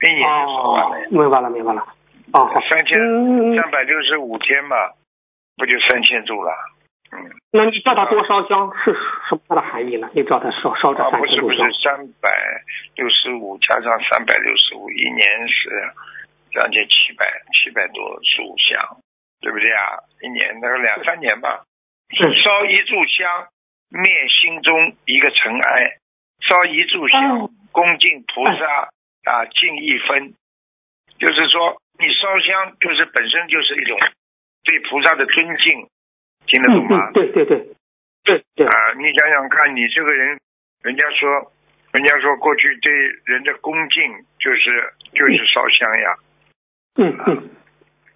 [0.00, 1.06] 一年就烧完了。
[1.10, 1.84] 明白了，明白了。
[2.32, 2.98] 哦，三千
[3.56, 4.76] 三百六十五天嘛，
[5.56, 6.52] 不就三千柱了？
[7.12, 7.30] 嗯。
[7.52, 8.92] 那你叫他多烧香是
[9.28, 10.08] 什么的含义呢？
[10.14, 11.48] 你叫他烧烧这三千柱香。
[11.48, 12.30] 不是不是，三百
[12.96, 15.68] 六十五加上三百六十五，一年是
[16.52, 18.96] 将近七百七百多炷香，
[19.40, 20.00] 对不对啊？
[20.22, 21.64] 一年那个两三年吧。
[22.12, 23.48] 烧一炷香，
[23.90, 25.96] 灭心中一个尘埃。
[26.48, 28.88] 烧一炷香，恭敬菩萨
[29.30, 30.34] 啊，敬一分，
[31.18, 33.96] 就是说你烧香就是本身就是一种
[34.64, 35.86] 对菩萨的尊敬，
[36.46, 37.12] 听得懂吗？
[37.14, 37.62] 对对对，
[38.24, 38.66] 对对。
[38.66, 40.40] 啊，你想想看，你这个人，
[40.82, 41.52] 人家说，
[41.92, 42.92] 人家说过去对
[43.26, 44.02] 人的恭敬
[44.40, 46.16] 就是就是烧香呀，
[46.96, 47.50] 嗯嗯，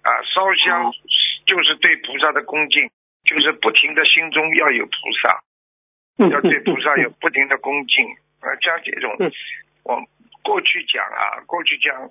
[0.03, 0.91] 啊，烧香
[1.45, 2.89] 就是对菩萨的恭敬，
[3.23, 4.91] 就是不停的心中要有菩
[5.23, 5.39] 萨。
[6.17, 8.03] 要对菩萨有不停的恭敬
[8.41, 9.15] 啊，像这种，
[9.83, 10.03] 我
[10.43, 12.09] 过去讲啊，过去讲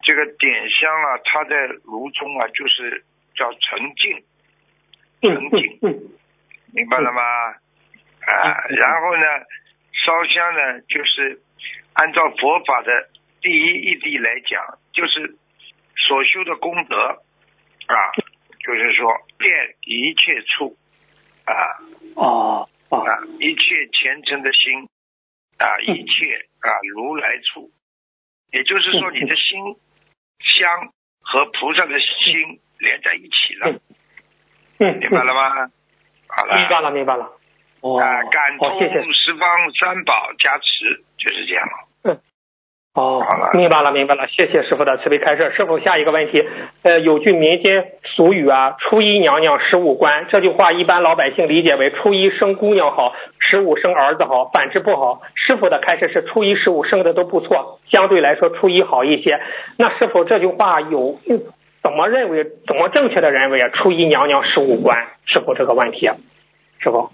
[0.00, 3.04] 这个点香啊，它在炉中啊，就是
[3.34, 4.24] 叫沉静，
[5.20, 5.78] 沉静，
[6.72, 7.20] 明白了吗？
[7.20, 9.22] 啊，然后呢，
[10.04, 11.40] 烧香呢，就是
[11.94, 13.08] 按照佛法的
[13.40, 15.36] 第一义谛来讲，就是
[15.96, 16.96] 所修的功德
[17.86, 18.12] 啊，
[18.64, 20.76] 就是说遍一切处
[21.44, 21.54] 啊，
[22.14, 22.68] 哦。
[22.88, 24.88] 啊，一切虔诚的心
[25.58, 27.68] 啊，一切啊如来处，
[28.52, 29.76] 也就是说，你的心
[30.40, 33.80] 香和菩萨的心连在一起了。
[34.78, 35.70] 嗯，明白了吗？
[36.28, 37.32] 好了，明白了，明白了。
[37.80, 39.00] 哦，啊，感好，谢谢。
[39.00, 41.66] 通十方三宝加持，就是这样。
[42.96, 45.52] 哦，明白了，明白了，谢谢师傅的慈悲开示。
[45.54, 46.42] 师傅，下一个问题，
[46.82, 55.20] 呃，有句民间俗语啊，“初一娘娘十五关”，这句话一般老百姓理解为初一生姑娘好，十五生儿子好，反之不好。
[55.34, 59.42] 师傅的开示是初一十五生的都不错，相对来说初一好一些。
[59.76, 61.18] 那是否这句话有
[61.82, 62.44] 怎么认为？
[62.66, 63.68] 怎么正确的认为啊？
[63.74, 64.96] 初一娘娘十五关，
[65.26, 66.08] 师傅这个问题，
[66.78, 67.10] 师傅。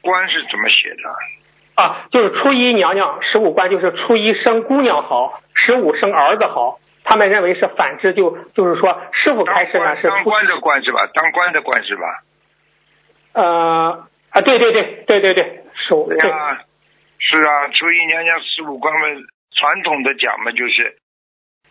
[0.00, 1.41] 关是怎么写的？
[1.74, 6.78] 啊，就是初一娘娘十五关，就是初一生姑娘好，十五生儿子好。
[7.04, 11.08] 他们认为是反之，就就是说师傅开始呢是当官的官是吧？
[11.12, 12.22] 当官的官是吧？
[13.32, 16.60] 呃啊，对对对对对对，十五对啊，
[17.18, 19.00] 是啊，初一娘娘十五关嘛，
[19.56, 20.96] 传统的讲嘛，就是，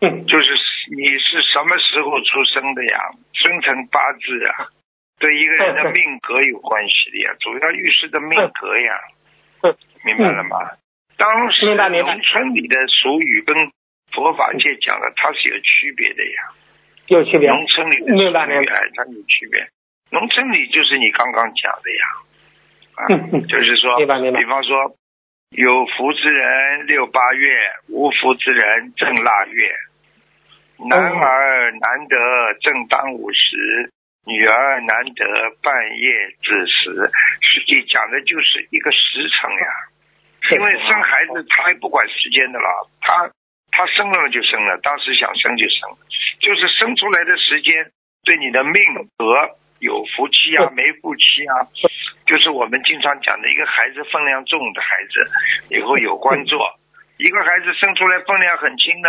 [0.02, 0.50] 嗯，就是
[0.94, 2.98] 你是什么时候出生的呀？
[3.32, 4.68] 生辰八字啊，
[5.18, 9.21] 对一个人的命格有关系的呀，主要预示的命格呀，嗯，
[10.04, 10.58] 明白了吗？
[11.16, 13.54] 当时农村里的俗语跟
[14.12, 16.52] 佛法界讲的，它是有区别的呀。
[17.06, 17.48] 有区别。
[17.48, 19.68] 农村里的明白明白哎，它有区别。
[20.10, 22.04] 农村里就是你刚刚讲的呀，
[22.96, 23.06] 啊，
[23.48, 24.96] 就是说，明白明白比方说，
[25.50, 27.48] 有福之人六八月，
[27.88, 29.74] 无福之人正腊月。
[30.88, 32.16] 男儿难得
[32.60, 33.92] 正当午时，
[34.24, 35.24] 女儿难得
[35.62, 36.94] 半夜子时。
[37.40, 39.66] 实际讲的就是一个时辰呀。
[40.54, 42.66] 因为生孩子他也不管时间的了，
[43.00, 43.30] 他
[43.70, 45.88] 他生了就生了，当时想生就生，
[46.40, 47.90] 就是生出来的时间
[48.24, 48.74] 对你的命
[49.16, 49.24] 格
[49.78, 51.62] 有福气啊，没福气啊，
[52.26, 55.30] 就是我们经常讲的一个孩子分量重的孩子
[55.70, 56.58] 以后有官做，
[57.18, 59.08] 一个孩子生出来分量很轻呢，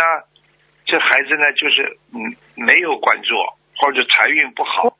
[0.86, 4.96] 这孩子呢就是嗯没有官做或者财运不好，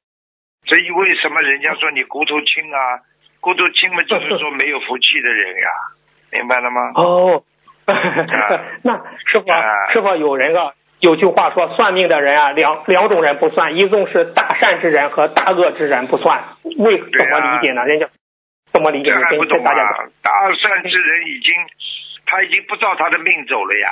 [0.66, 3.00] 所以为什么人家说你骨头轻啊？
[3.40, 5.68] 骨头轻嘛，就是说没有福气的人呀。
[6.32, 6.92] 明白了吗？
[6.94, 7.44] 哦，
[8.82, 8.96] 那
[9.26, 17.84] 师傅啊师傅有人啊，有句话说，算命的人啊，两两种人不算，一种是大善之人和大恶之人不算，为怎么理解呢？
[17.84, 18.08] 人家
[18.72, 19.20] 怎么理解这呢？
[19.20, 19.70] 跟还不懂啊！
[20.22, 21.54] 大善之人已经，
[22.26, 23.88] 他已经不照他的命走了呀。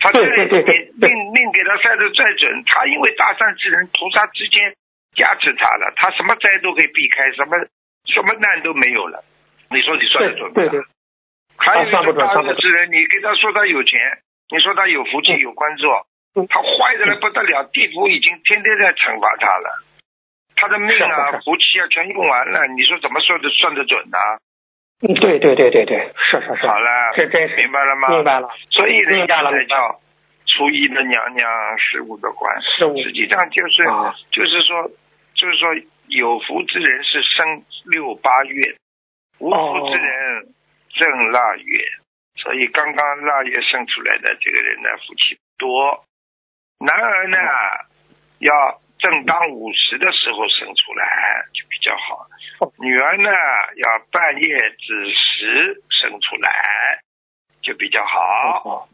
[0.00, 4.72] 他对再对对对命命给他算的再准，他因为大善之人，菩萨直接
[5.18, 7.58] 加持他了，他什么灾都可以避开，什么
[8.06, 9.24] 什么难都没有了。
[9.74, 10.60] 你说你算得准不
[11.58, 13.98] 还有一种大恶之人，你跟他说他有钱，
[14.48, 15.40] 你说他有福气、嗯。
[15.40, 19.84] 有官做嗯，他坏的来不得了，地府已经天天在惩罚他了。
[20.54, 24.18] 他的命啊、福气啊，全用完了，你说怎么说的算得准呢、
[25.02, 27.54] 嗯对对对对对，是是是，好了，这真是。
[27.56, 28.08] 明白了吗？
[28.08, 30.00] 明白了，所以人家才叫
[30.46, 32.60] 初一的娘娘，十五的官。
[32.62, 32.96] 十五。
[33.00, 34.12] 实际上就是、啊。
[34.32, 34.90] 就是说
[35.38, 35.68] 就是说
[36.08, 38.76] 有福之人是生六八月，
[39.38, 40.52] 无福之人
[40.90, 41.78] 正腊月。
[42.36, 46.04] 所以刚刚腊月生出来的这个人呢，福气多。
[46.80, 47.38] 男儿呢，
[48.38, 52.26] 要正当午时的时候生出来就比较好。
[52.78, 53.30] 女儿呢，
[53.76, 57.00] 要半夜子时生出来
[57.62, 58.62] 就比较好。
[58.64, 58.88] 哦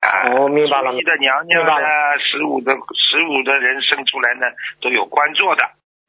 [0.00, 1.72] 啊，哦明白了初一的娘娘呢，
[2.18, 4.46] 十五的十五的人生出来呢，
[4.80, 5.62] 都有官做的，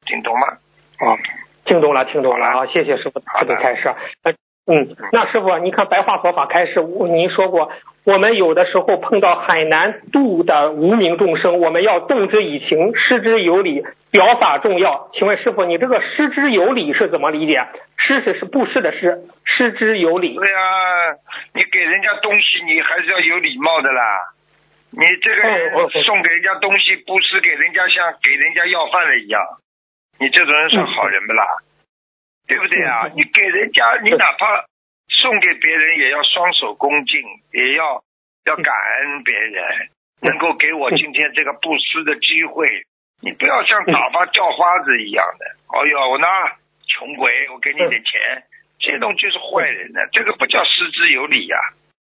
[0.05, 0.47] 听懂吗？
[0.99, 1.17] 哦，
[1.65, 2.65] 听懂了，听懂了好啊！
[2.67, 3.87] 谢谢师傅特别开示。
[4.23, 4.33] 呃
[4.69, 7.71] 嗯，那师傅，你看白话佛法开始，我您说过，
[8.03, 15.09] 我们有的时候碰到很难度的无名众生，我们要动之以情，施之有理，表法重要。
[15.13, 17.65] 请问师傅，你这个施之有理是怎么理解？
[17.97, 20.35] 施是是布施的施，施之有理。
[20.35, 20.59] 对呀、
[21.53, 24.03] 你给人家东西，你还是要有礼貌的啦。
[24.91, 29.41] 你这个送给人家东西，布施给人家像给人家要饭的一样，
[30.19, 31.45] 你这种人算好人不啦？
[32.47, 33.07] 对不对啊？
[33.07, 34.65] 嗯你给人家，你哪怕
[35.09, 37.21] 送给别人，也要双手恭敬，
[37.51, 38.01] 也要
[38.45, 39.89] 要感恩别人，
[40.21, 42.83] 能够给我今天这个布施的机会。
[43.19, 45.45] 你不要像打发叫花子一样的。
[45.77, 46.27] 哎呦，我呢
[46.87, 48.43] 穷鬼，我给你点钱，
[48.79, 50.07] 这种就是坏人的。
[50.13, 51.57] 这个不叫失之有理呀、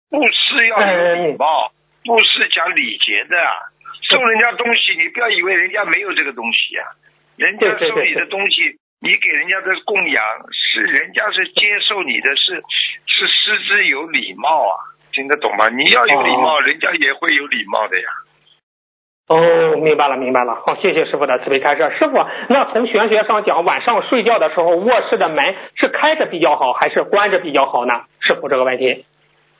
[0.09, 1.71] 布施要有礼貌，
[2.05, 3.51] 布施讲礼节的啊。
[4.09, 6.83] 送人家东西，你不要以为人家没有这个东西呀、
[7.37, 10.23] 人家送你的东西，你给人家的供养
[10.53, 12.63] 是人家是接受你的是
[13.05, 14.79] 是师之有礼貌啊，
[15.11, 15.67] 听得懂吗？
[15.67, 18.07] 你要有礼貌，人家也会有礼貌的呀。
[19.27, 20.55] 哦，明白了，明白了。
[20.65, 21.81] 好，谢谢师傅的慈悲开示。
[21.99, 28.05] 师傅，那从玄学上讲，晚上睡觉的时候，卧室的门是开着比较好，还是关着比较好呢？
[28.21, 29.05] 师傅这个问题。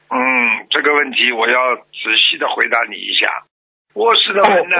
[0.09, 1.83] 嗯，这个问题我要仔
[2.31, 3.27] 细的回答你一下。
[3.95, 4.77] 卧室的门呐、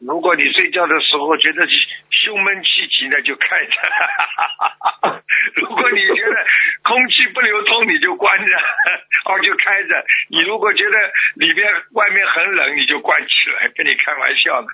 [0.00, 1.66] 如果你睡觉的时候觉得
[2.10, 3.72] 胸闷气急呢，就开着；
[5.60, 6.46] 如果你觉得
[6.82, 8.56] 空气不流通，你就关着，
[9.28, 10.04] 哦就开着。
[10.30, 10.96] 你如果觉得
[11.36, 14.68] 里边外面很冷，你就关起来，跟你开玩笑的。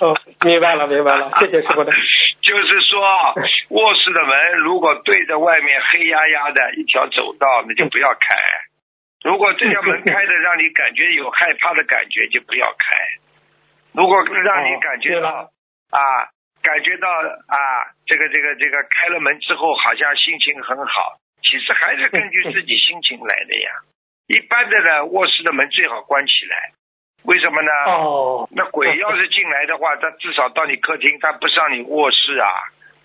[0.00, 0.14] 哦，
[0.44, 1.92] 明白了，明白了， 谢谢师傅的。
[2.42, 3.34] 就是说，
[3.70, 8.36] 卧室的门如果对着外面黑压压的一条走道，那就不要开。
[9.24, 12.96] 如果这条门开的让你感觉有害怕的感觉，就不要开。
[13.92, 15.50] 如果让你感觉到
[15.90, 16.00] 啊，
[16.62, 17.58] 感觉到啊，
[18.06, 23.70] 这个这个这个开了门之后好像心情很好，其实还是根据自己心情来的呀。
[24.28, 26.72] 一般的呢，卧室的门最好关起来，
[27.24, 27.72] 为什么呢？
[27.86, 32.48] 哦，那鬼要是进来的话，他至少到你客厅，他不上你卧室啊。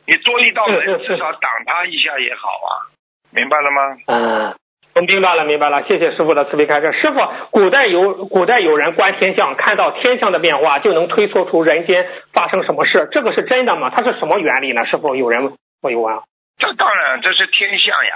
[0.06, 2.92] 你多一道门至少挡他一下也好啊，
[3.32, 3.98] 明白了吗？
[4.08, 4.56] 嗯。
[4.96, 6.92] 我明白了，明白了，谢谢师傅的慈悲开示。
[6.94, 13.90] 师傅，古代有古代有人观天象，看到天象的变化，就能推测出人间发生什么事，这个是真的吗？
[13.90, 14.86] 它是什么原理呢？
[14.86, 16.16] 师傅，有人我有问。
[16.60, 18.14] 这当然，这是天象呀，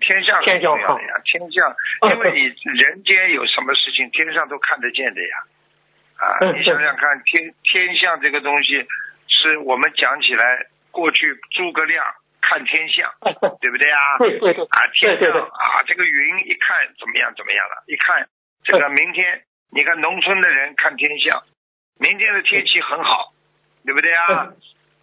[0.00, 0.86] 天象天象呀，
[1.24, 2.40] 天象，嗯因为你
[2.78, 5.36] 人间有什么事情，天上都看得见的呀。
[6.18, 8.84] 啊，嗯你想想看，天天象这个东西，
[9.28, 12.04] 是我们讲起来，过去诸葛亮
[12.42, 13.08] 看天象，
[13.62, 14.18] 对不对啊？
[14.18, 17.84] 对对对，啊，天对对对上啊，这个云一看怎么样怎么样了？
[17.86, 18.28] 一看
[18.64, 21.42] 这个明天，你看农村的人看天象，
[21.98, 23.32] 明天的天气很好，
[23.86, 24.52] 对不对啊？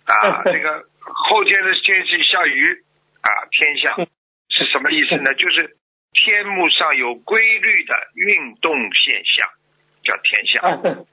[0.06, 2.84] 啊，嗯这个后天的天气下雨
[3.22, 4.07] 啊，天象嗯
[4.49, 5.34] 是什么意思呢？
[5.36, 5.78] 就是
[6.11, 9.48] 天幕上有规律的运动现象，
[10.03, 11.06] 叫天象。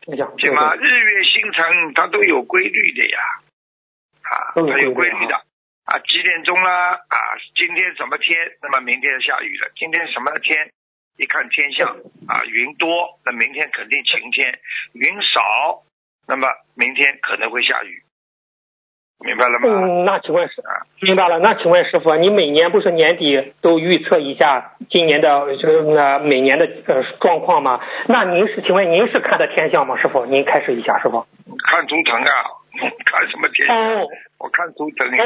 [0.00, 0.74] 天象，对吗？
[0.76, 3.18] 日月星辰它都有规律的呀，
[4.22, 5.42] 啊，它有规律的
[5.88, 6.92] 啊，几点钟啦？
[6.92, 7.16] 啊，
[7.56, 8.36] 今天什么天？
[8.60, 9.70] 那么明天下雨了。
[9.74, 10.68] 今天什么天？
[11.16, 11.88] 一看天象
[12.28, 14.52] 啊，云多，那明天肯定晴天；
[14.92, 15.40] 云少，
[16.28, 16.46] 那么
[16.76, 18.02] 明天可能会下雨。
[19.24, 19.68] 明白了吗？
[19.68, 21.38] 嗯，那请问师啊，明白了。
[21.40, 27.80] 那请问师傅，你每年不是年底都预测一下今年的就是呃每年的呃状况吗？
[28.06, 29.96] 那您是请问您是看的天象吗？
[30.00, 31.26] 师傅，您开始一下，师傅。
[31.66, 32.32] 看图腾啊，
[33.04, 33.76] 看什么天象？
[33.76, 35.24] 哦我看图腾呀。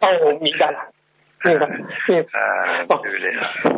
[0.00, 0.78] 哦， 明白了，
[1.44, 1.74] 明白了。
[2.08, 3.32] 嗯，呃，哦对不对？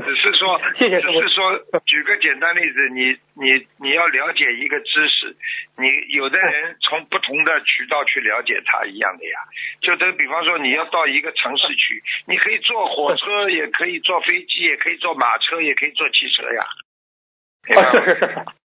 [0.05, 5.35] 只是说，谢谢只是说，举个简单例子，你你你要了解一个知识，
[5.79, 9.39] 你有的人从不同的渠道去了解它一样的呀。
[9.81, 16.67] 就等比方说，你要到一个城市去，你可以坐火车，也可以坐飞机，也可以坐马车，也可以坐汽车呀。
[17.67, 18.64] 明白哦，吗是是是是。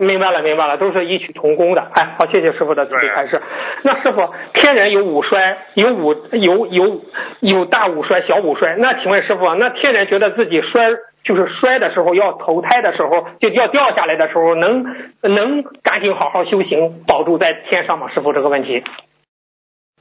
[0.00, 1.82] 明白了，明白了，都是异曲同工的。
[1.82, 3.40] 哎，好，谢谢师傅的慈悲开示。
[3.82, 7.04] 那师傅，天人有五衰，有五有有
[7.40, 8.76] 有大五衰、小五衰。
[8.76, 10.88] 那请问师傅，那天人觉得自己衰
[11.22, 14.84] 就是衰的时候，要投胎的时候，就要掉下来的时候，能
[15.20, 18.10] 能赶紧好好修行，保住在天上吗？
[18.14, 18.82] 师傅这个问题。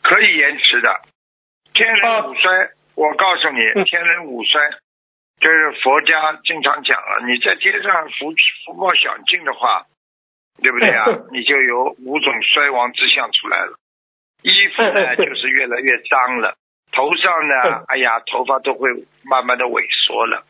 [0.02, 0.90] 可以延迟的。
[1.74, 4.62] 天人五衰，我告诉你，嗯天人五衰，
[5.42, 8.34] 就是佛家经常讲了，你在天上福
[8.66, 9.84] 福报享尽的话，
[10.62, 11.06] 对不对啊？
[11.08, 11.28] 嗯？
[11.34, 13.78] 你就有五种衰亡之象出来了。
[14.44, 16.56] 衣服呢，就是越来越脏了；
[16.92, 18.90] 头上呢嗯，哎呀，头发都会
[19.24, 20.44] 慢慢的萎缩了；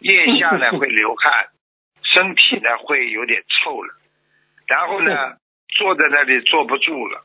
[0.00, 1.48] 腋下呢嗯会流汗，
[2.02, 3.94] 身体呢会有点臭了。
[4.66, 5.36] 然后呢，
[5.68, 7.22] 坐在那里坐不住了，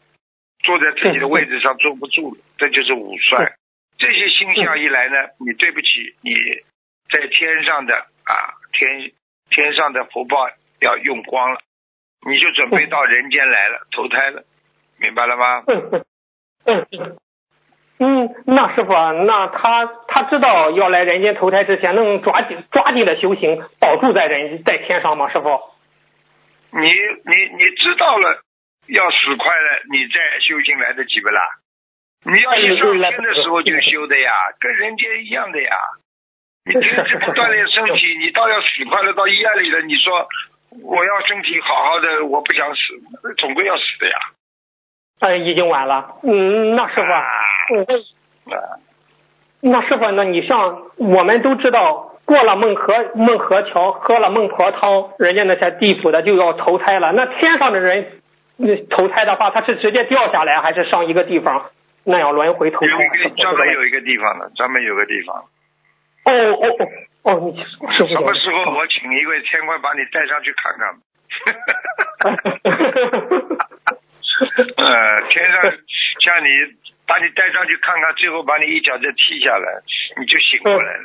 [0.63, 3.55] 坐在自己的位置上坐不住了，这就是五衰。
[3.97, 5.87] 这些星象一来呢，你对不起，
[6.21, 6.33] 你
[7.09, 7.95] 在天上的
[8.25, 9.11] 啊天
[9.49, 10.49] 天上的福报
[10.81, 11.61] 要用光了，
[12.27, 14.43] 你就准备到人间来了，投胎了，
[14.99, 15.63] 明白了吗？
[15.67, 16.05] 嗯嗯
[16.65, 17.17] 嗯嗯。
[18.03, 25.31] 嗯，那师傅啊，那他他知道要来人间投胎之前，能抓紧抓紧的修行，保住在人在天上吗？
[25.31, 25.59] 师傅？
[26.71, 28.41] 你你你知道了
[28.87, 31.41] 要死快了，你再修行来得及不啦？
[32.23, 35.75] 你要一上天的时候就修的呀，跟人间一样的呀。
[36.65, 40.27] 你平时不锻炼身体，你到要死快了，到医院里了，你说
[40.83, 44.15] 我要身体好好的，我不想死，总归要死的呀。
[45.19, 46.15] 哎，已经晚了。
[46.23, 47.23] 嗯，那师傅啊，
[47.69, 48.79] 嗯啊，
[49.61, 57.11] 那师傅，那你像我们都知道，过了孟河孟河桥，喝了孟婆汤，人家那些地府的就要投胎了。
[57.11, 58.21] 那天上的人，
[58.55, 61.69] 那投胎的话，他是直接掉下来，还是上一个地方
[62.05, 62.87] 那样轮回投胎
[63.37, 65.35] 专门有一个地方的，专门有个地方。
[66.23, 66.87] 哦哦哦
[67.23, 70.95] 哦，你师傅什么时候我请一位天官把你带上去看看？
[74.77, 75.61] 呃，天上
[76.19, 76.47] 像你
[77.05, 79.81] 把你带上去看看，最后把你一脚再踢下来，
[80.17, 81.03] 你就醒过来了。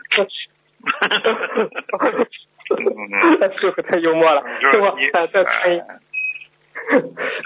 [3.61, 5.79] 师傅太幽默了，师傅再再看一。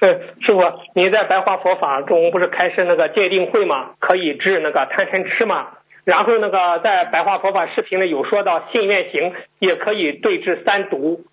[0.01, 0.63] 呃，师傅，
[0.95, 3.95] 您在白话佛法中不是开设那个鉴定会吗？
[3.99, 5.73] 可以治那个贪嗔痴吗？
[6.05, 11.27] 然后那个在白话佛法视频里有说到信愿行也可以对治三毒，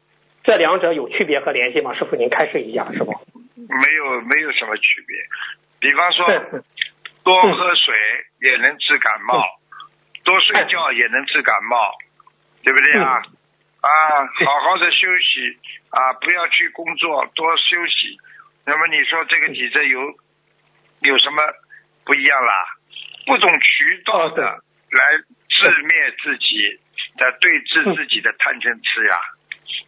[0.44, 1.94] 这两者有区别和联系吗？
[1.94, 3.14] 师傅您开示一下，师傅。
[3.56, 5.18] 没有，没有什么区别。
[5.80, 6.26] 比方说，
[7.24, 7.94] 多喝水
[8.42, 9.44] 也能治感冒，
[10.24, 11.92] 多睡觉也能治感冒，
[12.64, 13.22] 对不对啊？
[13.82, 13.90] 啊，
[14.46, 15.58] 好好的休息
[15.90, 18.18] 啊，不要去工作，多休息。
[18.66, 20.00] 那么你说这个体质有
[21.02, 21.42] 有什么
[22.06, 22.77] 不一样啦？
[23.28, 25.94] 不懂渠道的来自灭
[26.24, 26.80] 自己
[27.18, 29.20] 的对治自己的贪嗔痴呀，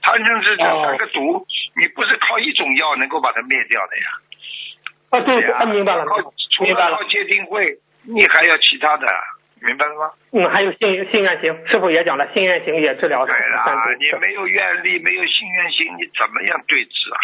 [0.02, 1.48] 贪嗔痴这三个毒，
[1.80, 4.06] 你不是靠一种药能够把它灭掉的呀？
[5.12, 6.06] 啊，对，啊，明白了，
[6.62, 6.98] 明白了。
[6.98, 9.08] 靠戒定慧，你还要其他的，
[9.62, 10.12] 明白了吗？
[10.34, 17.20] 嗯，还有信信愿行，师傅也讲了，信愿行也治疗对了，你没有愿力，没有信愿行，你怎么样对治啊？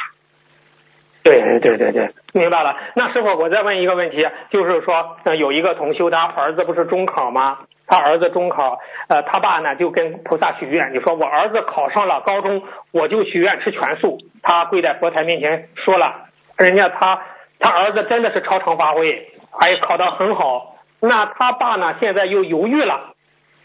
[1.26, 2.78] 对对对对，明白了。
[2.94, 7.58] 那师傅，我再问一个问题，就是说，有一个同修，他儿子不是中考吗？
[7.88, 8.78] 他儿子中考，
[9.10, 12.62] 呃，他爸呢就跟菩萨许愿，你说我儿子考上了高中，
[12.92, 14.20] 我就许愿吃全素。
[14.44, 16.28] 他跪在佛台面前说了，
[16.60, 17.20] 人家他
[17.60, 20.76] 他儿子真的是超常发挥，还考得很好。
[21.00, 23.14] 那他爸呢，现在又犹豫了。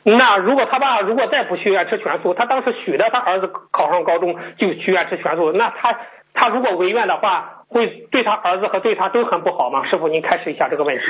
[0.04, 5.94] 那如果他爸如果再不许愿吃全素，他当时许的他儿子考上高中就许愿吃全素，那他。
[6.32, 9.86] 他如果违愿的话，会对他儿子和对他都很不好吗？
[9.88, 11.02] 师傅，您开始一下这个问题。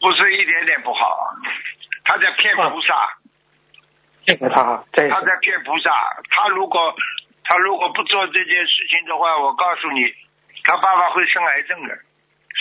[0.00, 1.34] 不是一点点不好，
[2.04, 3.18] 他在骗菩萨。
[4.24, 5.90] 骗菩萨，他在骗菩萨。
[6.30, 6.94] 他如果
[7.44, 10.12] 他如果不做这件事情的话，我告诉你，
[10.64, 11.98] 他爸爸会生癌症的。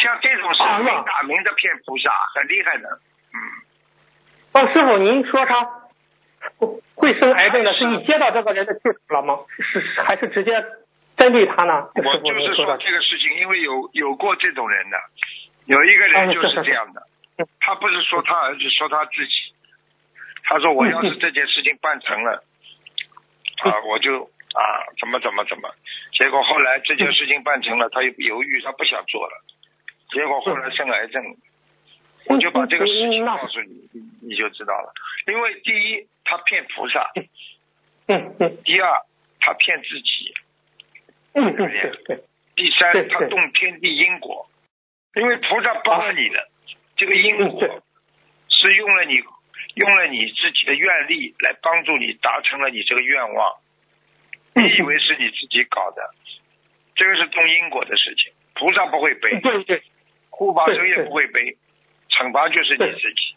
[0.02, 2.99] 像这种是明打明的骗菩萨，很厉害的。
[3.34, 3.38] 嗯。
[4.53, 5.69] 哦，师傅，您说他
[6.95, 9.39] 会生癌症的，是你接到这个人的气了吗？
[9.60, 10.64] 是还是直接？
[11.18, 11.89] 针对他呢？
[11.95, 14.98] 我就是说这个事情，因为有有过这种人的，
[15.65, 17.02] 有一个人就是这样的，
[17.60, 19.53] 他不是说他儿子，说他自己，
[20.44, 22.44] 他说我要是这件事情办成了，
[23.64, 24.23] 啊，我就
[24.53, 24.61] 啊
[24.99, 25.73] 怎么怎么怎么，
[26.14, 29.44] 结果后来这件事情办成了，他又犹豫，他不想做了，
[30.11, 31.23] 结果后来生癌症，
[32.27, 33.89] 我就把这个事情告诉你，
[34.22, 34.94] 你就知道了。
[35.26, 37.11] 因为第一，他骗菩萨，
[38.07, 39.02] 嗯嗯，第二，
[39.39, 40.35] 他骗自己。
[41.38, 42.23] 对不对？
[42.55, 44.49] 第三，他动天地因果，
[45.14, 46.49] 因为菩萨帮了你的，
[46.95, 47.84] 这个因果
[48.49, 49.22] 是用了你
[49.76, 53.55] 用了你自己的愿力来帮助你达成了你这个愿望，
[54.55, 56.09] 你以为是你自己搞的，
[56.95, 59.84] 这个是动因果的事情，菩萨不会背，对对，
[60.31, 61.55] 护法神也不会背，
[62.09, 63.35] 惩罚就是你自己，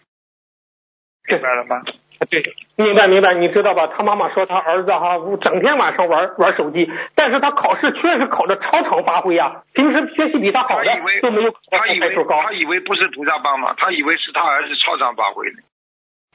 [1.29, 1.85] 明白了吗？
[2.29, 2.43] 对，
[2.77, 3.87] 明白明白，你知道吧？
[3.87, 10.91] 他妈妈说他儿子哈，整天晚上玩玩手机，但是他考试确实考的超常发挥啊，平时学习比他好的
[11.23, 15.63] 都没有他以为他以为不是菩萨帮忙，他以为是他儿子超常发挥的，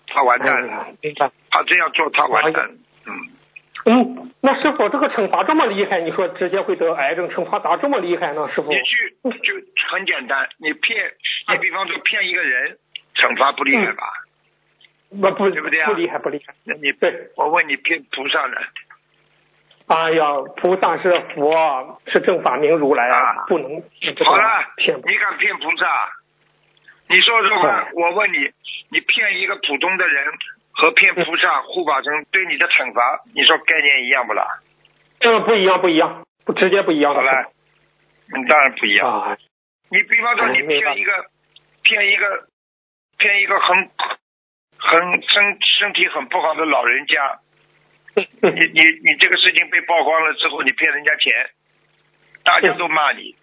[0.08, 0.88] 他完蛋了。
[1.02, 1.30] 明白。
[1.52, 2.70] 他这样做，他完蛋。
[3.06, 3.14] 嗯。
[3.88, 8.50] 嗯，那师傅这个惩罚这么厉害，你说直接会得癌症，惩罚咋这么厉害呢？
[8.56, 8.72] 师傅？
[8.72, 9.54] 你去就
[9.92, 10.98] 很简单，你骗，
[11.52, 12.78] 你比方说骗一个人，
[13.16, 14.04] 惩罚不厉害吧？
[15.22, 15.88] 不不对不对啊？
[15.88, 16.54] 不厉害不厉害。
[16.66, 18.58] 那你对我问你骗菩萨呢？
[19.88, 23.70] 哎呀，菩萨是佛，是正法明如来啊，不能
[24.26, 26.10] 好了，你敢骗菩萨？
[27.08, 28.50] 你说说看，我问你，
[28.90, 30.26] 你骗一个普通的人
[30.72, 34.44] 和骗菩萨护法神对你的惩罚，你说概念一样不啦？
[35.20, 37.14] 嗯，不一样，不一样，不直接不一样。
[37.14, 37.52] 好了，
[38.34, 39.38] 嗯，当然不一样。
[39.90, 41.12] 你比方说，你骗一个，
[41.84, 42.48] 骗一个，
[43.20, 43.90] 骗一个很。
[44.88, 47.40] 很身身体很不好的老人家，
[48.16, 51.34] 你你你这个事情被曝光了之后，你骗人家钱，
[52.44, 53.36] 大家都骂你，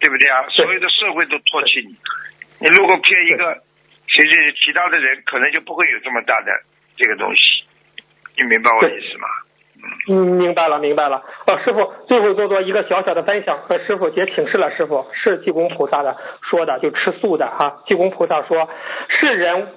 [0.00, 0.44] 对不对啊？
[0.48, 1.94] 所有的社会都唾弃你。
[2.58, 3.62] 你如果骗一个
[4.08, 6.52] 其实其他的人，可能就不会有这么大的
[6.96, 7.64] 这个东西。
[8.36, 9.28] 你明白我的意思吗？
[10.08, 11.22] 嗯，明白了，明白了。
[11.46, 16.16] 哦，师傅，最后做做一个小小的分享，和师傅也请示了师傅，是济公菩萨的
[16.50, 17.82] 说的，就吃素的哈。
[17.86, 18.68] 济公菩萨说，
[19.08, 19.68] 世人。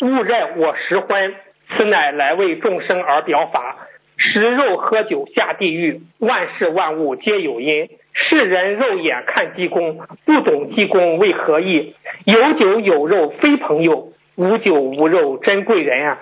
[0.00, 1.34] 勿认我食荤，
[1.68, 3.76] 此乃来为众生而表法。
[4.16, 7.88] 食肉喝酒下地狱，万事万物皆有因。
[8.12, 11.94] 世人肉眼看济公，不懂济公为何意。
[12.24, 16.18] 有酒有肉非朋友，无酒无肉真贵人啊！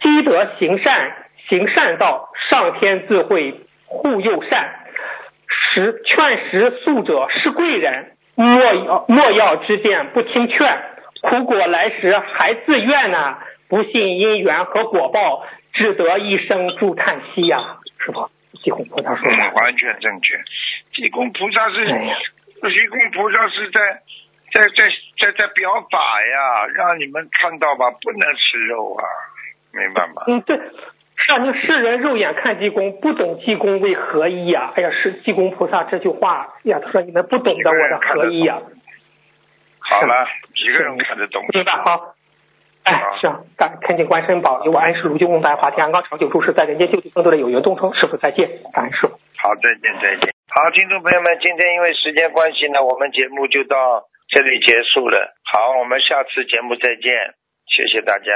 [0.00, 1.12] 积德行善
[1.48, 3.54] 行善道，上天自会
[3.86, 4.80] 护佑善。
[5.48, 10.78] 食劝食素者是贵人，莫要莫要之见不听劝。
[11.24, 13.38] 苦果来时还自愿呢？
[13.66, 15.42] 不信因缘和果报，
[15.72, 18.28] 只得一声助叹息呀，是吧，
[18.62, 20.38] 济公菩萨说的、嗯，完全正确。
[20.92, 22.14] 济公菩萨是，哎呀
[22.60, 23.80] 济公菩萨是在
[24.52, 24.88] 在在
[25.18, 29.02] 在在表法呀，让你们看到吧，不能吃肉啊，
[29.72, 30.22] 明白吗？
[30.28, 30.56] 嗯，对，
[31.16, 34.72] 是啊，那世人肉眼看济公，不懂济公为何意呀？
[34.76, 38.60] 哎呀，是济公菩萨这句话呀，他说你们不懂得我的何意呀。
[39.90, 41.44] 好了，一个人看得懂。
[41.52, 42.14] 明白好。
[42.84, 47.94] 哎，是啊，感恳请观世音保佑我安世如救共白华天安康长久住世，在人间救济更多的有缘众生。
[47.94, 49.18] 师傅再见，感恩师傅。
[49.36, 50.34] 好，再见再见。
[50.48, 55.34] 好，听众朋友们，今天因为时间关系呢，我们节目就到这里结束了。
[55.44, 57.34] 好，我们下次节目再见，
[57.68, 58.30] 谢谢大家。